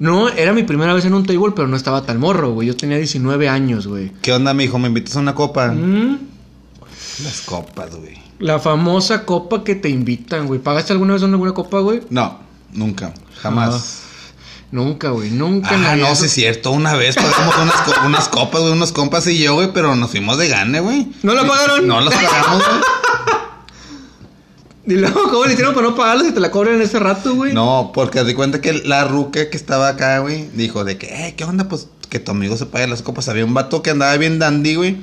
No, 0.00 0.28
era 0.28 0.52
mi 0.52 0.64
primera 0.64 0.94
vez 0.94 1.04
en 1.04 1.14
un 1.14 1.24
table, 1.24 1.52
pero 1.54 1.68
no 1.68 1.76
estaba 1.76 2.02
tan 2.02 2.18
morro, 2.18 2.50
güey. 2.52 2.66
Yo 2.68 2.76
tenía 2.76 2.96
19 2.98 3.48
años, 3.48 3.86
güey. 3.86 4.12
¿Qué 4.20 4.32
onda, 4.32 4.52
mijo? 4.52 4.78
¿Me 4.80 4.88
invitas 4.88 5.16
a 5.16 5.20
una 5.20 5.34
copa? 5.36 5.68
Mm, 5.72 6.18
Las 7.24 7.40
copas, 7.42 7.94
güey. 7.96 8.18
La 8.40 8.58
famosa 8.60 9.24
copa 9.24 9.62
que 9.64 9.74
te 9.76 9.88
invitan, 9.88 10.46
güey. 10.48 10.60
¿Pagaste 10.60 10.92
alguna 10.92 11.14
vez 11.14 11.22
en 11.22 11.30
alguna 11.30 11.52
copa, 11.52 11.78
güey? 11.80 12.00
No, 12.10 12.38
nunca. 12.72 13.12
Jamás. 13.42 14.02
Nunca, 14.70 15.08
güey. 15.10 15.30
Nunca. 15.30 15.70
Ah, 15.72 15.96
no, 15.96 16.14
sí 16.14 16.26
es 16.26 16.32
cierto. 16.32 16.70
Una 16.72 16.94
vez 16.94 17.16
pagamos 17.16 17.54
unas, 17.56 17.74
co- 17.82 18.06
unas 18.06 18.28
copas, 18.28 18.60
güey, 18.60 18.72
unos 18.72 18.92
compas 18.92 19.26
y 19.26 19.38
yo, 19.38 19.54
güey, 19.54 19.72
pero 19.72 19.96
nos 19.96 20.10
fuimos 20.10 20.36
de 20.38 20.48
gane, 20.48 20.80
güey. 20.80 21.08
¿No 21.22 21.32
la 21.34 21.46
pagaron? 21.46 21.86
No 21.86 22.00
las 22.00 22.14
pagamos, 22.14 22.58
güey. 22.66 22.80
Y 24.86 24.94
luego, 24.94 25.24
¿cómo 25.24 25.44
le 25.44 25.52
hicieron 25.52 25.74
para 25.74 25.86
no 25.88 25.94
pagarla 25.94 26.24
si 26.24 26.32
te 26.32 26.40
la 26.40 26.50
cobran 26.50 26.76
en 26.76 26.80
ese 26.82 26.98
rato, 26.98 27.34
güey? 27.34 27.52
No, 27.52 27.90
porque 27.92 28.24
di 28.24 28.32
cuenta 28.32 28.62
que 28.62 28.72
la 28.72 29.04
ruca 29.04 29.50
que 29.50 29.56
estaba 29.58 29.88
acá, 29.88 30.20
güey, 30.20 30.48
dijo 30.54 30.82
de 30.82 30.96
que, 30.96 31.06
eh, 31.26 31.34
¿qué 31.36 31.44
onda? 31.44 31.68
Pues 31.68 31.88
que 32.08 32.18
tu 32.20 32.30
amigo 32.30 32.56
se 32.56 32.64
pague 32.64 32.86
las 32.86 33.02
copas. 33.02 33.28
Había 33.28 33.44
un 33.44 33.52
vato 33.52 33.82
que 33.82 33.90
andaba 33.90 34.16
bien 34.16 34.38
dandy, 34.38 34.76
güey. 34.76 34.96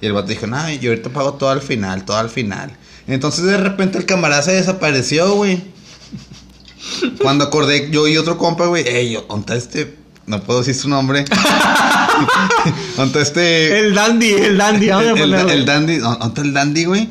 Y 0.00 0.06
el 0.06 0.14
vato 0.14 0.26
dijo, 0.28 0.48
no, 0.48 0.68
yo 0.70 0.90
ahorita 0.90 1.10
pago 1.10 1.34
todo 1.34 1.50
al 1.50 1.62
final, 1.62 2.04
todo 2.04 2.16
al 2.16 2.28
final. 2.28 2.76
Entonces 3.06 3.44
de 3.44 3.56
repente 3.56 3.98
el 3.98 4.04
camarada 4.06 4.42
se 4.42 4.50
desapareció, 4.52 5.32
güey. 5.34 5.62
Cuando 7.22 7.44
acordé 7.44 7.88
yo 7.90 8.06
y 8.08 8.16
otro 8.16 8.38
compa, 8.38 8.66
güey, 8.66 8.86
ey, 8.86 9.12
yo, 9.12 9.24
¿onta 9.28 9.56
este? 9.56 9.96
No 10.26 10.42
puedo 10.42 10.60
decir 10.60 10.74
su 10.74 10.88
nombre. 10.88 11.24
¿Onta 12.96 13.20
este? 13.20 13.78
El 13.80 13.94
dandy, 13.94 14.30
el 14.32 14.56
dandy. 14.56 14.88
vamos 14.88 15.06
a 15.20 15.22
el, 15.22 15.34
el- 15.34 15.64
dandy, 15.64 15.98
¿dónde 15.98 16.40
el 16.42 16.52
dandy, 16.52 16.84
güey? 16.84 17.08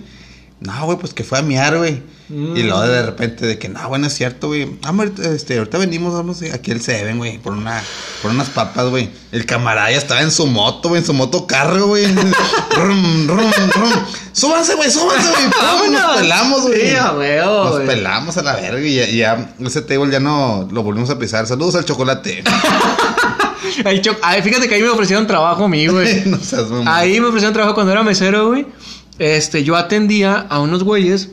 No, 0.60 0.86
güey, 0.86 0.98
pues 0.98 1.14
que 1.14 1.24
fue 1.24 1.40
a 1.40 1.42
miar, 1.42 1.78
güey. 1.78 2.02
Y 2.32 2.62
luego 2.62 2.82
de 2.82 3.04
repente 3.04 3.48
de 3.48 3.58
que, 3.58 3.70
no, 3.70 3.90
bueno, 3.90 4.06
es 4.06 4.14
cierto, 4.14 4.48
güey. 4.50 4.66
Vamos, 4.84 5.08
ahorita, 5.08 5.30
este, 5.34 5.58
ahorita 5.58 5.80
venimos, 5.80 6.14
vamos 6.14 6.42
aquí 6.54 6.70
el 6.70 6.80
Seven, 6.80 7.18
güey, 7.18 7.40
por 7.40 7.54
una, 7.54 7.82
por 8.22 8.30
unas 8.30 8.50
papas, 8.50 8.86
güey. 8.90 9.10
El 9.32 9.48
camarada 9.48 9.90
ya 9.90 9.98
estaba 9.98 10.22
en 10.22 10.30
su 10.30 10.46
moto, 10.46 10.90
güey, 10.90 11.02
en 11.02 11.08
su 11.08 11.14
moto 11.16 11.48
carro, 11.48 11.88
güey. 11.88 12.06
rum, 12.76 13.28
rum, 13.28 13.52
rum. 13.76 13.92
Súbanse, 14.32 14.76
güey, 14.76 14.92
súbanse, 14.92 15.28
güey. 15.28 15.44
Vámonos. 15.62 16.02
Nos 16.02 16.18
pelamos, 16.18 16.62
güey. 16.68 16.90
Sí, 16.90 16.96
Nos 16.96 17.80
pelamos 17.82 18.38
a 18.38 18.44
la 18.44 18.56
verga 18.58 18.80
y 18.88 18.96
ya, 18.96 19.10
y 19.10 19.18
ya 19.18 19.56
ese 19.66 19.82
table 19.82 20.12
ya 20.12 20.20
no 20.20 20.68
lo 20.72 20.84
volvimos 20.84 21.10
a 21.10 21.18
pisar. 21.18 21.48
Saludos 21.48 21.74
al 21.76 21.86
chocolate. 21.86 22.44
Cho- 24.02 24.18
Ay, 24.22 24.42
fíjate 24.42 24.68
que 24.68 24.76
ahí 24.76 24.82
me 24.82 24.90
ofrecieron 24.90 25.26
trabajo 25.28 25.66
a 25.66 25.68
mí, 25.68 25.88
güey. 25.88 26.24
no 26.26 26.38
seas 26.38 26.70
mamón. 26.70 26.88
Ahí 26.88 27.20
me 27.20 27.28
ofrecieron 27.28 27.54
trabajo 27.54 27.74
cuando 27.74 27.92
era 27.92 28.04
mesero, 28.04 28.48
güey. 28.50 28.68
Este, 29.18 29.64
yo 29.64 29.76
atendía 29.76 30.46
a 30.50 30.60
unos 30.60 30.84
güeyes. 30.84 31.30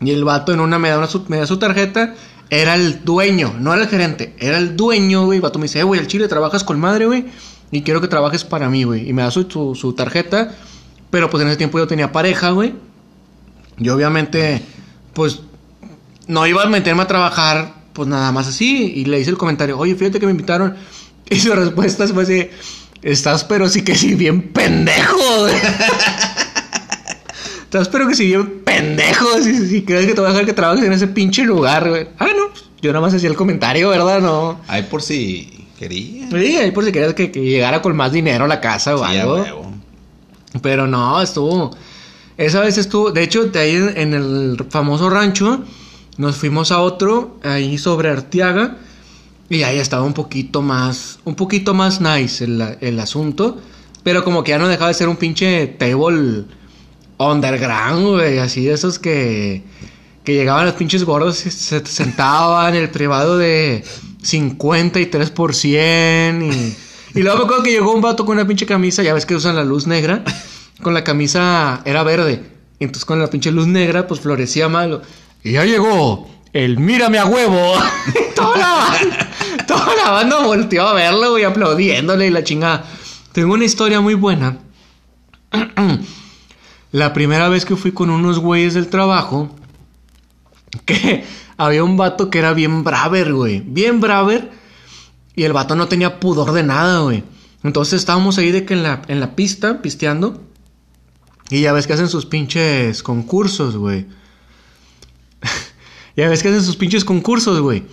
Y 0.00 0.10
el 0.10 0.24
vato 0.24 0.52
en 0.52 0.60
una 0.60 0.78
me 0.78 0.88
da, 0.88 0.98
una 0.98 1.08
me 1.28 1.38
da 1.38 1.46
su 1.46 1.58
tarjeta. 1.58 2.14
Era 2.48 2.74
el 2.74 3.04
dueño, 3.04 3.54
no 3.58 3.72
era 3.72 3.82
el 3.82 3.88
gerente. 3.88 4.34
Era 4.38 4.58
el 4.58 4.76
dueño, 4.76 5.26
güey. 5.26 5.36
El 5.36 5.42
vato 5.42 5.58
me 5.58 5.64
dice, 5.64 5.80
eh, 5.80 5.84
güey, 5.84 6.00
al 6.00 6.06
chile 6.06 6.26
trabajas 6.26 6.64
con 6.64 6.80
madre, 6.80 7.06
güey. 7.06 7.26
Y 7.70 7.82
quiero 7.82 8.00
que 8.00 8.08
trabajes 8.08 8.44
para 8.44 8.68
mí, 8.68 8.84
güey. 8.84 9.08
Y 9.08 9.12
me 9.12 9.22
da 9.22 9.30
su, 9.30 9.44
su, 9.48 9.74
su 9.74 9.92
tarjeta. 9.92 10.54
Pero 11.10 11.30
pues 11.30 11.42
en 11.42 11.48
ese 11.48 11.56
tiempo 11.56 11.78
yo 11.78 11.86
tenía 11.86 12.12
pareja, 12.12 12.50
güey. 12.50 12.74
Y 13.78 13.88
obviamente, 13.88 14.62
pues 15.12 15.40
no 16.26 16.46
iba 16.46 16.62
a 16.62 16.66
meterme 16.66 17.02
a 17.02 17.06
trabajar, 17.06 17.74
pues 17.92 18.08
nada 18.08 18.32
más 18.32 18.46
así. 18.46 18.92
Y 18.96 19.04
le 19.04 19.20
hice 19.20 19.30
el 19.30 19.38
comentario, 19.38 19.78
oye, 19.78 19.94
fíjate 19.94 20.20
que 20.20 20.26
me 20.26 20.32
invitaron. 20.32 20.76
Y 21.32 21.38
su 21.38 21.52
respuesta 21.54 22.08
fue 22.08 22.24
así, 22.24 22.50
estás 23.02 23.44
pero 23.44 23.68
sí 23.68 23.82
que 23.82 23.94
sí 23.94 24.16
bien 24.16 24.52
pendejo. 24.52 25.46
güey". 27.70 27.82
estás 27.82 27.88
pero 27.88 28.08
que 28.08 28.14
sí 28.14 28.26
bien 28.26 28.62
pendejo. 28.64 29.26
Si, 29.42 29.66
si 29.68 29.82
crees 29.82 30.06
que 30.06 30.14
te 30.14 30.20
voy 30.20 30.28
a 30.28 30.32
dejar 30.32 30.46
que 30.46 30.52
trabajes 30.52 30.84
en 30.84 30.92
ese 30.92 31.06
pinche 31.06 31.44
lugar, 31.44 31.88
güey. 31.88 32.08
Ah, 32.18 32.28
no, 32.36 32.48
pues, 32.50 32.64
yo 32.82 32.92
nada 32.92 33.04
más 33.04 33.14
hacía 33.14 33.28
el 33.28 33.36
comentario, 33.36 33.90
¿verdad? 33.90 34.20
No. 34.20 34.60
Ay, 34.66 34.84
por 34.90 35.02
si 35.02 35.66
quería. 35.78 36.28
Sí, 36.30 36.56
ahí 36.56 36.70
por 36.72 36.84
si 36.84 36.92
querías 36.92 37.14
que, 37.14 37.30
que 37.30 37.40
llegara 37.40 37.80
con 37.80 37.94
más 37.96 38.12
dinero 38.12 38.44
a 38.44 38.48
la 38.48 38.60
casa 38.60 38.96
o 38.96 39.06
Sí, 39.06 39.16
algo. 39.16 39.72
Pero 40.62 40.86
no, 40.86 41.22
estuvo. 41.22 41.70
Esa 42.36 42.60
vez 42.60 42.78
estuvo. 42.78 43.12
De 43.12 43.22
hecho, 43.22 43.44
de 43.44 43.58
ahí 43.58 43.76
en, 43.76 43.96
en 43.96 44.14
el 44.14 44.66
famoso 44.68 45.08
rancho, 45.10 45.62
nos 46.16 46.36
fuimos 46.36 46.72
a 46.72 46.80
otro, 46.80 47.38
ahí 47.42 47.78
sobre 47.78 48.10
Arteaga. 48.10 48.78
Y 49.48 49.62
ahí 49.62 49.78
estaba 49.78 50.04
un 50.04 50.14
poquito 50.14 50.62
más. 50.62 51.18
Un 51.24 51.34
poquito 51.34 51.74
más 51.74 52.00
nice 52.00 52.44
el, 52.44 52.76
el 52.80 53.00
asunto. 53.00 53.58
Pero 54.02 54.24
como 54.24 54.42
que 54.42 54.50
ya 54.50 54.58
no 54.58 54.68
dejaba 54.68 54.88
de 54.88 54.94
ser 54.94 55.08
un 55.08 55.16
pinche 55.16 55.66
table 55.66 56.44
underground, 57.20 58.06
güey. 58.06 58.38
Así 58.38 58.64
de 58.64 58.74
esos 58.74 58.98
que. 58.98 59.62
Que 60.24 60.34
llegaban 60.34 60.66
los 60.66 60.74
pinches 60.74 61.04
gordos 61.04 61.46
y 61.46 61.50
se 61.50 61.84
sentaban 61.86 62.74
en 62.74 62.82
el 62.82 62.90
privado 62.90 63.38
de 63.38 63.82
53%. 64.22 66.42
Y, 66.42 66.76
y 67.18 67.22
luego 67.22 67.38
me 67.38 67.44
acuerdo 67.44 67.62
que 67.62 67.70
llegó 67.70 67.94
un 67.94 68.02
vato 68.02 68.26
con 68.26 68.36
una 68.36 68.46
pinche 68.46 68.66
camisa, 68.66 69.02
ya 69.02 69.14
ves 69.14 69.24
que 69.24 69.34
usan 69.34 69.56
la 69.56 69.64
luz 69.64 69.86
negra. 69.86 70.22
Con 70.82 70.94
la 70.94 71.04
camisa 71.04 71.82
era 71.84 72.02
verde. 72.02 72.42
Y 72.78 72.84
entonces 72.84 73.04
con 73.04 73.18
la 73.18 73.28
pinche 73.28 73.50
luz 73.50 73.66
negra, 73.66 74.06
pues 74.06 74.20
florecía 74.20 74.68
malo. 74.68 75.02
Y 75.42 75.52
ya 75.52 75.64
llegó 75.64 76.30
el 76.52 76.78
mírame 76.78 77.18
a 77.18 77.26
huevo. 77.26 77.74
Toda 78.34 78.56
la 78.56 78.74
banda, 78.74 79.30
toda 79.66 79.94
la 79.96 80.10
banda 80.10 80.44
volteó 80.44 80.88
a 80.88 80.94
verlo, 80.94 81.32
güey, 81.32 81.44
aplaudiéndole 81.44 82.26
y 82.26 82.30
la 82.30 82.42
chingada. 82.42 82.84
Tengo 83.32 83.52
una 83.52 83.66
historia 83.66 84.00
muy 84.00 84.14
buena. 84.14 84.56
La 86.92 87.12
primera 87.12 87.48
vez 87.48 87.64
que 87.64 87.76
fui 87.76 87.92
con 87.92 88.10
unos 88.10 88.38
güeyes 88.38 88.74
del 88.74 88.88
trabajo, 88.88 89.54
que 90.84 91.24
había 91.56 91.84
un 91.84 91.96
vato 91.96 92.30
que 92.30 92.38
era 92.38 92.52
bien 92.52 92.82
braver, 92.82 93.32
güey. 93.32 93.60
Bien 93.60 94.00
braver. 94.00 94.50
Y 95.36 95.44
el 95.44 95.52
vato 95.52 95.76
no 95.76 95.88
tenía 95.88 96.18
pudor 96.18 96.52
de 96.52 96.64
nada, 96.64 97.00
güey. 97.00 97.22
Entonces 97.62 98.00
estábamos 98.00 98.38
ahí 98.38 98.50
de 98.50 98.64
que 98.64 98.74
en 98.74 98.82
la, 98.82 99.02
en 99.08 99.20
la 99.20 99.36
pista, 99.36 99.82
pisteando. 99.82 100.42
Y 101.50 101.60
ya 101.60 101.72
ves 101.72 101.86
que 101.86 101.92
hacen 101.92 102.08
sus 102.08 102.26
pinches 102.26 103.02
concursos, 103.02 103.76
güey. 103.76 104.06
ya 106.16 106.28
ves 106.28 106.42
que 106.42 106.48
hacen 106.48 106.62
sus 106.62 106.76
pinches 106.76 107.04
concursos, 107.04 107.60
güey. 107.60 107.84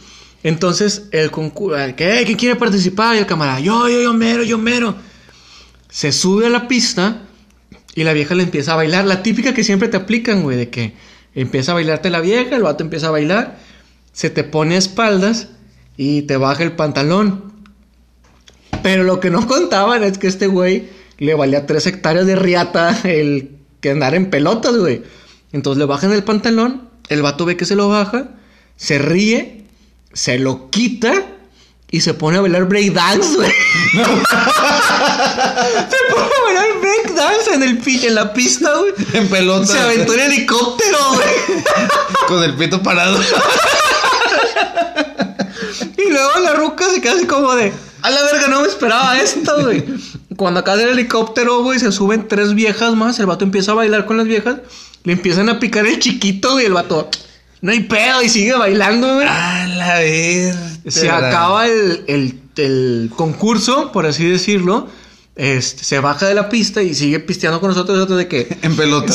Entonces, 0.43 1.09
el 1.11 1.29
concurso... 1.29 1.77
¿Qué? 1.95 2.23
¿Quién 2.25 2.37
quiere 2.37 2.55
participar? 2.55 3.15
Y 3.15 3.19
el 3.19 3.25
camarada, 3.25 3.59
yo, 3.59 3.87
yo, 3.89 4.01
yo 4.01 4.13
mero, 4.13 4.43
yo 4.43 4.57
mero. 4.57 4.95
Se 5.89 6.11
sube 6.11 6.45
a 6.47 6.49
la 6.49 6.67
pista 6.67 7.26
Y 7.97 8.03
la 8.03 8.13
vieja 8.13 8.35
le 8.35 8.43
empieza 8.43 8.73
a 8.73 8.75
bailar. 8.75 9.05
La 9.05 9.23
típica 9.23 9.55
que 9.55 9.63
siempre 9.63 9.87
te 9.87 9.97
aplican, 9.97 10.43
güey, 10.43 10.55
de 10.55 10.69
que 10.69 10.93
empieza 11.33 11.71
a 11.71 11.73
bailarte 11.73 12.11
la 12.11 12.21
vieja, 12.21 12.55
el 12.55 12.61
vato 12.61 12.83
empieza 12.83 13.07
a 13.07 13.11
bailar, 13.11 13.57
se 14.13 14.29
te 14.29 14.43
pone 14.43 14.75
a 14.75 14.77
espaldas 14.77 15.47
y 15.97 16.21
te 16.21 16.37
baja 16.37 16.61
el 16.61 16.73
pantalón. 16.73 17.51
Pero 18.83 19.03
lo 19.03 19.19
que 19.19 19.31
no 19.31 19.47
contaban 19.47 20.03
es 20.03 20.19
que 20.19 20.27
este 20.27 20.45
güey 20.45 20.89
le 21.17 21.33
valía 21.33 21.65
tres 21.65 21.87
hectáreas 21.87 22.27
de 22.27 22.35
riata 22.35 22.95
el 23.03 23.57
que 23.81 23.89
andar 23.89 24.13
en 24.13 24.29
pelotas, 24.29 24.77
güey. 24.77 25.01
Entonces 25.51 25.79
le 25.79 25.85
bajan 25.85 26.11
el 26.11 26.23
pantalón, 26.23 26.89
el 27.09 27.23
vato 27.23 27.45
ve 27.45 27.57
que 27.57 27.65
se 27.65 27.75
lo 27.75 27.89
baja, 27.89 28.29
se 28.75 28.99
ríe, 28.99 29.65
se 30.13 30.37
lo 30.37 30.69
quita 30.69 31.15
y 31.89 32.01
se 32.01 32.13
pone 32.13 32.37
a 32.37 32.41
bailar 32.41 32.65
breakdance, 32.65 33.37
güey. 33.37 33.49
se 33.93 34.03
pone 36.13 36.25
a 36.25 36.43
bailar 36.43 36.46
breakdance 36.87 37.53
en 37.53 37.63
el 37.63 37.81
en 37.85 38.15
la 38.15 38.33
pista, 38.33 38.71
güey. 38.77 38.93
En 39.13 39.27
pelota. 39.29 39.65
Se 39.67 39.79
aventó 39.79 40.13
en 40.13 40.19
helicóptero, 40.21 40.97
güey. 41.13 41.63
Con 42.27 42.43
el 42.43 42.55
pito 42.55 42.81
parado. 42.81 43.19
Y 45.97 46.09
luego 46.09 46.39
la 46.43 46.53
ruca 46.53 46.85
se 46.89 47.01
queda 47.01 47.13
así 47.13 47.25
como 47.25 47.53
de, 47.55 47.73
a 48.01 48.09
la 48.09 48.23
verga, 48.23 48.47
no 48.47 48.61
me 48.61 48.67
esperaba 48.67 49.17
esto, 49.19 49.63
güey. 49.63 49.83
Cuando 50.37 50.59
acá 50.59 50.75
del 50.77 50.89
helicóptero, 50.89 51.63
güey, 51.63 51.79
se 51.79 51.91
suben 51.91 52.27
tres 52.27 52.53
viejas 52.53 52.95
más, 52.95 53.19
el 53.19 53.25
vato 53.25 53.43
empieza 53.43 53.71
a 53.71 53.75
bailar 53.75 54.05
con 54.05 54.17
las 54.17 54.27
viejas, 54.27 54.57
le 55.03 55.13
empiezan 55.13 55.49
a 55.49 55.59
picar 55.59 55.85
el 55.85 55.99
chiquito, 55.99 56.53
güey, 56.53 56.65
el 56.67 56.73
vato, 56.73 57.09
no 57.61 57.71
hay 57.71 57.81
pedo, 57.81 58.21
y 58.21 58.29
sigue 58.29 58.53
bailando, 58.53 59.15
güey. 59.15 59.27
A 59.27 59.67
la 59.67 59.99
ver. 59.99 60.55
Se 60.87 61.09
acaba 61.09 61.65
el, 61.67 62.03
el- 62.07 62.39
el 62.57 63.11
concurso, 63.15 63.91
por 63.91 64.05
así 64.07 64.25
decirlo. 64.25 64.87
Este, 65.37 65.83
se 65.83 65.99
baja 65.99 66.25
de 66.25 66.33
la 66.33 66.49
pista 66.49 66.81
y 66.81 66.95
sigue 66.95 67.19
pisteando 67.19 67.59
con 67.59 67.69
nosotros. 67.69 67.95
nosotros 67.95 68.17
de 68.17 68.27
que 68.27 68.57
En 68.63 68.75
pelota. 68.75 69.13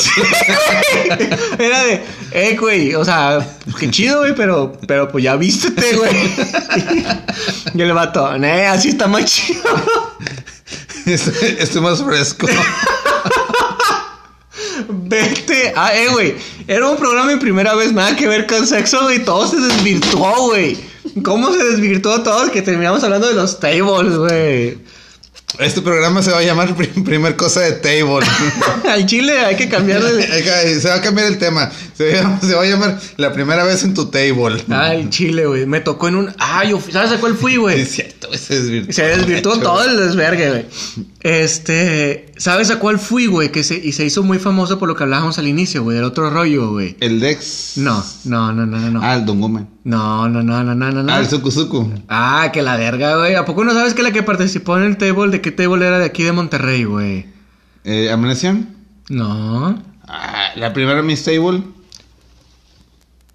era 1.59 1.83
de, 1.83 2.01
eh, 2.31 2.57
güey, 2.57 2.95
o 2.95 3.03
sea, 3.03 3.45
pues, 3.65 3.75
qué 3.75 3.91
chido, 3.91 4.19
güey, 4.19 4.33
pero, 4.33 4.79
pero 4.87 5.09
pues 5.09 5.23
ya 5.23 5.35
vístete, 5.35 5.97
güey. 5.97 6.15
y 7.73 7.81
el 7.81 7.91
vato, 7.91 8.33
eh, 8.35 8.67
así 8.67 8.89
está 8.89 9.07
más 9.07 9.25
chido. 9.25 9.61
Estoy, 11.05 11.57
estoy 11.59 11.81
más 11.81 12.01
fresco. 12.01 12.47
Vete. 14.87 15.73
Ah, 15.75 15.93
eh, 15.93 16.07
güey. 16.09 16.35
Era 16.67 16.89
un 16.89 16.97
programa 16.97 17.33
en 17.33 17.39
primera 17.39 17.75
vez, 17.75 17.91
nada 17.91 18.15
que 18.15 18.27
ver 18.27 18.47
con 18.47 18.65
sexo, 18.65 19.01
güey. 19.01 19.23
Todo 19.23 19.47
se 19.47 19.59
desvirtuó, 19.59 20.47
güey. 20.47 20.77
¿Cómo 21.23 21.51
se 21.51 21.63
desvirtuó 21.63 22.21
todo? 22.21 22.49
Que 22.51 22.61
terminamos 22.61 23.03
hablando 23.03 23.27
de 23.27 23.33
los 23.33 23.59
tables, 23.59 24.15
güey. 24.15 24.77
Este 25.59 25.81
programa 25.81 26.23
se 26.23 26.31
va 26.31 26.39
a 26.39 26.43
llamar 26.43 26.75
prim- 26.75 27.03
Primer 27.03 27.35
Cosa 27.35 27.61
de 27.61 27.73
Table. 27.73 28.25
Al 28.89 29.05
chile 29.05 29.39
hay 29.39 29.55
que 29.55 29.69
cambiarle. 29.69 30.23
se 30.81 30.87
va 30.89 30.95
a 30.95 31.01
cambiar 31.01 31.27
el 31.27 31.37
tema. 31.37 31.69
Se 31.95 32.21
va, 32.21 32.39
se 32.41 32.55
va 32.55 32.63
a 32.63 32.65
llamar 32.65 32.99
La 33.17 33.31
primera 33.33 33.63
vez 33.63 33.83
en 33.83 33.93
tu 33.93 34.07
table. 34.07 34.63
Ay, 34.69 35.07
chile, 35.09 35.45
güey. 35.45 35.65
Me 35.67 35.79
tocó 35.79 36.07
en 36.07 36.15
un. 36.15 36.33
Ay, 36.39 36.69
yo- 36.71 36.79
¿sabes 36.91 37.11
a 37.11 37.17
cuál 37.19 37.35
fui, 37.35 37.57
güey? 37.57 37.81
Es 37.83 37.91
cierto, 37.91 38.29
se 38.35 38.55
desvirtuó. 38.61 38.93
Se 38.93 39.03
desvirtuó 39.03 39.59
todo 39.59 39.83
el 39.83 39.97
desvergue, 39.97 40.49
güey. 40.49 40.65
Este. 41.21 42.31
¿Sabes 42.37 42.71
a 42.71 42.79
cuál 42.79 42.97
fui, 42.99 43.27
güey? 43.27 43.51
Que 43.51 43.63
se, 43.63 43.75
y 43.75 43.91
se 43.91 44.03
hizo 44.05 44.23
muy 44.23 44.39
famoso 44.39 44.79
por 44.79 44.87
lo 44.89 44.95
que 44.95 45.03
hablábamos 45.03 45.37
al 45.37 45.47
inicio, 45.47 45.83
güey. 45.83 45.95
Del 45.95 46.05
otro 46.05 46.29
rollo, 46.29 46.71
güey. 46.71 46.97
El 46.99 47.19
Dex. 47.19 47.73
No, 47.77 48.03
no, 48.25 48.51
no, 48.51 48.65
no, 48.65 48.79
no. 48.89 48.99
Ah, 49.03 49.15
el 49.15 49.25
Don 49.25 49.39
Gómez. 49.39 49.65
no, 49.83 50.27
no, 50.29 50.41
no, 50.41 50.63
no, 50.63 50.73
no, 50.75 50.91
no. 50.91 51.13
Ah, 51.13 51.19
el 51.19 51.27
Sukusuku. 51.29 51.91
Ah, 52.09 52.49
que 52.51 52.61
la 52.63 52.75
verga, 52.75 53.17
güey. 53.17 53.35
¿A 53.35 53.45
poco 53.45 53.63
no 53.63 53.73
sabes 53.73 53.93
que 53.93 54.01
la 54.03 54.11
que 54.11 54.23
participó 54.23 54.77
en 54.77 54.83
el 54.85 54.97
table, 54.97 55.29
de 55.31 55.41
qué 55.43 55.51
table 55.51 55.85
era 55.85 55.99
de 55.99 56.05
aquí 56.05 56.23
de 56.23 56.31
Monterrey, 56.31 56.83
güey? 56.85 57.27
Eh, 57.83 58.09
¿Amnesia? 58.11 58.57
No. 59.09 59.79
Ah, 60.07 60.49
la 60.55 60.73
primera 60.73 61.03
Miss 61.03 61.23
Table. 61.23 61.61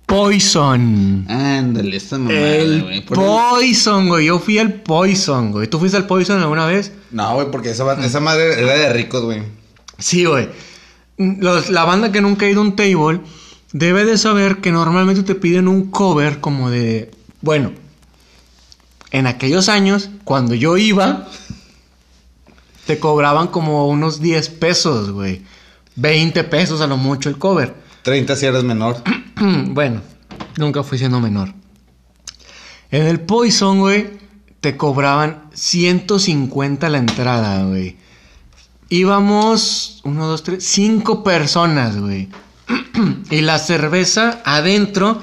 Poison. 0.07 1.27
Ándale, 1.29 1.97
esta 1.97 2.17
mamada, 2.17 2.39
el 2.57 2.83
güey. 2.83 3.01
Por 3.05 3.17
Poison, 3.19 4.09
güey. 4.09 4.27
Yo 4.27 4.39
fui 4.39 4.59
al 4.59 4.73
Poison, 4.73 5.53
güey. 5.53 5.69
¿Tú 5.69 5.79
fuiste 5.79 5.99
al 5.99 6.07
Poison 6.07 6.41
alguna 6.41 6.67
vez? 6.67 6.93
No, 7.11 7.35
güey, 7.35 7.51
porque 7.51 7.71
esa, 7.71 7.93
esa 8.05 8.21
madre 8.21 8.59
era 8.61 8.73
de 8.75 8.93
ricos, 8.93 9.23
güey. 9.23 9.43
Sí, 9.99 10.25
güey. 10.25 10.49
Los- 11.19 11.69
La 11.69 11.85
banda 11.85 12.11
que 12.11 12.23
nunca 12.23 12.47
ha 12.47 12.49
ido 12.49 12.61
a 12.61 12.65
un 12.65 12.75
table 12.77 13.21
debe 13.73 14.07
de 14.07 14.17
saber 14.17 14.59
que 14.59 14.73
normalmente 14.73 15.23
te 15.25 15.35
piden 15.35 15.69
un 15.69 15.91
cover 15.91 16.41
como 16.41 16.71
de... 16.71 17.11
Bueno, 17.43 17.73
en 19.11 19.27
aquellos 19.27 19.69
años, 19.69 20.09
cuando 20.25 20.55
yo 20.55 20.79
iba, 20.79 21.29
te 22.89 22.99
cobraban 22.99 23.49
como 23.49 23.87
unos 23.87 24.19
10 24.19 24.49
pesos, 24.49 25.11
güey. 25.11 25.43
20 25.97 26.43
pesos 26.45 26.81
a 26.81 26.87
lo 26.87 26.97
mucho 26.97 27.29
el 27.29 27.37
cover. 27.37 27.75
30 28.01 28.35
si 28.35 28.47
eres 28.47 28.65
menor. 28.65 28.97
bueno, 29.67 30.01
nunca 30.57 30.83
fui 30.83 30.97
siendo 30.97 31.21
menor. 31.21 31.53
En 32.91 33.05
el 33.07 33.21
Poison, 33.21 33.81
güey, 33.81 34.09
te 34.63 34.79
cobraban 34.79 35.51
150 35.53 36.89
la 36.89 36.97
entrada, 36.97 37.63
güey. 37.65 37.99
Íbamos, 38.89 40.01
uno, 40.05 40.27
dos, 40.27 40.43
tres, 40.43 40.65
cinco 40.65 41.23
personas, 41.23 42.01
güey. 42.01 42.31
y 43.31 43.43
la 43.43 43.59
cerveza 43.59 44.41
adentro, 44.47 45.23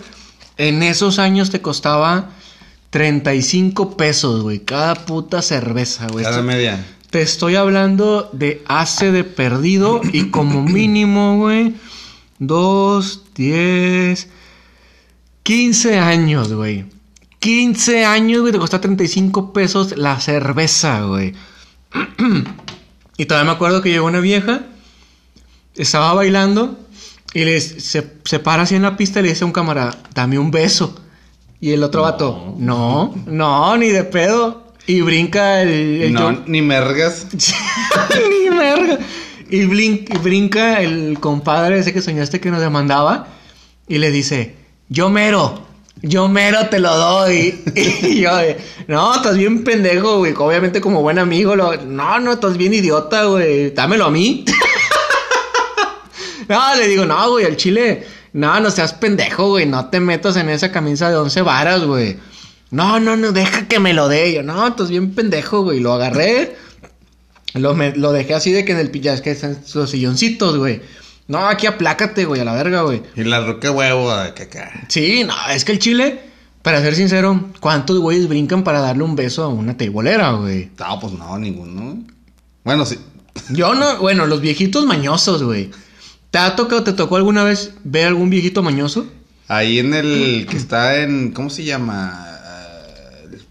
en 0.58 0.84
esos 0.84 1.18
años 1.18 1.50
te 1.50 1.64
costaba 1.64 2.30
35 2.92 3.98
pesos, 3.98 4.44
güey. 4.44 4.60
Cada 4.60 4.94
puta 4.94 5.42
cerveza, 5.42 6.06
güey. 6.12 6.24
Cada 6.24 6.36
Esto- 6.38 6.46
media. 6.46 6.86
Te 7.16 7.22
estoy 7.22 7.56
hablando 7.56 8.30
de 8.34 8.62
hace 8.68 9.14
de 9.14 9.24
perdido 9.24 10.02
y 10.12 10.32
como 10.32 10.64
mínimo, 10.64 11.38
güey, 11.38 11.74
dos, 12.40 13.24
diez, 13.34 14.28
15 15.44 15.98
años, 15.98 16.52
güey. 16.52 16.84
15 17.40 18.04
años, 18.04 18.42
güey, 18.42 18.52
te 18.52 18.60
costó 18.60 18.82
35 18.82 19.54
pesos 19.54 19.96
la 19.96 20.20
cerveza, 20.20 21.04
güey. 21.04 21.34
y 23.18 23.26
todavía 23.26 23.50
me 23.50 23.56
acuerdo 23.56 23.82
que 23.82 23.92
llegó 23.92 24.08
una 24.08 24.20
vieja, 24.20 24.64
estaba 25.74 26.14
bailando 26.16 26.78
y 27.34 27.46
le, 27.46 27.62
se, 27.62 28.12
se 28.26 28.40
para 28.40 28.64
así 28.64 28.76
en 28.76 28.82
la 28.82 28.98
pista 28.98 29.22
y 29.22 29.24
le 29.24 29.30
dice 29.30 29.46
a 29.46 29.48
un 29.48 29.54
camarada, 29.54 29.98
dame 30.14 30.38
un 30.38 30.52
beso. 30.52 31.00
Y 31.62 31.72
el 31.72 31.82
otro 31.82 32.02
vato, 32.02 32.56
no, 32.58 33.16
no, 33.26 33.78
ni 33.78 33.88
de 33.88 34.04
pedo. 34.04 34.65
Y 34.88 35.02
brinca 35.02 35.62
el, 35.62 36.02
el 36.04 36.14
No, 36.14 36.44
ni 36.46 36.62
mergas. 36.62 37.28
Ni 38.30 38.50
verga. 38.56 39.00
Y, 39.50 39.66
blin- 39.66 40.06
y 40.14 40.18
brinca 40.18 40.82
el 40.82 41.18
compadre 41.20 41.80
ese 41.80 41.94
que 41.94 42.02
soñaste 42.02 42.40
que 42.40 42.50
nos 42.52 42.62
demandaba 42.62 43.28
y 43.88 43.98
le 44.00 44.10
dice, 44.12 44.56
yo 44.90 45.10
mero, 45.10 45.66
yo 46.02 46.28
mero 46.28 46.68
te 46.70 46.80
lo 46.80 46.96
doy. 46.96 47.64
Y 48.04 48.22
yo, 48.22 48.32
no, 48.88 49.16
estás 49.16 49.38
bien 49.38 49.64
pendejo, 49.64 50.18
güey. 50.20 50.34
Obviamente 50.38 50.82
como 50.82 51.02
buen 51.02 51.20
amigo, 51.20 51.56
lo, 51.56 51.76
no, 51.78 52.20
no, 52.20 52.34
estás 52.34 52.58
bien 52.58 52.74
idiota, 52.74 53.26
güey. 53.26 53.72
Dámelo 53.72 54.06
a 54.06 54.12
mí. 54.12 54.46
no, 56.48 56.76
le 56.76 56.88
digo, 56.88 57.06
no, 57.06 57.32
güey, 57.32 57.46
al 57.46 57.56
chile, 57.58 58.06
no, 58.34 58.60
no 58.60 58.70
seas 58.72 58.94
pendejo, 58.94 59.50
güey. 59.50 59.66
No 59.66 59.90
te 59.90 60.00
metas 60.00 60.36
en 60.38 60.50
esa 60.50 60.72
camisa 60.72 61.10
de 61.10 61.18
once 61.18 61.42
varas, 61.42 61.84
güey. 61.84 62.18
No, 62.72 63.00
no, 63.00 63.16
no, 63.16 63.32
deja 63.32 63.68
que 63.68 63.80
me 63.80 63.94
lo 63.94 64.08
dé. 64.08 64.34
Yo, 64.34 64.44
no, 64.44 64.68
estás 64.68 64.90
bien 64.90 65.12
pendejo, 65.14 65.64
güey. 65.64 65.80
Lo 65.80 65.94
agarré. 65.94 66.56
Lo, 67.54 67.74
me- 67.76 67.96
lo 67.96 68.12
dejé 68.12 68.34
así 68.34 68.52
de 68.52 68.66
que 68.66 68.74
en 68.74 68.80
el 68.80 68.92
pillas 68.92 69.22
que 69.22 69.32
están 69.32 69.66
sus 69.66 69.90
silloncitos, 69.90 70.58
güey. 70.58 70.82
No, 71.28 71.48
aquí 71.48 71.68
aplácate, 71.68 72.26
güey, 72.26 72.42
a 72.42 72.46
la 72.46 72.54
verga, 72.54 72.82
güey. 72.82 73.02
Y 73.16 73.24
la 73.24 73.46
roca 73.46 73.72
huevo, 73.72 74.16
de 74.16 74.34
caca. 74.34 74.86
Sí, 74.90 75.24
no, 75.24 75.34
es 75.52 75.64
que 75.66 75.72
el 75.72 75.80
chile, 75.80 76.20
para 76.62 76.82
ser 76.82 76.96
sincero, 76.96 77.50
¿cuántos 77.62 77.98
güeyes 78.00 78.28
brincan 78.28 78.64
para 78.64 78.80
darle 78.82 79.04
un 79.04 79.16
beso 79.16 79.44
a 79.44 79.48
una 79.48 79.76
teibolera, 79.78 80.32
güey? 80.34 80.70
No, 80.78 81.00
pues 81.00 81.14
no, 81.14 81.38
ninguno. 81.40 82.04
Bueno, 82.64 82.86
sí. 82.86 83.00
Yo 83.50 83.74
no, 83.74 83.98
bueno, 84.00 84.28
los 84.28 84.42
viejitos 84.42 84.86
mañosos, 84.86 85.42
güey. 85.44 85.72
¿Te 86.32 86.38
ha 86.40 86.56
tocado, 86.56 86.84
te 86.84 86.94
tocó 86.94 87.16
alguna 87.16 87.44
vez 87.46 87.74
ver 87.86 88.08
algún 88.08 88.30
viejito 88.30 88.62
mañoso? 88.62 89.08
Ahí 89.48 89.80
en 89.80 89.94
el 89.94 90.46
que 90.50 90.58
está 90.58 90.98
en. 91.02 91.32
¿Cómo 91.32 91.50
se 91.50 91.64
llama? 91.64 92.35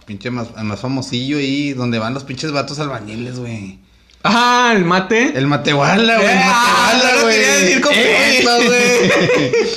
Pinche 0.06 0.30
más, 0.30 0.48
más 0.62 0.80
famosillo 0.80 1.38
ahí, 1.38 1.72
donde 1.72 1.98
van 1.98 2.12
los 2.14 2.24
pinches 2.24 2.52
vatos 2.52 2.78
albañiles, 2.78 3.38
güey. 3.38 3.78
Ah, 4.22 4.72
el 4.74 4.84
mate. 4.84 5.32
El 5.36 5.46
Matehuala, 5.46 6.16
güey. 6.16 6.28
el 6.28 6.38
Ah, 6.42 6.92
Matehuala, 6.94 7.22
güey. 7.22 7.38
decir 7.38 7.80
completo, 7.80 8.50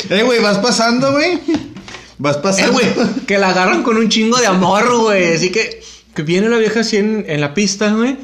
Eh, 0.10 0.24
güey, 0.24 0.40
vas 0.42 0.58
pasando, 0.60 1.12
güey. 1.12 1.40
Vas 2.18 2.38
Eh, 2.38 2.40
pasando. 2.42 2.74
güey, 2.74 2.86
que 3.28 3.38
la 3.38 3.50
agarran 3.50 3.84
con 3.84 3.98
un 3.98 4.10
chingo 4.10 4.38
de 4.38 4.48
amor, 4.48 4.90
güey. 5.02 5.34
Así 5.36 5.50
que, 5.52 5.82
que 6.16 6.22
viene 6.24 6.50
la 6.50 6.58
vieja 6.58 6.80
así 6.82 6.98
en, 6.98 7.26
en 7.28 7.42
la 7.42 7.54
pista, 7.54 7.92
güey. 7.92 8.18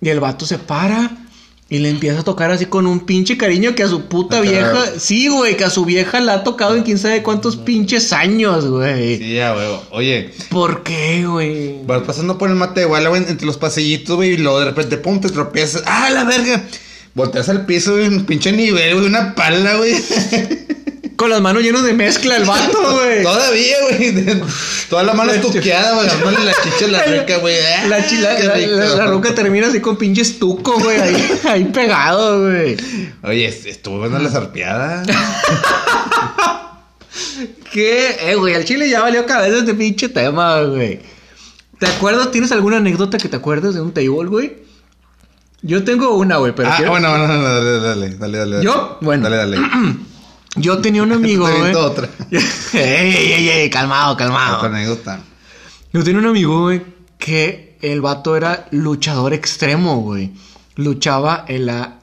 Y 0.00 0.08
el 0.08 0.20
vato 0.20 0.44
se 0.46 0.58
para 0.58 1.10
y 1.72 1.78
le 1.78 1.88
empieza 1.88 2.20
a 2.20 2.22
tocar 2.22 2.50
así 2.50 2.66
con 2.66 2.86
un 2.86 3.00
pinche 3.00 3.38
cariño 3.38 3.74
que 3.74 3.82
a 3.82 3.88
su 3.88 4.02
puta 4.02 4.42
vieja. 4.42 4.76
Sí, 4.98 5.28
güey, 5.28 5.56
que 5.56 5.64
a 5.64 5.70
su 5.70 5.86
vieja 5.86 6.20
la 6.20 6.34
ha 6.34 6.44
tocado 6.44 6.76
en 6.76 6.82
quién 6.82 6.98
sabe 6.98 7.22
cuántos 7.22 7.56
pinches 7.56 8.12
años, 8.12 8.66
güey. 8.66 9.16
Sí, 9.16 9.32
ya, 9.32 9.54
güey. 9.54 9.68
Oye, 9.90 10.30
¿Por 10.50 10.82
qué, 10.82 11.24
güey? 11.26 11.82
vas 11.86 12.02
pasando 12.02 12.36
por 12.36 12.50
el 12.50 12.56
Matehuala, 12.56 13.08
güey, 13.08 13.24
entre 13.26 13.46
los 13.46 13.56
pasillitos, 13.56 14.16
güey, 14.16 14.32
y 14.32 14.36
luego 14.36 14.58
de 14.58 14.66
repente, 14.66 14.98
pum, 14.98 15.18
te 15.18 15.30
tropiezas. 15.30 15.82
¡Ah, 15.86 16.10
la 16.10 16.24
verga! 16.24 16.62
Volteas 17.14 17.48
al 17.48 17.64
piso, 17.64 17.92
güey, 17.92 18.06
un 18.06 18.26
pinche 18.26 18.52
nivel, 18.52 18.92
güey, 18.92 19.06
una 19.06 19.34
pala, 19.34 19.76
güey. 19.76 19.94
Con 21.22 21.30
las 21.30 21.40
manos 21.40 21.62
llenas 21.62 21.84
de 21.84 21.92
mezcla 21.94 22.34
el 22.36 22.44
vato, 22.44 22.78
güey. 23.00 23.22
Todavía, 23.22 23.76
güey. 23.88 24.42
Toda 24.90 25.04
la 25.04 25.14
mano 25.14 25.30
estuqueada, 25.30 25.94
güey. 25.94 26.08
Dándole 26.08 26.44
la 26.44 26.52
chicha 26.52 26.84
a 26.86 26.88
la 26.88 27.02
rica, 27.04 27.36
güey. 27.38 27.54
Ah, 27.60 27.86
La, 27.86 28.04
chila, 28.08 28.36
la, 28.40 28.56
la- 29.06 29.20
termina 29.32 29.68
así 29.68 29.78
con 29.80 29.96
pinche 29.96 30.22
estuco, 30.22 30.80
güey. 30.80 30.98
Ahí, 31.00 31.40
ahí 31.48 31.64
pegado, 31.66 32.40
güey. 32.50 32.76
Oye, 33.22 33.46
est- 33.46 33.66
estuvo 33.66 33.98
buena 34.00 34.18
la 34.18 34.30
zarpeada. 34.30 35.04
¿Qué? 37.72 38.16
Eh, 38.20 38.34
güey, 38.34 38.54
al 38.56 38.64
chile 38.64 38.88
ya 38.90 39.00
valió 39.02 39.24
cabeza 39.24 39.58
este 39.58 39.74
pinche 39.74 40.08
tema, 40.08 40.60
güey. 40.62 41.02
¿Te 41.78 41.86
acuerdas? 41.86 42.32
¿Tienes 42.32 42.50
alguna 42.50 42.78
anécdota 42.78 43.16
que 43.16 43.28
te 43.28 43.36
acuerdes 43.36 43.74
de 43.74 43.80
un 43.80 43.92
table, 43.92 44.26
güey? 44.28 44.56
Yo 45.62 45.84
tengo 45.84 46.16
una, 46.16 46.38
güey, 46.38 46.52
pero 46.52 46.68
ah, 46.70 46.74
quiero- 46.76 46.90
bueno, 46.90 47.10
bueno, 47.10 47.28
dale, 47.28 47.70
dale, 47.80 47.80
dale, 47.80 48.16
dale, 48.38 48.38
dale. 48.56 48.64
¿Yo? 48.64 48.98
Bueno. 49.02 49.30
Dale, 49.30 49.36
dale. 49.36 49.58
Yo 50.56 50.78
tenía 50.78 51.02
un 51.02 51.12
amigo, 51.12 51.46
Te 51.46 51.50
güey. 51.52 51.60
aviento 51.62 51.80
otra. 51.86 52.08
ey, 52.30 52.40
ey, 53.14 53.32
ey, 53.32 53.48
ey, 53.48 53.70
calmado, 53.70 54.16
calmado. 54.16 54.60
anécdota. 54.64 55.20
Yo 55.92 56.02
tenía 56.04 56.20
un 56.20 56.26
amigo, 56.26 56.62
güey, 56.62 56.82
que 57.18 57.76
el 57.80 58.00
vato 58.00 58.36
era 58.36 58.66
luchador 58.70 59.32
extremo, 59.32 60.00
güey. 60.02 60.32
Luchaba 60.76 61.44
en 61.48 61.66
la 61.66 61.98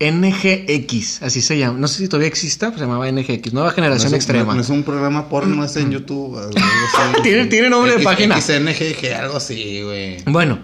NGX, 0.00 1.22
así 1.22 1.42
se 1.42 1.58
llama. 1.58 1.78
No 1.78 1.88
sé 1.88 1.98
si 1.98 2.08
todavía 2.08 2.28
exista, 2.28 2.68
pues 2.68 2.80
se 2.80 2.86
llamaba 2.86 3.10
NGX, 3.10 3.52
Nueva 3.52 3.70
Generación 3.72 4.10
no 4.10 4.16
es, 4.16 4.24
un- 4.24 4.30
Extrema. 4.34 4.54
No, 4.54 4.60
es 4.60 4.68
un 4.68 4.82
programa 4.82 5.28
porno, 5.28 5.64
es 5.64 5.76
en 5.76 5.90
YouTube. 5.90 6.38
algo 6.38 6.50
así. 6.56 7.22
Tiene- 7.22 7.46
tiene 7.46 7.68
nombre 7.70 7.92
de 7.92 7.96
X- 7.98 8.04
página. 8.04 8.40
XNGG, 8.40 9.12
algo 9.14 9.36
así, 9.36 9.82
güey. 9.82 10.22
Bueno, 10.26 10.58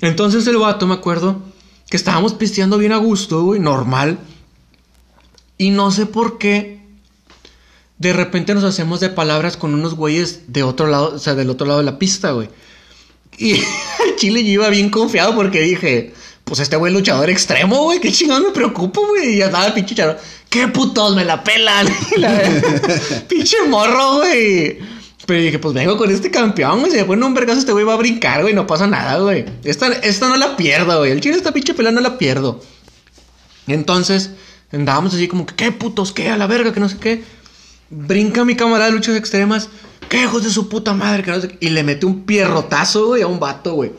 entonces 0.00 0.46
el 0.46 0.56
vato, 0.58 0.86
me 0.86 0.94
acuerdo, 0.94 1.42
que 1.88 1.96
estábamos 1.96 2.34
pisteando 2.34 2.78
bien 2.78 2.92
a 2.92 2.96
gusto, 2.98 3.42
güey, 3.42 3.60
normal. 3.60 4.18
Y 5.58 5.70
no 5.70 5.90
sé 5.90 6.06
por 6.06 6.38
qué, 6.38 6.80
de 7.98 8.12
repente 8.12 8.54
nos 8.54 8.64
hacemos 8.64 9.00
de 9.00 9.10
palabras 9.10 9.56
con 9.56 9.74
unos 9.74 9.94
güeyes 9.94 10.52
de 10.52 10.62
otro 10.62 10.86
lado, 10.86 11.14
o 11.16 11.18
sea, 11.18 11.34
del 11.34 11.50
otro 11.50 11.66
lado 11.66 11.80
de 11.80 11.84
la 11.84 11.98
pista, 11.98 12.30
güey. 12.30 12.48
Y 13.36 13.60
chile 14.16 14.44
yo 14.44 14.50
iba 14.50 14.68
bien 14.68 14.88
confiado 14.88 15.34
porque 15.34 15.60
dije, 15.60 16.14
pues 16.44 16.60
este 16.60 16.76
güey 16.76 16.92
luchador 16.92 17.28
extremo, 17.28 17.82
güey, 17.82 18.00
qué 18.00 18.12
chingón 18.12 18.44
me 18.44 18.50
preocupo, 18.50 19.06
güey. 19.08 19.34
Y 19.34 19.38
ya 19.38 19.46
estaba 19.46 19.74
pinche 19.74 19.94
charo, 19.94 20.16
qué 20.48 20.68
putos 20.68 21.14
me 21.14 21.24
la 21.24 21.42
pelan. 21.42 21.86
Pinche 23.28 23.56
morro, 23.68 24.16
güey. 24.18 24.78
Pero 25.26 25.42
dije, 25.42 25.58
pues 25.58 25.74
vengo 25.74 25.96
con 25.98 26.10
este 26.10 26.30
campeón, 26.30 26.80
güey. 26.80 26.90
Si 26.90 26.96
me 26.96 27.04
pone 27.04 27.24
un 27.26 27.34
vergazo, 27.34 27.58
este 27.58 27.72
güey 27.72 27.84
va 27.84 27.94
a 27.94 27.98
brincar, 27.98 28.40
güey. 28.40 28.54
No 28.54 28.66
pasa 28.66 28.86
nada, 28.86 29.18
güey. 29.18 29.44
Esta, 29.62 29.88
esta 29.88 30.28
no 30.28 30.36
la 30.36 30.56
pierdo, 30.56 30.98
güey. 30.98 31.12
El 31.12 31.20
chile, 31.20 31.36
esta 31.36 31.52
pinche 31.52 31.74
pelea 31.74 31.92
no 31.92 32.00
la 32.00 32.16
pierdo. 32.16 32.62
Entonces, 33.66 34.30
andábamos 34.72 35.14
así 35.14 35.28
como 35.28 35.46
que, 35.46 35.54
¿qué 35.54 35.72
putos? 35.72 36.12
¿Qué? 36.12 36.28
A 36.30 36.36
la 36.36 36.46
verga, 36.46 36.72
que 36.72 36.80
no 36.80 36.88
sé 36.88 36.98
qué. 36.98 37.24
Brinca 37.90 38.44
mi 38.44 38.56
camarada 38.56 38.90
de 38.90 38.96
luchas 38.96 39.16
extremas. 39.16 39.68
¿Qué 40.08 40.22
hijos 40.22 40.44
de 40.44 40.50
su 40.50 40.68
puta 40.68 40.94
madre? 40.94 41.22
Que 41.22 41.30
no 41.30 41.40
sé 41.40 41.48
qué. 41.48 41.58
Y 41.60 41.70
le 41.70 41.82
mete 41.82 42.06
un 42.06 42.24
pierrotazo, 42.24 43.06
güey, 43.06 43.22
a 43.22 43.26
un 43.26 43.40
vato, 43.40 43.74
güey. 43.74 43.92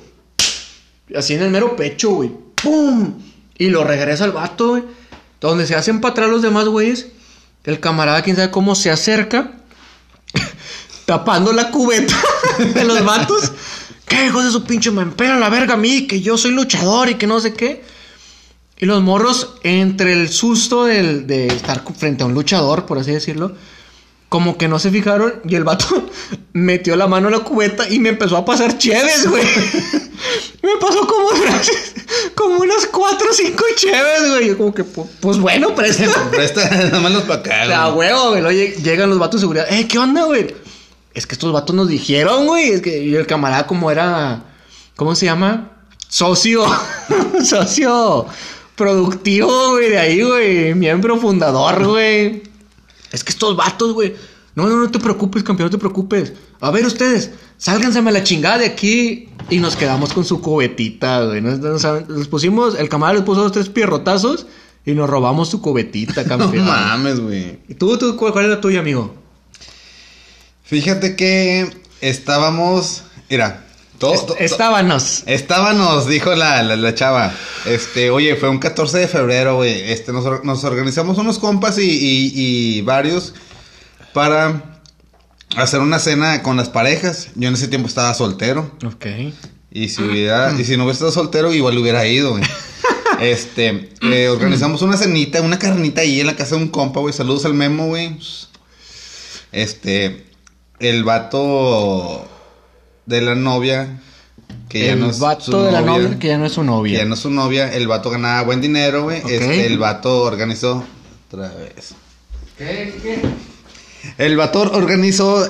Así 1.16 1.34
en 1.34 1.44
el 1.44 1.50
mero 1.50 1.76
pecho, 1.76 2.12
güey. 2.12 2.32
¡Pum! 2.56 3.16
Y 3.58 3.70
lo 3.70 3.84
regresa 3.84 4.24
al 4.24 4.32
vato, 4.32 4.70
güey. 4.70 4.84
Donde 5.42 5.66
se 5.66 5.76
hacen 5.76 6.02
para 6.02 6.12
atrás 6.12 6.30
los 6.30 6.42
demás 6.42 6.68
güeyes. 6.68 7.08
El 7.64 7.80
camarada, 7.80 8.22
quién 8.22 8.36
sabe 8.36 8.52
cómo, 8.52 8.76
se 8.76 8.92
acerca. 8.92 9.52
tapando 11.06 11.54
la 11.54 11.72
cubeta 11.72 12.16
de 12.60 12.84
los 12.84 13.04
vatos. 13.04 13.52
¿Qué 14.06 14.28
hijos 14.28 14.44
de 14.44 14.52
su 14.52 14.64
pinche 14.64 14.92
me 14.92 15.02
empera 15.02 15.38
la 15.38 15.50
verga 15.50 15.74
a 15.74 15.78
mí? 15.78 16.08
Que 16.08 16.22
yo 16.22 16.38
soy 16.38 16.52
luchador 16.52 17.10
y 17.10 17.16
que 17.16 17.28
no 17.28 17.40
sé 17.40 17.54
qué. 17.54 17.84
Y 18.80 18.86
los 18.86 19.02
morros, 19.04 19.56
entre 19.64 20.14
el 20.14 20.30
susto 20.30 20.86
del- 20.86 21.28
de 21.28 21.48
estar 21.48 21.84
frente 21.98 22.24
a 22.24 22.26
un 22.28 22.34
luchador, 22.34 22.86
por 22.86 22.98
así 22.98 23.12
decirlo, 23.12 23.54
como 24.30 24.58
que 24.58 24.68
no 24.68 24.78
se 24.80 24.90
fijaron 24.92 25.42
y 25.48 25.56
el 25.56 25.64
vato 25.64 25.88
metió 26.54 26.96
la 26.96 27.08
mano 27.08 27.28
en 27.28 27.34
la 27.34 27.40
cubeta 27.44 27.90
y 27.90 28.00
me 28.00 28.10
empezó 28.10 28.38
a 28.38 28.46
pasar 28.46 28.78
cheves, 28.78 29.28
güey. 29.28 29.44
me 30.64 30.78
pasó 30.80 31.06
como 31.06 31.28
unas, 31.44 31.72
como 32.36 32.60
unas 32.60 32.86
cuatro 32.88 33.28
o 33.30 33.34
cinco 33.34 33.64
cheves, 33.76 34.30
güey. 34.30 34.48
Yo 34.48 34.58
como 34.58 34.74
que, 34.74 34.86
pu- 34.86 35.08
pues 35.20 35.38
bueno, 35.40 35.76
presta. 35.76 36.30
Presta 36.32 36.70
nada 36.70 37.00
más 37.02 37.12
los 37.12 37.24
para 37.24 37.40
acá, 37.42 37.66
güey. 37.66 37.74
A 37.78 37.88
huevo, 37.94 38.30
güey. 38.40 38.76
Llegan 38.82 39.10
los 39.10 39.20
vatos 39.20 39.42
de 39.42 39.44
seguridad. 39.44 39.66
Eh, 39.72 39.88
¿qué 39.88 39.98
onda, 39.98 40.24
güey? 40.24 40.56
Es 41.14 41.26
que 41.28 41.34
estos 41.36 41.52
vatos 41.52 41.76
nos 41.76 41.90
dijeron, 41.90 42.46
güey. 42.46 42.70
Es 42.70 42.82
que 42.82 43.04
y 43.04 43.14
el 43.16 43.28
camarada 43.28 43.68
como 43.68 43.92
era... 43.92 44.44
¿Cómo 44.96 45.16
se 45.16 45.26
llama? 45.26 45.72
Socio. 46.08 46.64
Socio 47.44 48.26
productivo, 48.80 49.72
güey, 49.72 49.90
de 49.90 50.00
ahí, 50.00 50.22
güey. 50.24 50.74
Miembro 50.74 51.18
fundador, 51.18 51.86
güey. 51.86 52.42
Es 53.12 53.24
que 53.24 53.32
estos 53.32 53.56
vatos, 53.56 53.94
güey. 53.94 54.16
No, 54.56 54.68
no, 54.68 54.78
no 54.78 54.90
te 54.90 55.00
preocupes, 55.00 55.44
campeón, 55.44 55.68
no 55.68 55.72
te 55.72 55.78
preocupes. 55.78 56.34
A 56.62 56.72
ver, 56.72 56.86
ustedes, 56.86 57.32
sálganse 57.58 58.00
a 58.00 58.02
la 58.04 58.24
chingada 58.24 58.58
de 58.60 58.66
aquí. 58.66 59.30
Y 59.50 59.60
nos 59.60 59.76
quedamos 59.76 60.14
con 60.14 60.26
su 60.26 60.42
cubetita, 60.42 61.26
güey. 61.26 61.42
Nos, 61.42 61.60
nos- 61.60 62.08
nos 62.10 62.28
pusimos, 62.28 62.76
el 62.80 62.88
camarada 62.90 63.20
les 63.20 63.26
puso 63.26 63.42
dos, 63.44 63.52
tres 63.52 63.70
pierrotazos 63.70 64.46
y 64.86 64.94
nos 64.94 65.10
robamos 65.10 65.50
su 65.50 65.62
cubetita, 65.62 66.24
No 66.28 66.30
campeón. 66.38 66.66
mames, 66.66 67.20
güey. 67.20 67.60
¿Y 67.68 67.74
tú, 67.76 67.98
tú, 67.98 68.16
cuál, 68.16 68.32
cuál 68.34 68.46
es 68.46 68.52
la 68.52 68.62
tuya, 68.62 68.80
amigo? 68.80 69.14
Fíjate 70.64 71.16
que 71.16 71.70
estábamos. 72.02 73.04
Mira, 73.30 73.66
todo. 74.00 74.14
Est- 74.16 74.26
to- 74.28 74.38
estábanos. 74.38 75.24
Estábamos, 75.28 76.08
dijo 76.08 76.34
la, 76.36 76.64
la, 76.64 76.76
la 76.76 76.96
chava. 76.96 77.34
Este, 77.66 78.10
oye, 78.10 78.36
fue 78.36 78.50
un 78.50 78.58
14 78.60 78.98
de 78.98 79.08
febrero, 79.08 79.58
güey. 79.58 79.92
Este, 79.92 80.12
nos, 80.12 80.44
nos 80.44 80.64
organizamos 80.64 81.18
unos 81.20 81.38
compas 81.38 81.78
y, 81.78 81.84
y- 81.84 82.32
y 82.78 82.82
varios 82.82 83.34
para 84.14 84.82
hacer 85.58 85.82
una 85.82 86.00
cena 86.00 86.42
con 86.42 86.58
las 86.58 86.70
parejas. 86.70 87.28
Yo 87.36 87.48
en 87.50 87.54
ese 87.54 87.68
tiempo 87.68 87.88
estaba 87.88 88.14
soltero. 88.16 88.72
Ok. 88.86 89.06
Y 89.72 89.90
si 89.90 90.02
hubiera, 90.02 90.52
y 90.60 90.64
si 90.66 90.78
no 90.78 90.84
hubiera 90.86 90.94
estado 90.94 91.12
soltero, 91.12 91.54
igual 91.54 91.78
hubiera 91.78 92.06
ido, 92.08 92.32
güey. 92.32 92.44
Este, 93.20 93.90
eh, 94.02 94.30
organizamos 94.30 94.82
una 94.82 94.96
cenita, 94.96 95.42
una 95.42 95.60
carnita 95.60 96.00
ahí 96.02 96.22
en 96.22 96.28
la 96.28 96.38
casa 96.38 96.56
de 96.56 96.62
un 96.62 96.70
compa, 96.70 97.02
güey. 97.02 97.14
Saludos 97.14 97.44
al 97.44 97.54
Memo, 97.54 97.88
güey. 97.88 98.18
Este, 99.52 100.26
el 100.80 101.04
vato 101.04 102.26
de 103.10 103.22
la 103.22 103.36
novia, 103.36 104.00
que 104.70 104.86
ya 104.86 104.94
el 104.94 105.00
no 105.00 105.10
es 105.10 105.20
vato 105.20 105.44
su 105.52 105.58
de 105.64 105.72
la 105.72 105.82
novia, 105.82 106.04
novia 106.04 106.20
que 106.20 106.28
ya 106.28 106.38
no 106.38 106.46
es 106.46 106.52
su 106.54 106.62
que 106.62 106.68
novia. 106.68 106.98
ya 107.00 107.06
no 107.06 107.14
es 107.16 107.20
su 107.20 107.30
novia, 107.32 107.74
el 107.74 107.88
vato 107.88 108.10
ganaba 108.10 108.42
buen 108.44 108.62
dinero, 108.62 109.04
güey. 109.04 109.18
Este, 109.28 109.66
el 109.66 109.78
vato 109.80 110.22
organizó 110.24 110.84
otra 111.28 111.50
vez. 111.56 111.94
¿Qué? 112.58 112.94
¿Qué? 113.02 113.22
El 114.18 114.38
vato 114.38 114.62
organizó 114.62 115.50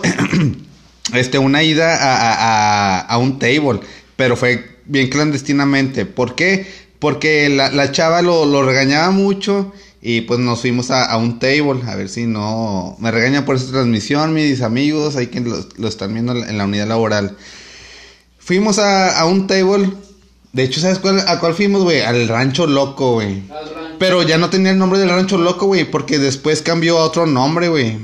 este, 1.14 1.38
una 1.38 1.64
ida 1.64 1.95
a, 1.95 2.16
a- 2.16 2.97
a- 2.97 2.99
a 3.01 3.18
un 3.18 3.39
table, 3.39 3.80
pero 4.16 4.36
fue 4.36 4.78
bien 4.86 5.10
clandestinamente. 5.10 6.05
¿Por 6.05 6.36
qué? 6.36 6.66
Porque 6.99 7.49
la, 7.49 7.70
la 7.72 7.91
chava 7.91 8.22
lo, 8.22 8.45
lo 8.45 8.64
regañaba 8.64 9.12
mucho 9.12 9.72
y 10.02 10.22
pues 10.22 10.39
nos 10.39 10.62
fuimos 10.62 10.91
a, 10.91 11.06
a 11.06 11.18
un 11.18 11.39
table. 11.39 11.82
A 11.88 11.95
ver 11.95 12.10
si 12.10 12.26
no 12.26 12.95
me 13.00 13.12
regañan 13.12 13.45
por 13.45 13.56
esta 13.56 13.72
transmisión, 13.72 14.34
mis 14.34 14.62
amigos, 14.62 15.16
hay 15.16 15.28
quien 15.28 15.50
lo, 15.50 15.66
lo 15.78 15.88
están 15.88 16.14
viendo 16.14 16.34
en 16.34 16.58
la 16.58 16.66
unidad 16.66 16.88
laboral. 16.88 17.38
Fuimos 18.38 18.80
a, 18.80 19.20
a 19.20 19.26
un 19.26 19.47
table. 19.47 19.91
De 20.54 20.64
hecho, 20.64 20.82
¿sabes 20.82 20.97
cuál, 20.97 21.20
a 21.28 21.39
cuál 21.39 21.54
fuimos, 21.54 21.84
güey? 21.84 22.02
Al 22.02 22.28
Rancho 22.28 22.66
Loco, 22.66 23.14
güey. 23.14 23.43
Pero 24.00 24.24
ya 24.24 24.38
no 24.38 24.50
tenía 24.50 24.72
el 24.72 24.80
nombre 24.80 24.97
del 24.97 25.10
Rancho 25.10 25.38
Loco, 25.38 25.68
güey, 25.68 25.84
porque 25.84 26.18
después 26.18 26.62
cambió 26.62 26.97
a 26.97 27.04
otro 27.04 27.28
nombre, 27.28 27.68
güey. 27.70 28.00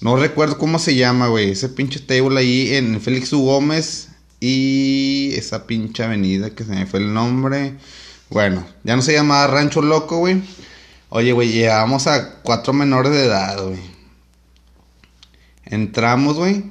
No 0.00 0.16
recuerdo 0.16 0.58
cómo 0.58 0.78
se 0.78 0.94
llama, 0.94 1.28
güey. 1.28 1.50
Ese 1.50 1.70
pinche 1.70 1.98
table 1.98 2.38
ahí 2.38 2.74
en 2.74 3.00
Félix 3.00 3.32
U. 3.32 3.40
Gómez 3.40 4.10
y 4.38 5.32
esa 5.34 5.66
pinche 5.66 6.04
avenida 6.04 6.50
que 6.50 6.62
se 6.62 6.70
me 6.70 6.86
fue 6.86 7.00
el 7.00 7.12
nombre. 7.14 7.74
Bueno, 8.30 8.66
ya 8.84 8.94
no 8.94 9.02
se 9.02 9.14
llamaba 9.14 9.46
Rancho 9.46 9.80
Loco, 9.82 10.18
güey. 10.18 10.42
Oye, 11.08 11.32
güey, 11.32 11.52
llegábamos 11.52 12.06
a 12.06 12.40
cuatro 12.42 12.72
menores 12.72 13.12
de 13.12 13.24
edad, 13.24 13.62
güey. 13.62 13.80
Entramos, 15.64 16.36
güey. 16.36 16.64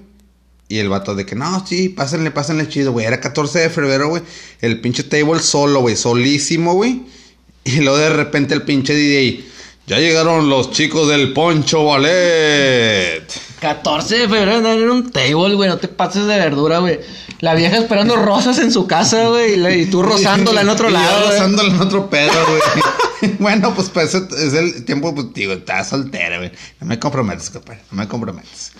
Y 0.68 0.80
el 0.80 0.90
vato 0.90 1.16
de 1.16 1.26
que, 1.26 1.36
no, 1.36 1.66
sí, 1.66 1.90
pásenle, 1.90 2.32
pásenle 2.32 2.68
chido, 2.68 2.92
güey. 2.92 3.06
Era 3.06 3.20
14 3.20 3.60
de 3.60 3.70
febrero, 3.70 4.10
güey. 4.10 4.24
El 4.62 4.82
pinche 4.82 5.04
table 5.04 5.40
solo, 5.40 5.82
güey. 5.82 5.96
Solísimo, 5.96 6.74
güey. 6.74 7.04
Y 7.64 7.78
luego 7.78 7.98
de 7.98 8.10
repente 8.10 8.54
el 8.54 8.64
pinche 8.64 8.94
DJ. 8.94 9.46
Ya 9.88 10.00
llegaron 10.00 10.50
los 10.50 10.72
chicos 10.72 11.10
del 11.10 11.34
Poncho 11.34 11.86
Ballet. 11.86 13.26
14 13.64 14.18
de 14.18 14.28
febrero 14.28 14.57
andar 14.57 14.78
en 14.78 14.89
un 14.89 15.09
table, 15.09 15.55
güey. 15.55 15.70
No 15.70 15.78
te 15.78 15.88
pases 15.88 16.28
de 16.28 16.38
verdura, 16.38 16.80
güey. 16.80 16.99
La 17.39 17.55
vieja 17.55 17.78
esperando 17.78 18.18
rosas 18.18 18.59
en 18.59 18.74
su 18.74 18.88
casa, 18.88 19.30
güey. 19.30 19.82
Y, 19.82 19.86
tú 19.86 20.03
rozándola 20.03 20.61
en 20.61 20.70
otro 20.70 20.89
Y 20.89 20.91
yo 20.91 20.99
lado. 20.99 21.20
güey. 21.28 21.32
rozándola 21.32 21.70
en 21.74 21.82
otro 21.82 22.09
pedo, 22.09 22.34
güey. 23.22 23.36
bueno, 23.39 23.74
pues 23.74 23.89
para 23.89 24.05
eso 24.05 24.28
es 24.38 24.53
el 24.53 24.84
tiempo, 24.84 25.16
pues 25.16 25.34
digo, 25.34 25.53
estás 25.53 25.88
soltera, 25.89 26.39
güey. 26.39 26.51
No 26.82 26.88
me 26.88 26.99
comprometes, 26.99 27.49
compadre. 27.51 27.80
No 27.89 27.97
me 28.01 28.07
comprometes. 28.09 28.74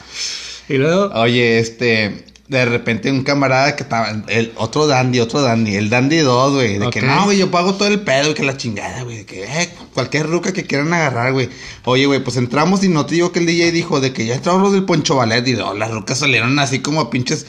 Y 0.67 0.73
luego. 0.73 1.13
Oye, 1.15 1.59
este. 1.59 2.25
De 2.47 2.65
repente 2.65 3.09
un 3.09 3.23
camarada 3.23 3.75
que 3.75 3.83
estaba, 3.83 4.21
el 4.27 4.51
otro 4.57 4.85
dandy, 4.85 5.21
otro 5.21 5.41
dandy, 5.41 5.75
el 5.75 5.89
dandy 5.89 6.17
2, 6.17 6.53
güey, 6.53 6.77
de 6.77 6.89
que 6.89 7.01
no, 7.01 7.23
güey, 7.23 7.37
yo 7.37 7.49
pago 7.49 7.73
todo 7.75 7.87
el 7.87 8.01
pedo 8.01 8.33
que 8.33 8.43
la 8.43 8.57
chingada, 8.57 9.03
güey, 9.03 9.19
de 9.19 9.25
que 9.25 9.43
eh, 9.45 9.69
cualquier 9.93 10.27
ruca 10.27 10.51
que 10.51 10.65
quieran 10.65 10.93
agarrar, 10.93 11.31
güey. 11.31 11.49
Oye, 11.85 12.05
güey, 12.05 12.21
pues 12.23 12.35
entramos 12.35 12.83
y 12.83 12.89
no 12.89 13.05
te 13.05 13.15
digo 13.15 13.31
que 13.31 13.39
el 13.39 13.45
DJ 13.45 13.71
dijo 13.71 14.01
de 14.01 14.11
que 14.11 14.25
ya 14.25 14.35
entramos 14.35 14.61
los 14.61 14.73
del 14.73 14.83
Poncho 14.83 15.15
Ballet 15.15 15.47
y 15.47 15.53
no, 15.53 15.73
las 15.73 15.89
rucas 15.91 16.19
salieron 16.19 16.59
así 16.59 16.79
como 16.79 17.09
pinches 17.09 17.45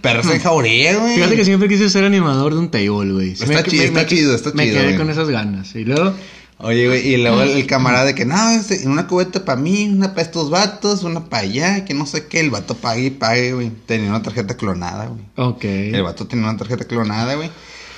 perros 0.00 0.26
en 0.26 0.40
jauría, 0.40 0.96
güey. 0.98 1.14
Fíjate 1.14 1.36
que 1.36 1.44
siempre 1.44 1.68
quise 1.68 1.88
ser 1.88 2.04
animador 2.04 2.52
de 2.54 2.58
un 2.58 2.70
table, 2.70 3.12
güey. 3.12 3.32
Está 3.32 3.46
me- 3.46 3.62
chido, 3.62 3.76
me- 3.82 3.84
está 3.88 4.00
me- 4.00 4.06
chido, 4.06 4.34
está 4.34 4.50
Me 4.54 4.64
chido, 4.64 4.74
quedé 4.76 4.84
güey. 4.86 4.96
con 4.98 5.08
esas 5.10 5.28
ganas. 5.28 5.74
Y 5.76 5.84
luego, 5.84 6.14
Oye, 6.62 6.86
güey, 6.86 7.08
y 7.08 7.16
luego 7.16 7.42
el, 7.42 7.66
camarada 7.66 8.04
de 8.04 8.14
que, 8.14 8.24
no, 8.24 8.50
este, 8.50 8.86
una 8.86 9.06
cubeta 9.08 9.44
para 9.44 9.60
mí, 9.60 9.88
una 9.92 10.10
para 10.10 10.22
estos 10.22 10.48
vatos, 10.48 11.02
una 11.02 11.24
para 11.28 11.42
allá, 11.42 11.84
que 11.84 11.92
no 11.92 12.06
sé 12.06 12.26
qué, 12.28 12.38
el 12.40 12.50
vato 12.50 12.76
pague 12.76 13.06
y 13.06 13.10
pague, 13.10 13.52
güey. 13.52 13.70
Tenía 13.86 14.08
una 14.10 14.22
tarjeta 14.22 14.56
clonada, 14.56 15.06
güey. 15.06 15.22
ok. 15.36 15.64
El 15.64 16.02
vato 16.04 16.26
tenía 16.26 16.48
una 16.48 16.56
tarjeta 16.56 16.84
clonada, 16.84 17.34
güey. 17.34 17.50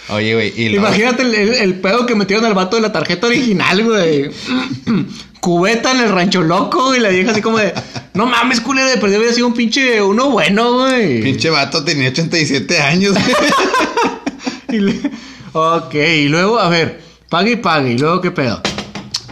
Oye, 0.08 0.34
güey, 0.34 0.52
y 0.60 0.68
luego- 0.70 0.86
Imagínate 0.86 1.22
el, 1.22 1.34
el- 1.34 1.54
el 1.54 1.74
pedo 1.80 2.04
que 2.06 2.14
metieron 2.14 2.44
al 2.44 2.54
vato 2.54 2.76
de 2.76 2.82
la 2.82 2.92
tarjeta 2.92 3.26
original, 3.26 3.82
güey. 3.84 4.30
Cubeta 5.40 5.92
en 5.92 6.00
el 6.00 6.08
rancho 6.10 6.42
loco, 6.42 6.94
y 6.94 7.00
la 7.00 7.10
vieja 7.10 7.32
así 7.32 7.42
como 7.42 7.58
de, 7.58 7.74
no 8.14 8.24
mames, 8.26 8.60
culero, 8.62 8.88
de 8.88 8.96
perdido 8.96 9.20
había 9.20 9.32
sido 9.34 9.46
un 9.46 9.52
pinche 9.54 10.00
uno 10.00 10.30
bueno, 10.30 10.72
güey. 10.74 11.20
Pinche 11.22 11.50
vato 11.50 11.84
tenía 11.84 12.08
87 12.08 12.80
años, 12.80 13.12
güey. 13.12 13.24
Y 14.70 14.78
le- 14.80 15.10
Ok, 15.52 15.94
y 15.94 16.28
luego, 16.28 16.58
a 16.58 16.68
ver, 16.68 17.00
pague 17.34 17.50
y 17.50 17.56
pague, 17.56 17.94
y 17.94 17.98
luego, 17.98 18.20
¿qué 18.20 18.30
pedo? 18.30 18.60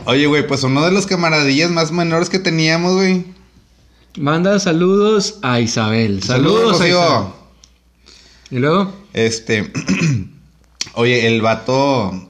Oye, 0.06 0.26
güey, 0.26 0.44
pues 0.44 0.64
uno 0.64 0.84
de 0.84 0.90
los 0.90 1.06
camaradillas 1.06 1.70
más 1.70 1.92
menores 1.92 2.28
que 2.28 2.40
teníamos, 2.40 2.94
güey. 2.96 3.24
Manda 4.18 4.58
saludos 4.58 5.38
a 5.42 5.60
Isabel. 5.60 6.20
Saludos, 6.20 6.80
a. 6.80 6.88
Isabel. 6.88 7.26
Y 8.50 8.56
luego, 8.58 8.92
Este, 9.12 9.70
oye, 10.94 11.28
el 11.28 11.42
vato 11.42 12.28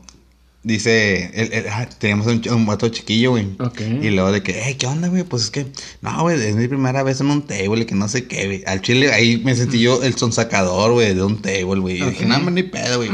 dice, 0.63 1.31
el- 1.33 1.55
el- 1.55 1.69
ah, 1.71 1.89
teníamos 1.99 2.27
un, 2.27 2.43
un 2.51 2.67
vato 2.67 2.91
chiquillo, 2.91 3.31
güey. 3.31 3.49
Ok. 3.59 3.81
Y 4.03 4.11
luego 4.11 4.31
de 4.31 4.43
que, 4.43 4.61
hey, 4.63 4.77
¿qué 4.79 4.87
onda, 4.87 5.09
güey? 5.09 5.23
Pues 5.25 5.45
es 5.45 5.51
que, 5.51 5.67
no, 6.03 6.21
güey, 6.21 6.39
es 6.39 6.55
mi 6.55 6.69
primera 6.69 7.03
vez 7.03 7.23
en 7.23 7.31
un 7.31 7.47
table 7.47 7.81
y 7.81 7.85
que 7.87 7.95
no 7.95 8.09
sé 8.09 8.27
qué, 8.27 8.45
güey. 8.45 8.63
Al 8.67 8.83
chile 8.83 9.11
ahí 9.11 9.39
me 9.43 9.57
sentí 9.57 9.81
yo 9.81 10.03
el 10.03 10.19
sonsacador, 10.19 10.93
güey, 10.93 11.15
de 11.15 11.23
un 11.23 11.41
table, 11.41 11.81
güey. 11.81 12.03
Y 12.03 12.11
dije, 12.11 12.27
no, 12.27 12.37
hombre, 12.37 12.53
ni 12.57 12.63
pedo, 12.63 12.99
güey. 12.99 13.11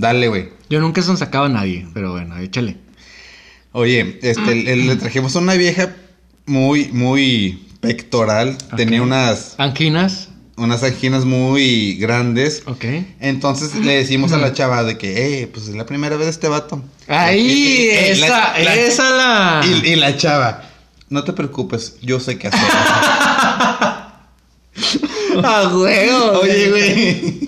Dale, 0.00 0.28
güey. 0.28 0.50
yo 0.70 0.78
nunca 0.80 1.02
son 1.02 1.16
sacaba 1.18 1.46
a 1.46 1.48
nadie, 1.48 1.84
pero 1.92 2.12
bueno, 2.12 2.38
échale. 2.38 2.76
Oye, 3.72 4.20
este, 4.22 4.54
le, 4.54 4.76
le 4.76 4.94
trajimos 4.96 5.34
a 5.34 5.40
una 5.40 5.54
vieja 5.54 5.92
muy, 6.46 6.86
muy 6.92 7.66
pectoral. 7.80 8.56
Tenía 8.76 9.02
unas, 9.02 9.56
Anquinas, 9.58 10.28
unas 10.56 10.84
anginas 10.84 11.24
muy 11.24 11.94
grandes. 11.94 12.62
ok. 12.66 12.84
Entonces 13.18 13.74
le 13.74 13.96
decimos 13.96 14.30
a 14.32 14.38
la 14.38 14.52
chava 14.52 14.84
de 14.84 14.96
que, 14.98 15.42
eh, 15.42 15.46
pues 15.48 15.66
es 15.68 15.74
la 15.74 15.84
primera 15.84 16.14
vez 16.16 16.26
de 16.26 16.30
este 16.30 16.46
vato. 16.48 16.80
Ahí, 17.08 17.88
esa, 17.90 18.28
la- 18.28 18.58
la- 18.60 18.74
esa 18.76 19.10
la... 19.10 19.62
Y, 19.66 19.84
y 19.88 19.96
la 19.96 20.16
chava, 20.16 20.62
no 21.10 21.24
te 21.24 21.32
preocupes, 21.32 21.96
yo 22.02 22.20
sé 22.20 22.38
qué 22.38 22.46
hacer. 22.48 22.60
A 25.44 25.68
huevo. 25.76 26.38
Oye, 26.42 26.70
güey. 26.70 27.47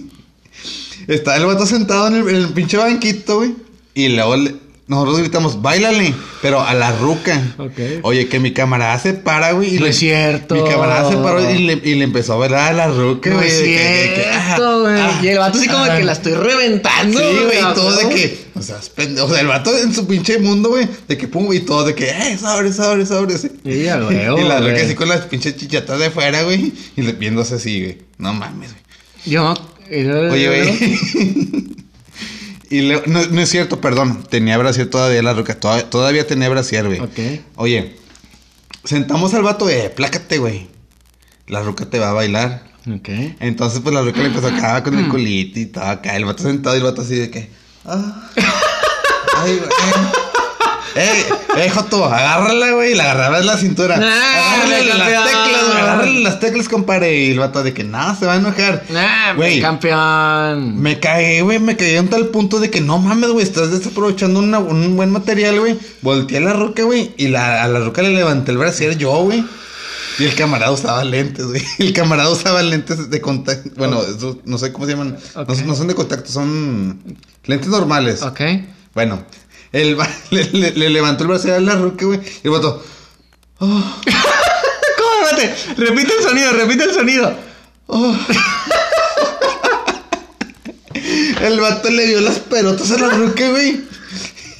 Está 1.11 1.37
el 1.37 1.45
vato 1.47 1.67
sentado 1.67 2.07
en 2.09 2.15
el, 2.15 2.29
en 2.29 2.37
el 2.37 2.49
pinche 2.49 2.77
banquito, 2.77 3.37
güey. 3.39 3.55
Y 3.95 4.09
luego 4.09 4.37
le- 4.37 4.55
nosotros 4.87 5.19
gritamos, 5.19 5.63
bailale, 5.63 6.13
pero 6.43 6.61
a 6.63 6.75
la 6.75 6.91
ruca. 6.97 7.41
Ok. 7.59 7.79
Oye, 8.03 8.27
que 8.29 8.41
mi 8.41 8.53
camarada 8.53 8.99
se 8.99 9.13
para, 9.15 9.53
güey. 9.53 9.77
y 9.77 9.79
No 9.79 9.85
le- 9.85 9.91
es 9.91 9.99
cierto. 9.99 10.55
Mi 10.57 10.69
camarada 10.69 11.09
se 11.11 11.17
paró 11.19 11.49
y 11.49 11.59
le, 11.59 11.75
y 11.85 11.95
le 11.95 12.03
empezó 12.05 12.33
a 12.33 12.37
bailar 12.39 12.71
a 12.71 12.73
la 12.73 12.87
ruca, 12.89 13.31
No 13.31 13.37
güey. 13.37 13.49
es 13.49 13.59
cierto, 13.63 14.81
güey. 14.83 15.01
ah, 15.01 15.21
y 15.23 15.29
el 15.29 15.39
vato 15.39 15.59
así 15.59 15.69
como 15.69 15.85
ah, 15.85 15.97
que 15.97 16.03
la 16.05 16.13
estoy 16.13 16.33
reventando. 16.35 17.19
Sí, 17.21 17.25
güey, 17.45 17.59
y 17.59 17.75
todo 17.75 17.97
de 17.97 18.09
que, 18.09 18.45
o 18.57 18.63
sea, 18.63 18.77
o 19.23 19.29
sea, 19.29 19.41
el 19.41 19.47
vato 19.47 19.77
en 19.79 19.95
su 19.95 20.07
pinche 20.09 20.39
mundo, 20.39 20.71
güey, 20.71 20.89
de 21.07 21.17
que 21.17 21.29
pum, 21.29 21.53
y 21.53 21.61
todo 21.61 21.85
de 21.85 21.95
que, 21.95 22.09
eh, 22.11 22.37
sobre, 22.41 22.73
sobre, 22.73 23.07
sobre, 23.07 23.39
sí. 23.39 23.49
Sí, 23.65 23.87
a 23.89 23.97
huevo, 23.99 24.39
y 24.41 24.43
la 24.45 24.59
güey. 24.61 24.73
ruca 24.73 24.85
así 24.85 24.95
con 24.97 25.09
las 25.09 25.21
pinches 25.23 25.57
chichatas 25.57 26.01
de 26.01 26.11
fuera, 26.11 26.43
güey, 26.43 26.73
y 26.97 27.03
le 27.03 27.13
viéndose 27.13 27.55
así, 27.57 27.81
güey. 27.81 27.99
No 28.19 28.33
mames, 28.35 28.71
güey. 28.73 28.83
Yo... 29.27 29.55
Oye, 29.91 30.47
güey. 30.47 31.77
y 32.71 32.83
no, 33.07 33.27
no 33.31 33.41
es 33.41 33.49
cierto, 33.49 33.81
perdón. 33.81 34.25
Tenía 34.29 34.57
brasier 34.59 34.89
todavía 34.89 35.23
la 35.23 35.35
ruca. 35.35 35.59
Todavía, 35.59 35.91
todavía 35.91 36.27
tenía 36.27 36.49
brasier, 36.49 36.87
güey. 36.87 37.01
Ok. 37.01 37.19
Oye, 37.57 37.97
sentamos 38.85 39.35
al 39.35 39.43
vato, 39.43 39.69
eh, 39.69 39.91
plácate, 39.95 40.39
güey. 40.39 40.69
La 41.47 41.63
ruca 41.63 41.87
te 41.87 41.99
va 41.99 42.11
a 42.11 42.13
bailar. 42.13 42.65
Ok. 42.89 43.09
Entonces, 43.41 43.81
pues 43.81 43.95
la 43.95 44.03
ruca 44.03 44.21
le 44.21 44.27
empezó 44.27 44.47
acá 44.47 44.83
con 44.83 44.97
el 44.97 45.09
culito 45.09 45.59
y 45.59 45.67
todo 45.67 45.85
acá. 45.85 46.17
El 46.17 46.25
vato 46.25 46.43
sentado 46.43 46.77
y 46.77 46.79
el 46.79 46.85
vato 46.85 47.03
así 47.03 47.17
de 47.17 47.31
que. 47.31 47.51
ah, 47.85 48.31
ay, 49.37 49.59
güey. 49.59 50.30
Eh, 50.97 51.25
eh, 51.57 51.71
Joto, 51.71 52.05
agárrala, 52.05 52.73
güey. 52.73 52.95
La 52.95 53.05
agarraba 53.13 53.39
en 53.39 53.47
la 53.47 53.57
cintura. 53.57 53.97
Ah, 54.03 54.55
agárrale 54.55 54.85
las 54.87 55.09
teclas, 55.25 55.65
güey. 55.69 55.81
Agárrale 55.83 56.21
las 56.21 56.41
teclas, 56.41 56.69
compadre. 56.69 57.17
Y 57.17 57.31
el 57.31 57.39
vato 57.39 57.63
de 57.63 57.73
que 57.73 57.85
no, 57.85 58.17
se 58.17 58.27
va 58.27 58.35
a 58.35 58.37
enojar. 58.37 58.83
Nah, 58.91 59.35
Güey. 59.35 59.61
campeón. 59.61 60.81
Me 60.81 60.99
cagué, 60.99 61.43
güey, 61.43 61.59
me 61.59 61.77
cagué 61.77 62.01
un 62.01 62.09
tal 62.09 62.27
punto 62.29 62.59
de 62.61 62.71
que 62.71 62.81
no 62.81 62.99
mames, 62.99 63.31
güey, 63.31 63.45
estás 63.45 63.71
desaprovechando 63.71 64.41
una- 64.41 64.59
un 64.59 64.97
buen 64.97 65.11
material, 65.11 65.61
güey. 65.61 65.79
Volteé 66.03 66.39
a 66.39 66.41
la 66.41 66.53
roca, 66.55 66.83
güey, 66.83 67.13
y 67.17 67.29
la, 67.29 67.63
a 67.63 67.69
la 67.69 67.81
roca 67.81 68.03
le 68.03 68.11
levanté 68.11 68.51
el 68.53 68.59
brasier 68.59 68.97
yo, 68.99 69.13
güey. 69.23 69.45
Y 70.19 70.25
el 70.25 70.35
camarada 70.35 70.71
usaba 70.73 71.03
lentes, 71.05 71.47
güey. 71.47 71.63
El 71.79 71.93
camarada 71.95 72.29
usaba 72.31 72.63
lentes 72.63 73.09
de 73.09 73.21
contacto. 73.23 73.71
Bueno, 73.77 74.03
esos 74.03 74.37
no 74.45 74.59
sé 74.59 74.71
cómo 74.73 74.85
se 74.85 74.93
llaman. 74.93 75.17
No- 75.35 75.43
Ok. 75.43 75.51
No, 75.65 75.75
son 75.75 75.87
de 75.87 75.95
contacto, 75.95 76.31
son 76.31 77.01
lentes 77.47 77.69
normales. 77.69 78.21
Ok. 78.23 78.41
Bueno, 78.93 79.23
el, 79.73 79.97
le, 80.31 80.45
le- 80.53 80.73
le 80.73 80.91
levantó 80.91 81.25
el 81.25 81.29
brasier 81.31 81.55
a 81.55 81.61
la 81.61 81.75
roca, 81.77 82.05
güey. 82.07 82.21
Y 82.43 82.47
el 82.47 82.51
vato, 82.51 82.83
¿Cómo? 83.59 83.85
Espérate. 85.31 85.55
Repite 85.77 86.13
el 86.19 86.23
sonido, 86.23 86.53
repite 86.53 86.85
el 86.85 86.95
sonido. 86.95 87.35
El 91.43 91.59
vato 91.61 91.91
le 91.91 92.07
dio 92.07 92.21
las 92.21 92.39
pelotas 92.39 92.91
a 92.93 92.99
la 92.99 93.09
ruca, 93.11 93.49
güey. 93.51 93.81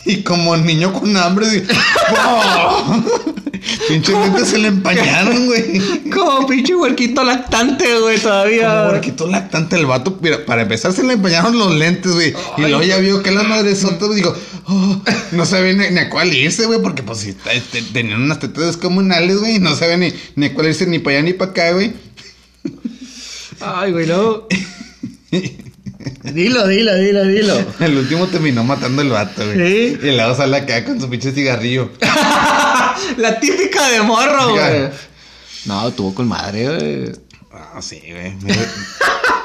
Y 0.07 0.23
como 0.23 0.57
niño 0.57 0.93
con 0.93 1.15
hambre, 1.17 1.47
güey. 1.47 1.63
¡pum! 1.67 3.05
Pinche 3.89 4.13
lentes 4.13 4.49
se 4.49 4.59
le 4.59 4.69
empañaron, 4.69 5.47
güey. 5.47 5.79
Como 6.11 6.47
pinche 6.47 6.75
huerquito 6.75 7.23
lactante, 7.23 7.99
güey, 8.01 8.19
todavía. 8.19 8.87
Como 8.89 9.01
quitó 9.03 9.27
lactante 9.27 9.77
el 9.77 9.85
vato. 9.87 10.19
Mira, 10.23 10.45
para 10.47 10.63
empezar 10.63 10.93
se 10.93 11.03
le 11.05 11.13
empañaron 11.15 11.59
los 11.59 11.75
lentes, 11.75 12.13
güey. 12.13 12.35
Y 12.57 12.61
luego 12.63 12.83
ya 12.83 12.97
vio 12.99 13.23
que 13.23 13.31
la 13.31 13.43
madresota, 13.43 14.07
güey, 14.07 14.17
digo, 14.17 14.35
oh, 14.71 15.03
no 15.33 15.45
sabía 15.47 15.73
ni, 15.75 15.91
ni 15.91 15.99
a 15.99 16.09
cuál 16.11 16.33
irse, 16.33 16.67
güey, 16.67 16.81
porque 16.81 17.03
pues 17.03 17.19
si 17.19 17.33
te- 17.35 17.61
te- 17.61 17.83
tenían 17.83 18.23
unas 18.23 18.39
tetas 18.39 18.67
descomunales, 18.67 19.39
güey. 19.39 19.57
y 19.57 19.59
No 19.59 19.75
sabía 19.77 19.97
ni, 19.97 20.13
ni 20.37 20.47
a 20.47 20.55
cuál 20.55 20.69
irse 20.69 20.87
ni 20.87 20.99
para 20.99 21.17
allá 21.19 21.25
ni 21.27 21.33
para 21.35 21.51
acá, 21.51 21.73
güey. 21.73 21.93
Ay, 23.61 23.93
güey, 23.93 24.07
luego. 24.07 24.49
dilo, 26.25 26.67
dilo, 26.67 26.95
dilo, 26.97 27.25
dilo. 27.25 27.67
El 27.81 27.97
último 27.99 28.27
terminó 28.29 28.65
matando 28.65 29.03
el 29.03 29.11
vato, 29.11 29.45
güey. 29.45 29.59
Sí. 29.59 29.99
Y 30.03 30.11
luego 30.13 30.35
sale 30.35 30.57
acá 30.57 30.85
con 30.85 31.01
su 31.01 31.09
pinche 31.11 31.33
cigarrillo. 31.33 31.91
La 33.19 33.39
típica 33.41 33.89
de 33.91 34.03
morro, 34.03 34.51
güey. 34.51 34.89
No, 35.67 35.91
tuvo 35.93 36.15
con 36.15 36.29
madre, 36.29 36.67
güey. 36.67 37.13
Ah, 37.53 37.81
sí, 37.83 38.01
güey. 38.11 38.35
Me- 38.43 38.55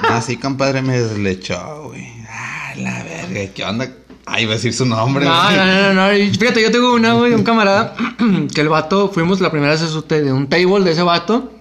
Ah, 0.08 0.22
sí, 0.22 0.36
compadre, 0.38 0.82
me 0.82 1.00
deslechó, 1.00 1.86
güey. 1.88 2.06
Ah, 2.30 2.74
la 2.78 3.04
verga, 3.04 3.54
¿qué 3.54 3.64
onda? 3.64 3.90
Ay, 4.26 4.44
iba 4.44 4.54
a 4.54 4.56
decir 4.56 4.74
su 4.74 4.86
nombre, 4.86 5.26
No, 5.26 5.52
no, 5.52 5.66
no, 5.66 5.94
no, 5.94 6.12
no. 6.12 6.34
Fíjate, 6.40 6.62
yo 6.62 6.72
tengo 6.72 6.94
una, 6.94 7.14
güey, 7.14 7.34
un 7.34 7.44
camarada 7.44 7.96
que 8.54 8.62
el 8.62 8.70
vato, 8.70 9.10
fuimos 9.10 9.40
la 9.40 9.52
primera 9.52 9.74
vez 9.74 9.84
a 9.84 10.16
de 10.16 10.34
un 10.34 10.48
table 10.48 10.84
de 10.84 10.92
ese 10.92 11.04
vato. 11.04 11.52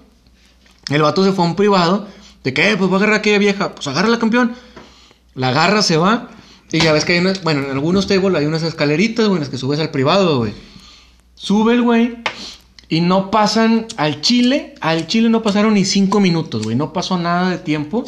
El 0.88 1.02
vato 1.02 1.24
se 1.24 1.32
fue 1.32 1.44
a 1.44 1.48
un 1.48 1.56
privado. 1.56 2.06
De 2.42 2.54
que, 2.54 2.72
eh, 2.72 2.76
pues 2.76 2.88
voy 2.88 2.96
a 2.96 2.98
agarrar 2.98 3.14
a 3.14 3.18
aquella 3.18 3.38
vieja. 3.38 3.74
Pues 3.74 3.86
agarra 3.86 4.08
la 4.08 4.18
campeón. 4.18 4.54
La 5.34 5.48
agarra, 5.48 5.82
se 5.82 5.96
va. 5.96 6.28
Y 6.72 6.80
ya 6.80 6.92
ves 6.92 7.04
que 7.04 7.12
hay 7.12 7.18
unas, 7.18 7.42
bueno, 7.42 7.62
en 7.64 7.70
algunos 7.70 8.06
tables 8.06 8.34
hay 8.34 8.46
unas 8.46 8.62
escaleritas, 8.62 9.26
güey, 9.26 9.36
en 9.36 9.40
las 9.40 9.48
que 9.48 9.58
subes 9.58 9.78
al 9.80 9.90
privado, 9.90 10.38
güey. 10.38 10.54
Sube 11.34 11.74
el 11.74 11.82
güey. 11.82 12.16
Y 12.88 13.00
no 13.00 13.30
pasan 13.30 13.86
al 13.96 14.22
Chile. 14.22 14.74
Al 14.80 15.06
Chile 15.06 15.28
no 15.28 15.42
pasaron 15.42 15.74
ni 15.74 15.84
cinco 15.84 16.20
minutos, 16.20 16.62
güey. 16.62 16.76
No 16.76 16.92
pasó 16.92 17.18
nada 17.18 17.50
de 17.50 17.58
tiempo. 17.58 18.04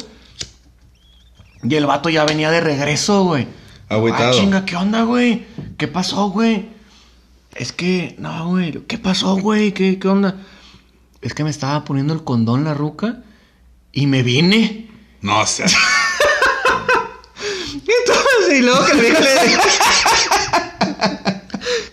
Y 1.63 1.75
el 1.75 1.85
vato 1.85 2.09
ya 2.09 2.25
venía 2.25 2.51
de 2.51 2.61
regreso, 2.61 3.23
güey. 3.23 3.47
Agüitado. 3.89 4.29
Ah, 4.29 4.33
chinga, 4.33 4.65
¿qué 4.65 4.75
onda, 4.75 5.03
güey? 5.03 5.45
¿Qué 5.77 5.87
pasó, 5.87 6.29
güey? 6.29 6.69
Es 7.55 7.71
que, 7.71 8.15
no, 8.19 8.49
güey. 8.49 8.73
¿Qué 8.87 8.97
pasó, 8.97 9.37
güey? 9.37 9.71
¿Qué, 9.71 9.97
¿Qué 9.97 10.07
onda? 10.07 10.35
Es 11.21 11.33
que 11.33 11.43
me 11.43 11.49
estaba 11.49 11.83
poniendo 11.85 12.13
el 12.13 12.23
condón 12.23 12.65
la 12.65 12.73
ruca 12.73 13.23
y 13.91 14.07
me 14.07 14.23
vine. 14.23 14.89
No, 15.21 15.41
o 15.41 15.47
sea. 15.47 15.67
Y 17.73 17.91
entonces, 17.91 18.59
y 18.59 18.61
luego 18.63 18.85
que 18.85 18.93
la 18.95 19.01
vieja 19.01 19.19
le 19.21 19.27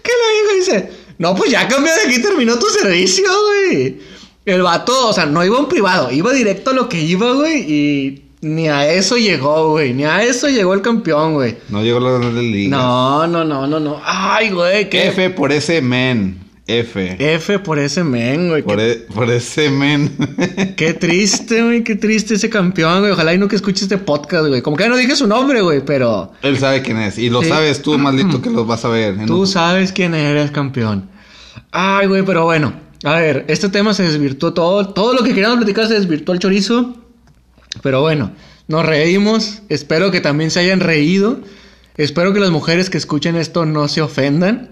Que 0.02 0.10
la 0.10 0.28
vieja 0.32 0.54
dice, 0.58 0.92
no, 1.18 1.34
pues 1.36 1.50
ya 1.50 1.68
cambió 1.68 1.94
de 1.94 2.00
aquí, 2.00 2.20
terminó 2.20 2.58
tu 2.58 2.66
servicio, 2.66 3.24
güey. 3.44 4.00
El 4.44 4.62
vato, 4.62 5.08
o 5.08 5.12
sea, 5.12 5.26
no 5.26 5.44
iba 5.44 5.58
en 5.58 5.68
privado, 5.68 6.10
iba 6.10 6.32
directo 6.32 6.70
a 6.70 6.74
lo 6.74 6.88
que 6.88 7.00
iba, 7.00 7.32
güey, 7.32 7.70
y 7.70 8.23
ni 8.44 8.68
a 8.68 8.88
eso 8.92 9.16
llegó, 9.16 9.70
güey, 9.70 9.92
ni 9.94 10.04
a 10.04 10.22
eso 10.22 10.48
llegó 10.48 10.74
el 10.74 10.82
campeón, 10.82 11.34
güey. 11.34 11.56
No 11.70 11.82
llegó 11.82 11.98
la 12.00 12.18
de 12.18 12.42
liga. 12.42 12.76
No, 12.76 13.26
no, 13.26 13.44
no, 13.44 13.66
no, 13.66 13.80
no. 13.80 14.00
Ay, 14.04 14.50
güey, 14.50 14.88
qué 14.90 15.08
F 15.08 15.30
por 15.30 15.50
ese 15.52 15.80
men. 15.82 16.38
F. 16.66 17.16
F 17.18 17.58
por 17.58 17.78
ese 17.78 18.02
men, 18.04 18.48
güey. 18.48 18.62
Por, 18.62 18.80
e- 18.80 19.06
por 19.14 19.30
ese 19.30 19.68
men. 19.68 20.10
qué 20.76 20.94
triste, 20.94 21.62
güey, 21.62 21.84
qué 21.84 21.94
triste 21.94 22.34
ese 22.34 22.48
campeón, 22.48 23.00
güey. 23.00 23.12
Ojalá 23.12 23.34
y 23.34 23.38
nunca 23.38 23.54
escuche 23.54 23.84
este 23.84 23.98
podcast, 23.98 24.46
güey. 24.46 24.62
Como 24.62 24.76
que 24.76 24.84
ya 24.84 24.88
no 24.88 24.96
dije 24.96 25.14
su 25.14 25.26
nombre, 25.26 25.60
güey, 25.60 25.84
pero 25.84 26.32
Él 26.42 26.56
sabe 26.58 26.80
quién 26.80 26.98
es. 26.98 27.18
Y 27.18 27.28
lo 27.28 27.42
Sí. 27.42 27.48
sabes 27.50 27.82
tú, 27.82 27.98
maldito, 27.98 28.40
que 28.40 28.48
lo 28.50 28.64
vas 28.64 28.84
a 28.86 28.88
ver. 28.88 29.26
tú 29.26 29.46
sabes 29.46 29.92
quién 29.92 30.14
eres 30.14 30.50
campeón. 30.52 31.10
Ay, 31.70 32.06
güey, 32.06 32.22
pero 32.24 32.44
bueno. 32.44 32.72
A 33.04 33.16
ver, 33.16 33.44
este 33.48 33.68
tema 33.68 33.92
se 33.92 34.04
desvirtuó 34.04 34.54
todo. 34.54 34.88
Todo 34.88 35.12
lo 35.12 35.22
que 35.22 35.30
queríamos 35.34 35.58
platicar 35.58 35.86
se 35.86 35.94
desvirtuó 35.94 36.34
el 36.34 36.40
chorizo. 36.40 36.96
Pero 37.82 38.00
bueno, 38.00 38.32
nos 38.68 38.84
reímos. 38.84 39.62
Espero 39.68 40.10
que 40.10 40.20
también 40.20 40.50
se 40.50 40.60
hayan 40.60 40.80
reído. 40.80 41.40
Espero 41.96 42.32
que 42.32 42.40
las 42.40 42.50
mujeres 42.50 42.90
que 42.90 42.98
escuchen 42.98 43.36
esto 43.36 43.66
no 43.66 43.88
se 43.88 44.02
ofendan. 44.02 44.70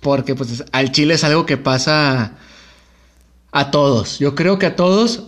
Porque 0.00 0.34
pues 0.34 0.64
al 0.72 0.92
chile 0.92 1.14
es 1.14 1.24
algo 1.24 1.46
que 1.46 1.56
pasa 1.56 2.36
a 3.52 3.70
todos. 3.70 4.18
Yo 4.18 4.34
creo 4.34 4.58
que 4.58 4.66
a 4.66 4.76
todos 4.76 5.24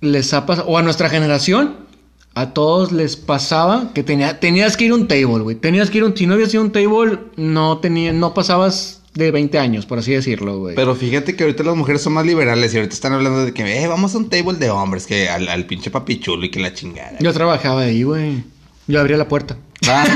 les 0.00 0.34
ha 0.34 0.46
pasado, 0.46 0.68
o 0.68 0.78
a 0.78 0.82
nuestra 0.82 1.08
generación, 1.08 1.86
a 2.34 2.52
todos 2.52 2.92
les 2.92 3.16
pasaba 3.16 3.92
que 3.94 4.02
tenía, 4.02 4.40
tenías 4.40 4.76
que 4.76 4.84
ir 4.84 4.92
a 4.92 4.94
un 4.94 5.08
table, 5.08 5.42
güey. 5.42 5.56
Tenías 5.56 5.90
que 5.90 5.98
ir 5.98 6.04
a 6.04 6.06
un, 6.06 6.16
si 6.16 6.26
no 6.26 6.34
habías 6.34 6.52
ido 6.52 6.62
a 6.62 6.66
un 6.66 6.72
table, 6.72 7.18
no 7.36 7.78
tenía, 7.78 8.12
no 8.12 8.34
pasabas 8.34 8.99
de 9.14 9.30
20 9.30 9.58
años, 9.58 9.86
por 9.86 9.98
así 9.98 10.12
decirlo, 10.12 10.58
güey. 10.58 10.76
Pero 10.76 10.94
fíjate 10.94 11.34
que 11.34 11.44
ahorita 11.44 11.64
las 11.64 11.76
mujeres 11.76 12.02
son 12.02 12.12
más 12.12 12.24
liberales 12.24 12.72
y 12.72 12.76
ahorita 12.76 12.94
están 12.94 13.12
hablando 13.12 13.44
de 13.44 13.52
que, 13.52 13.82
eh, 13.82 13.86
vamos 13.88 14.14
a 14.14 14.18
un 14.18 14.28
table 14.28 14.54
de 14.58 14.70
hombres, 14.70 15.06
que 15.06 15.28
al, 15.28 15.48
al 15.48 15.66
pinche 15.66 15.90
papichulo 15.90 16.44
y 16.44 16.50
que 16.50 16.60
la 16.60 16.72
chingada. 16.72 17.18
Yo 17.20 17.32
trabajaba 17.32 17.82
ahí, 17.82 18.02
güey. 18.02 18.44
Yo 18.86 19.00
abría 19.00 19.16
la 19.16 19.28
puerta. 19.28 19.56
Ah, 19.88 20.06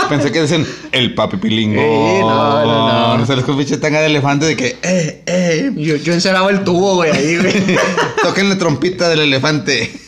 Pensé 0.08 0.32
que 0.32 0.40
decían 0.40 0.66
el 0.92 1.14
papi 1.14 1.36
pilingo. 1.36 1.80
Eh, 1.80 2.20
no, 2.20 2.64
no, 2.64 3.18
no. 3.18 3.26
Se 3.26 3.36
les 3.36 3.44
con 3.44 3.58
pinche 3.58 3.76
tanga 3.76 4.00
de 4.00 4.06
elefante 4.06 4.46
de 4.46 4.56
que, 4.56 4.78
eh, 4.82 5.22
eh. 5.26 5.72
Yo, 5.76 5.96
yo 5.96 6.14
encerraba 6.14 6.50
el 6.50 6.64
tubo, 6.64 6.94
güey, 6.96 7.10
ahí, 7.10 7.36
güey. 7.36 7.54
Toquen 8.22 8.48
la 8.48 8.56
trompita 8.58 9.08
del 9.08 9.20
elefante. 9.20 9.90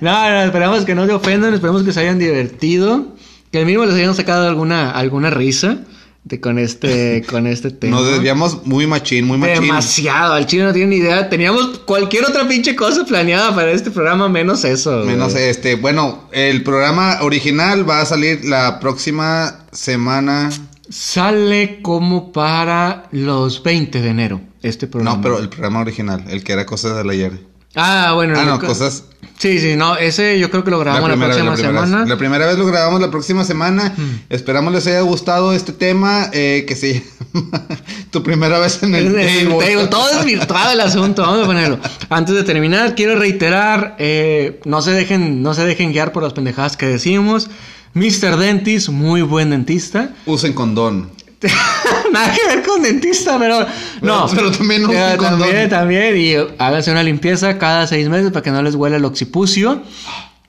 No, 0.00 0.28
no, 0.30 0.42
esperamos 0.42 0.84
que 0.84 0.96
no 0.96 1.06
se 1.06 1.12
ofendan, 1.12 1.54
esperemos 1.54 1.84
que 1.84 1.92
se 1.92 2.00
hayan 2.00 2.18
divertido. 2.18 3.14
Que 3.52 3.58
al 3.58 3.66
mínimo 3.66 3.84
les 3.84 3.94
hayan 3.94 4.16
sacado 4.16 4.48
alguna, 4.48 4.90
alguna 4.90 5.30
risa 5.30 5.84
de, 6.24 6.40
con 6.40 6.58
este, 6.58 7.24
con 7.30 7.46
este 7.46 7.70
tema. 7.70 7.96
Nos 7.96 8.10
desviamos 8.10 8.66
muy 8.66 8.86
machín, 8.86 9.26
muy 9.26 9.38
machín. 9.38 9.62
Demasiado, 9.62 10.34
al 10.34 10.46
chile 10.46 10.64
no 10.64 10.72
tiene 10.72 10.88
ni 10.88 10.96
idea. 10.96 11.28
Teníamos 11.28 11.80
cualquier 11.80 12.24
otra 12.24 12.46
pinche 12.46 12.76
cosa 12.76 13.04
planeada 13.04 13.54
para 13.54 13.72
este 13.72 13.90
programa, 13.90 14.28
menos 14.28 14.64
eso. 14.64 14.98
güey. 14.98 15.06
Menos 15.08 15.34
este, 15.34 15.76
bueno, 15.76 16.28
el 16.32 16.62
programa 16.62 17.18
original 17.22 17.88
va 17.88 18.00
a 18.00 18.06
salir 18.06 18.44
la 18.44 18.78
próxima 18.80 19.66
semana. 19.72 20.50
Sale 20.88 21.80
como 21.80 22.32
para 22.32 23.08
los 23.12 23.62
20 23.62 24.02
de 24.02 24.08
enero, 24.08 24.40
este 24.62 24.86
programa. 24.86 25.16
No, 25.16 25.22
pero 25.22 25.38
el 25.38 25.48
programa 25.48 25.80
original, 25.80 26.24
el 26.28 26.44
que 26.44 26.52
era 26.52 26.66
cosas 26.66 26.96
del 26.96 27.08
ayer. 27.10 27.51
Ah, 27.74 28.12
bueno. 28.14 28.34
Ah, 28.38 28.44
no, 28.44 28.60
co- 28.60 28.66
cosas. 28.66 29.04
Sí, 29.38 29.58
sí, 29.58 29.74
no, 29.74 29.96
ese 29.96 30.38
yo 30.38 30.50
creo 30.50 30.62
que 30.62 30.70
lo 30.70 30.78
grabamos 30.78 31.10
la, 31.10 31.16
próxima 31.16 31.46
la 31.50 31.54
primera 31.54 31.80
semana. 31.86 32.04
La 32.06 32.16
primera 32.16 32.46
vez 32.46 32.58
lo 32.58 32.66
grabamos 32.66 33.00
la 33.00 33.10
próxima 33.10 33.44
semana. 33.44 33.92
Esperamos 34.28 34.72
les 34.72 34.86
haya 34.86 35.00
gustado 35.00 35.52
este 35.52 35.72
tema 35.72 36.28
eh, 36.32 36.64
que 36.68 36.76
se 36.76 37.02
llama 37.34 37.66
Tu 38.12 38.22
primera 38.22 38.60
vez 38.60 38.80
en 38.84 38.94
el, 38.94 39.06
el 39.18 39.48
table. 39.48 39.66
table, 39.66 39.86
todo 39.88 40.10
es 40.10 40.24
virtual 40.24 40.72
el 40.74 40.80
asunto, 40.80 41.22
vamos 41.22 41.42
a 41.42 41.46
ponerlo. 41.46 41.78
Antes 42.08 42.36
de 42.36 42.44
terminar, 42.44 42.94
quiero 42.94 43.16
reiterar, 43.18 43.96
eh, 43.98 44.60
no 44.64 44.80
se 44.80 44.92
dejen, 44.92 45.42
no 45.42 45.54
se 45.54 45.64
dejen 45.64 45.90
guiar 45.92 46.12
por 46.12 46.22
las 46.22 46.34
pendejadas 46.34 46.76
que 46.76 46.86
decimos. 46.86 47.48
Mr. 47.94 48.36
Dentist, 48.36 48.90
muy 48.90 49.22
buen 49.22 49.50
dentista. 49.50 50.10
Usen 50.24 50.52
condón. 50.52 51.10
Nada 52.12 52.34
que 52.34 52.46
ver 52.56 52.62
con 52.64 52.82
dentista, 52.82 53.38
pero 53.38 53.60
no. 54.00 54.26
Pero- 54.26 54.36
pero 54.36 54.50
también 54.52 54.84
usen 54.84 54.96
Eh, 54.96 55.16
condón. 55.16 55.40
también, 55.40 55.68
también. 55.68 56.16
Y 56.16 56.34
háganse 56.58 56.90
una 56.90 57.02
limpieza 57.02 57.58
cada 57.58 57.86
seis 57.86 58.08
meses 58.08 58.30
para 58.30 58.42
que 58.42 58.50
no 58.50 58.62
les 58.62 58.74
huela 58.74 58.96
el 58.96 59.04
occipucio. 59.04 59.82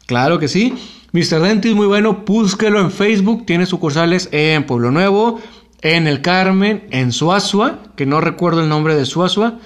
Claro 0.06 0.40
que 0.40 0.48
sí. 0.48 0.74
Mr. 1.12 1.40
Dentist, 1.42 1.76
muy 1.76 1.88
bueno. 1.88 2.24
Búsquelo 2.26 2.80
en 2.80 2.92
Facebook. 2.92 3.46
Tiene 3.46 3.66
sucursales 3.66 4.30
en 4.32 4.66
Pueblo 4.66 4.92
Nuevo, 4.92 5.40
en 5.82 6.08
El 6.08 6.22
Carmen, 6.22 6.86
en 6.92 7.12
Suazua, 7.12 7.80
que 7.96 8.06
no 8.06 8.20
recuerdo 8.22 8.62
el 8.62 8.70
nombre 8.70 8.96
de 8.96 9.06
Suazua. 9.06 9.60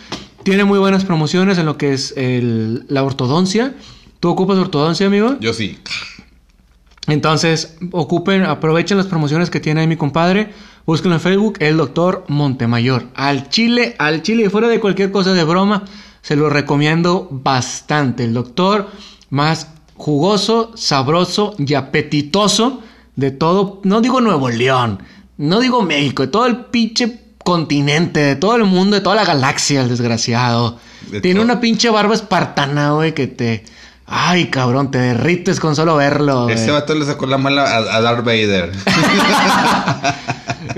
Tiene 0.43 0.63
muy 0.63 0.79
buenas 0.79 1.05
promociones 1.05 1.57
en 1.57 1.65
lo 1.65 1.77
que 1.77 1.93
es 1.93 2.13
el- 2.17 2.85
la 2.89 3.03
ortodoncia. 3.03 3.75
¿Tú 4.19 4.29
ocupas 4.29 4.57
ortodoncia, 4.57 5.07
amigo? 5.07 5.35
Yo 5.39 5.53
sí. 5.53 5.77
Entonces, 7.07 7.77
ocupen, 7.91 8.43
aprovechen 8.43 8.97
las 8.97 9.07
promociones 9.07 9.49
que 9.49 9.59
tiene 9.59 9.81
ahí 9.81 9.87
mi 9.87 9.95
compadre. 9.95 10.51
Búsquenlo 10.87 11.17
en 11.17 11.21
Facebook, 11.21 11.57
el 11.59 11.75
doctor 11.75 12.23
Montemayor. 12.29 13.07
Al 13.13 13.49
chile, 13.49 13.97
al 13.99 14.21
chile, 14.21 14.45
y 14.45 14.49
fuera 14.49 14.69
de 14.69 14.79
cualquier 14.79 15.11
cosa 15.11 15.33
de 15.33 15.43
broma, 15.43 15.83
se 16.21 16.37
lo 16.37 16.49
recomiendo 16.49 17.27
bastante. 17.29 18.23
El 18.23 18.33
doctor 18.33 18.89
más 19.29 19.67
jugoso, 19.95 20.71
sabroso 20.77 21.55
y 21.57 21.73
apetitoso 21.73 22.81
de 23.17 23.31
todo, 23.31 23.81
no 23.83 23.99
digo 23.99 24.21
Nuevo 24.21 24.47
León, 24.49 25.03
no 25.35 25.59
digo 25.59 25.81
México, 25.81 26.23
de 26.23 26.29
todo 26.29 26.45
el 26.45 26.55
pinche 26.67 27.19
continente, 27.43 28.21
de 28.21 28.35
todo 28.37 28.55
el 28.55 28.63
mundo, 28.63 28.95
de 28.95 29.01
toda 29.01 29.17
la 29.17 29.25
galaxia, 29.25 29.81
el 29.81 29.89
desgraciado. 29.89 30.79
De 31.11 31.19
Tiene 31.19 31.41
una 31.41 31.59
pinche 31.59 31.89
barba 31.89 32.15
espartana, 32.15 32.91
güey, 32.91 33.13
que 33.13 33.27
te... 33.27 33.65
Ay, 34.09 34.45
cabrón, 34.49 34.89
te 34.89 34.99
derrites 34.99 35.59
con 35.59 35.75
solo 35.75 35.97
verlo. 35.97 36.47
Este 36.49 36.71
vato 36.71 36.95
le 36.95 37.05
sacó 37.05 37.25
la 37.25 37.37
mala 37.37 37.63
a, 37.63 37.97
a 37.97 38.01
Darth 38.01 38.23
Vader. 38.23 38.71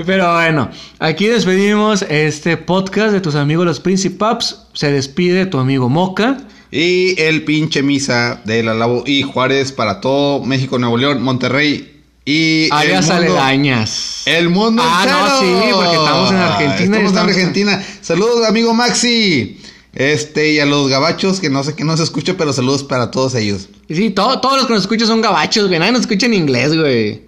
Pero 0.06 0.34
bueno, 0.34 0.70
aquí 1.00 1.28
despedimos 1.28 2.04
este 2.10 2.58
podcast 2.58 3.12
de 3.12 3.22
tus 3.22 3.36
amigos 3.36 3.66
los 3.66 3.80
Principaps. 3.80 4.62
Se 4.74 4.92
despide 4.92 5.46
tu 5.46 5.60
amigo 5.60 5.90
Moca. 5.90 6.38
y 6.72 7.20
el 7.22 7.44
pinche 7.44 7.84
misa 7.84 8.42
de 8.46 8.64
la 8.64 8.74
Labo 8.74 9.04
y 9.06 9.22
Juárez 9.24 9.72
para 9.74 10.00
todo 10.02 10.44
México, 10.44 10.80
Nuevo 10.80 10.98
León, 10.98 11.22
Monterrey 11.22 12.02
y 12.26 12.70
Áreas 12.72 13.10
aledañas. 13.10 14.24
El 14.26 14.50
mundo 14.50 14.82
Ah, 14.86 15.06
no, 15.08 15.40
sí, 15.40 15.46
porque 15.74 15.96
estamos 15.96 16.32
en 16.32 16.38
Argentina 16.38 16.98
Estamos 16.98 17.12
en 17.12 17.18
Argentina. 17.30 17.84
Saludos, 18.02 18.48
amigo 18.48 18.74
Maxi. 18.74 19.59
Este, 19.94 20.52
y 20.54 20.60
a 20.60 20.66
los 20.66 20.88
gabachos, 20.88 21.40
que 21.40 21.50
no 21.50 21.64
sé 21.64 21.74
que 21.76 21.84
no 21.84 21.98
se 21.98 22.04
escucha, 22.04 22.36
pero 22.38 22.54
saludos 22.54 22.84
para 22.84 23.10
todos 23.12 23.34
ellos. 23.36 23.70
Sí, 23.90 24.12
todo- 24.12 24.40
todos 24.40 24.58
los 24.58 24.68
que 24.68 24.74
nos 24.74 24.84
escuchan 24.84 25.08
son 25.08 25.22
gabachos, 25.22 25.68
güey. 25.68 25.80
Nadie 25.80 25.92
nos 25.94 26.02
escucha 26.02 26.26
en 26.28 26.34
inglés, 26.36 26.76
güey. 26.78 27.28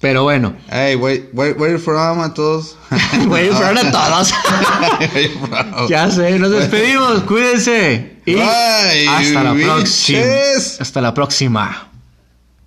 Pero 0.00 0.24
bueno, 0.24 0.56
Hey, 0.68 0.96
where, 0.96 1.28
where, 1.32 1.52
where 1.52 1.72
you 1.74 1.78
from 1.78 2.20
a 2.20 2.34
todos? 2.34 2.76
güey, 3.28 3.50
fueron 3.50 3.78
a 3.78 3.90
todos. 3.92 4.32
Where 5.12 5.22
you 5.28 5.46
from? 5.46 5.88
ya 5.88 6.10
sé, 6.10 6.38
nos 6.40 6.50
despedimos. 6.50 7.22
Cuídense. 7.22 8.16
Y 8.26 8.34
Bye, 8.34 9.08
hasta 9.08 9.44
la 9.44 9.54
próxima. 9.54 10.20
Hasta 10.80 11.00
la 11.00 11.14
próxima. 11.14 11.91